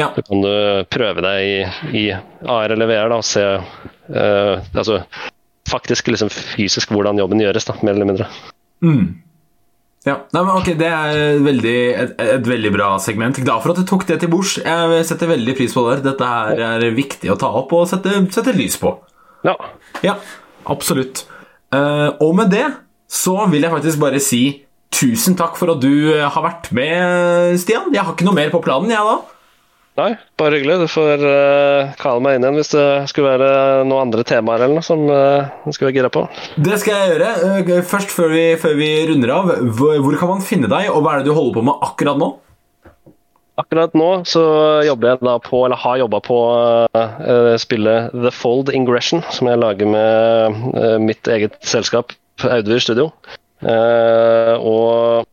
Ja. 0.00 0.08
Så 0.16 0.24
kan 0.24 0.44
du 0.44 0.52
prøve 0.88 1.24
deg 1.26 1.44
i, 1.44 1.58
i 1.98 2.04
AR 2.14 2.72
eller 2.72 2.88
VR 2.88 3.12
da, 3.12 3.20
og 3.20 3.26
se 3.26 3.44
eh, 3.44 4.70
altså, 4.72 5.02
faktisk 5.68 6.08
liksom 6.14 6.32
fysisk 6.32 6.94
hvordan 6.94 7.20
jobben 7.20 7.42
gjøres, 7.42 7.68
da, 7.68 7.76
mer 7.84 7.98
eller 7.98 8.08
mindre. 8.08 8.30
Mm. 8.80 9.10
Ja, 10.08 10.14
Nei, 10.32 10.40
men 10.40 10.54
ok, 10.54 10.70
Det 10.80 10.88
er 10.88 11.42
veldig, 11.44 11.78
et, 11.92 12.12
et 12.24 12.46
veldig 12.48 12.72
bra 12.72 12.94
segment. 13.02 13.36
Glad 13.44 13.64
for 13.64 13.74
at 13.74 13.80
du 13.82 13.88
tok 13.88 14.06
det 14.08 14.20
til 14.22 14.30
bords. 14.32 14.56
Jeg 14.62 15.04
setter 15.08 15.28
veldig 15.34 15.56
pris 15.58 15.74
på 15.76 15.84
det. 15.90 15.98
Dette 16.06 16.30
her 16.30 16.62
er 16.70 16.86
viktig 16.96 17.32
å 17.32 17.36
ta 17.40 17.50
opp 17.60 17.74
og 17.76 17.88
sette, 17.90 18.22
sette 18.32 18.56
lys 18.56 18.78
på. 18.80 18.94
Ja. 19.44 19.56
Ja, 20.04 20.16
absolutt. 20.72 21.26
Uh, 21.70 22.16
og 22.18 22.32
med 22.38 22.50
det 22.52 22.64
så 23.10 23.36
vil 23.50 23.66
jeg 23.66 23.72
faktisk 23.74 24.00
bare 24.00 24.22
si 24.22 24.42
tusen 24.94 25.36
takk 25.38 25.58
for 25.58 25.74
at 25.74 25.82
du 25.82 25.92
har 26.16 26.42
vært 26.44 26.70
med, 26.76 27.58
Stian. 27.60 27.92
Jeg 27.94 28.04
har 28.06 28.14
ikke 28.14 28.26
noe 28.26 28.38
mer 28.38 28.50
på 28.52 28.62
planen, 28.64 28.90
jeg 28.92 29.04
da. 29.06 29.18
Nei, 29.98 30.12
bare 30.38 30.56
hyggelig. 30.56 30.76
Du 30.84 30.88
får 30.90 31.22
uh, 31.26 31.90
kalle 32.00 32.22
meg 32.24 32.36
inn 32.36 32.44
igjen 32.46 32.58
hvis 32.60 32.70
det 32.72 32.84
skulle 33.10 33.32
være 33.34 33.48
noen 33.88 34.06
andre 34.06 34.24
temaer 34.26 34.62
eller 34.62 34.78
noe 34.78 34.86
som 34.86 35.02
uh, 35.10 35.50
du 35.64 35.74
skulle 35.74 35.90
være 35.90 35.98
gira 35.98 36.12
på. 36.14 36.22
Det 36.62 36.78
skal 36.80 36.94
jeg 36.94 37.14
gjøre. 37.14 37.32
Eh, 37.64 37.82
Først, 37.90 38.14
før 38.14 38.30
vi, 38.32 38.44
før 38.60 38.78
vi 38.78 38.90
runder 39.10 39.34
av, 39.34 39.50
hvor, 39.76 39.98
hvor 40.04 40.16
kan 40.20 40.30
man 40.36 40.46
finne 40.46 40.70
deg, 40.70 40.88
og 40.92 41.02
hva 41.02 41.16
er 41.16 41.24
det 41.24 41.28
du 41.28 41.36
holder 41.36 41.58
på 41.58 41.66
med 41.66 41.84
akkurat 41.90 42.20
nå? 42.20 42.30
Akkurat 43.60 43.92
nå 43.98 44.08
så 44.30 44.42
jobber 44.86 45.10
jeg 45.10 45.20
da 45.26 45.34
på, 45.44 45.64
eller 45.66 45.82
har 45.82 45.98
jobba 46.00 46.22
på 46.24 46.38
uh, 46.94 47.56
spillet 47.60 48.14
The 48.14 48.32
Fold 48.32 48.72
Ingression, 48.72 49.24
som 49.34 49.50
jeg 49.50 49.60
lager 49.60 49.90
med 49.90 50.62
uh, 50.78 50.96
mitt 51.02 51.28
eget 51.28 51.58
selskap, 51.66 52.14
Audvir 52.46 52.80
Studio. 52.80 53.10
Uh, 53.60 54.56
og 54.64 55.28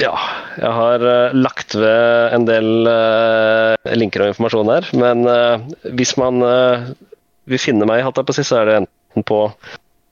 ja, 0.00 0.10
jeg 0.58 0.72
har 0.74 1.04
uh, 1.06 1.34
lagt 1.36 1.76
ved 1.78 2.34
en 2.34 2.46
del 2.48 2.88
uh, 2.88 3.94
linker 3.94 4.24
og 4.24 4.32
informasjon 4.32 4.72
her. 4.72 4.88
Men 4.98 5.22
uh, 5.28 5.62
hvis 5.94 6.16
man 6.18 6.42
vil 6.42 7.60
finne 7.62 7.86
meg, 7.88 8.02
hatt 8.06 8.18
jeg 8.18 8.28
på 8.28 8.36
sist, 8.36 8.50
så 8.50 8.62
er 8.62 8.70
det 8.70 8.76
enten 8.80 9.26
på, 9.28 9.40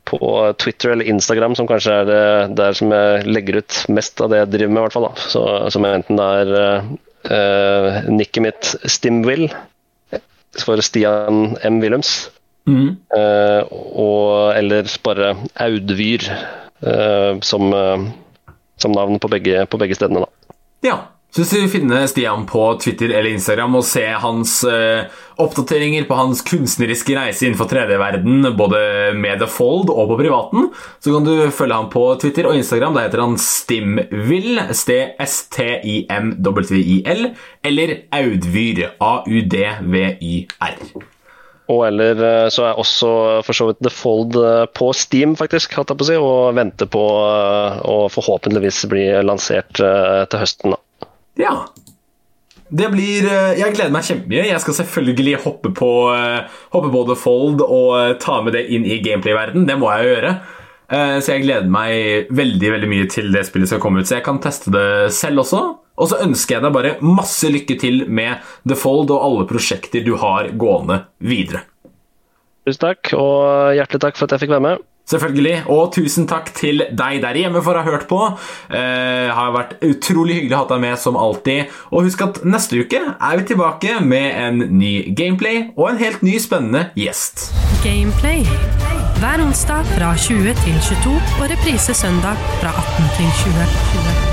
på 0.09 0.20
Twitter 0.62 0.95
eller 0.95 1.09
Instagram, 1.11 1.57
som 1.59 1.66
kanskje 1.70 1.97
er 2.03 2.11
det 2.11 2.22
der 2.61 2.78
som 2.78 2.95
jeg 2.95 3.26
legger 3.26 3.62
ut 3.62 3.80
mest 3.91 4.22
av 4.22 4.30
det 4.30 4.43
jeg 4.43 4.53
driver 4.55 4.74
med, 4.74 4.83
i 4.83 4.87
hvert 4.87 4.99
fall. 4.99 5.09
Da. 5.09 5.26
Så, 5.35 5.45
som 5.74 5.89
enten 5.89 6.22
er 6.22 6.55
uh, 6.62 7.99
nikket 8.12 8.47
mitt 8.47 8.72
Stimwill 8.87 9.49
for 10.62 10.85
Stian 10.85 11.57
M. 11.64 11.83
Wilhelms, 11.83 12.30
Mm. 12.62 12.93
og, 13.11 14.53
eller 14.55 14.87
bare 15.03 15.33
Audvyr 15.64 16.22
som 17.43 17.72
som 18.83 18.95
navn 18.97 19.20
på 19.22 19.30
begge, 19.33 19.64
på 19.70 19.80
begge 19.80 19.99
stedene. 19.99 20.26
Da. 20.26 20.55
Ja. 20.87 20.99
Hvis 21.33 21.49
du 21.49 21.64
finner 21.72 22.03
Stian 22.11 22.43
på 22.45 22.61
Twitter 22.76 23.09
eller 23.09 23.33
Instagram 23.33 23.78
og 23.78 23.87
ser 23.89 24.18
hans 24.20 24.51
eh, 24.68 25.09
oppdateringer 25.41 26.05
på 26.05 26.12
hans 26.18 26.43
kunstneriske 26.45 27.14
reise 27.16 27.47
innenfor 27.47 27.70
3D-verden, 27.70 28.51
både 28.59 28.80
med 29.16 29.41
The 29.41 29.49
Fold 29.49 29.89
og 29.89 30.11
på 30.11 30.18
privaten, 30.20 30.68
så 31.01 31.09
kan 31.14 31.24
du 31.24 31.49
følge 31.49 31.78
ham 31.78 31.89
på 31.95 32.05
Twitter 32.20 32.45
og 32.51 32.57
Instagram. 32.59 32.93
Da 32.99 33.07
heter 33.07 33.24
han 33.24 33.41
Stimvill, 33.41 34.61
S-T-I-M-W-I-L, 34.76 35.62
eller 37.64 37.97
Audvyr, 38.20 38.93
A-U-D-V-Y-R. 39.01 40.76
Og 41.71 41.85
eller 41.87 42.19
eh, 42.27 42.49
så 42.51 42.67
er 42.67 42.81
også 42.81 43.11
for 43.47 43.55
så 43.57 43.69
vidt 43.69 43.83
The 43.85 43.93
Fold 43.95 44.39
eh, 44.39 44.65
på 44.75 44.91
Steam, 44.97 45.37
faktisk, 45.39 45.77
hatt 45.79 45.93
jeg 45.93 46.01
på 46.01 46.07
å 46.07 46.09
si, 46.09 46.19
og 46.19 46.57
venter 46.59 46.91
på 46.91 47.05
eh, 47.23 47.79
å 47.87 47.99
forhåpentligvis 48.13 48.83
bli 48.91 49.07
lansert 49.23 49.79
til 49.79 50.43
høsten. 50.43 50.75
Da. 50.75 51.09
Ja. 51.41 51.55
Det 52.73 52.87
blir 52.89 53.27
Jeg 53.29 53.75
gleder 53.75 53.93
meg 53.93 54.07
kjempemye. 54.07 54.47
Jeg 54.49 54.61
skal 54.63 54.79
selvfølgelig 54.79 55.43
hoppe 55.45 55.75
på, 55.77 55.91
hoppe 56.73 56.91
på 56.95 57.03
The 57.11 57.17
Fold 57.21 57.61
og 57.67 58.17
ta 58.23 58.39
med 58.41 58.57
det 58.57 58.63
inn 58.73 58.87
i 58.89 58.97
gameplay-verden. 59.05 59.67
Det 59.69 59.77
må 59.77 59.91
jeg 59.93 60.07
jo 60.07 60.15
gjøre. 60.15 60.31
Så 61.21 61.35
jeg 61.35 61.45
gleder 61.45 61.69
meg 61.73 62.33
veldig 62.33 62.71
veldig 62.73 62.89
mye 62.89 63.11
til 63.13 63.29
det 63.33 63.45
spillet 63.49 63.69
skal 63.69 63.83
komme 63.85 64.01
ut, 64.01 64.09
så 64.09 64.17
jeg 64.17 64.25
kan 64.25 64.41
teste 64.41 64.73
det 64.73 65.13
selv 65.13 65.45
også. 65.45 65.61
Og 66.03 66.11
så 66.11 66.20
ønsker 66.24 66.59
jeg 66.59 66.66
deg 66.66 66.74
bare 66.74 66.96
masse 67.07 67.50
lykke 67.53 67.78
til 67.78 68.07
med 68.11 68.42
The 68.66 68.78
Fold 68.78 69.12
og 69.14 69.22
alle 69.22 69.48
prosjekter 69.50 70.03
du 70.07 70.16
har 70.20 70.50
gående 70.59 71.05
videre. 71.22 71.68
Tusen 72.66 72.82
takk, 72.82 73.14
og 73.18 73.74
hjertelig 73.74 74.03
takk 74.03 74.18
for 74.18 74.26
at 74.26 74.36
jeg 74.36 74.44
fikk 74.44 74.57
være 74.57 74.66
med. 74.68 74.88
Selvfølgelig. 75.11 75.64
Og 75.74 75.90
tusen 75.96 76.28
takk 76.30 76.53
til 76.55 76.84
deg 76.94 77.18
der 77.24 77.38
hjemme 77.40 77.62
for 77.64 77.74
å 77.74 77.82
ha 77.82 77.90
hørt 77.90 78.07
på. 78.11 78.20
Eh, 78.70 79.28
har 79.34 79.55
vært 79.55 79.74
utrolig 79.82 80.38
hyggelig 80.38 80.57
å 80.57 80.62
ha 80.62 80.68
deg 80.70 80.82
med 80.84 81.00
som 81.03 81.18
alltid. 81.18 81.72
Og 81.90 82.07
husk 82.07 82.22
at 82.24 82.42
neste 82.46 82.84
uke 82.84 83.03
er 83.12 83.40
vi 83.40 83.48
tilbake 83.50 83.98
med 84.07 84.28
en 84.46 84.66
ny 84.78 84.94
gameplay 85.18 85.72
og 85.74 85.90
en 85.90 86.03
helt 86.03 86.22
ny 86.22 86.38
spennende 86.42 86.88
gjest. 86.98 87.50
Gameplay. 87.82 88.46
Hver 89.22 89.42
onsdag 89.42 89.90
fra 89.96 90.14
20 90.18 90.55
til 90.62 90.78
22 90.88 91.16
og 91.40 91.48
reprise 91.50 91.98
søndag 91.98 92.38
fra 92.62 92.74
18 92.74 93.11
til 93.18 93.34
20. 93.44 94.32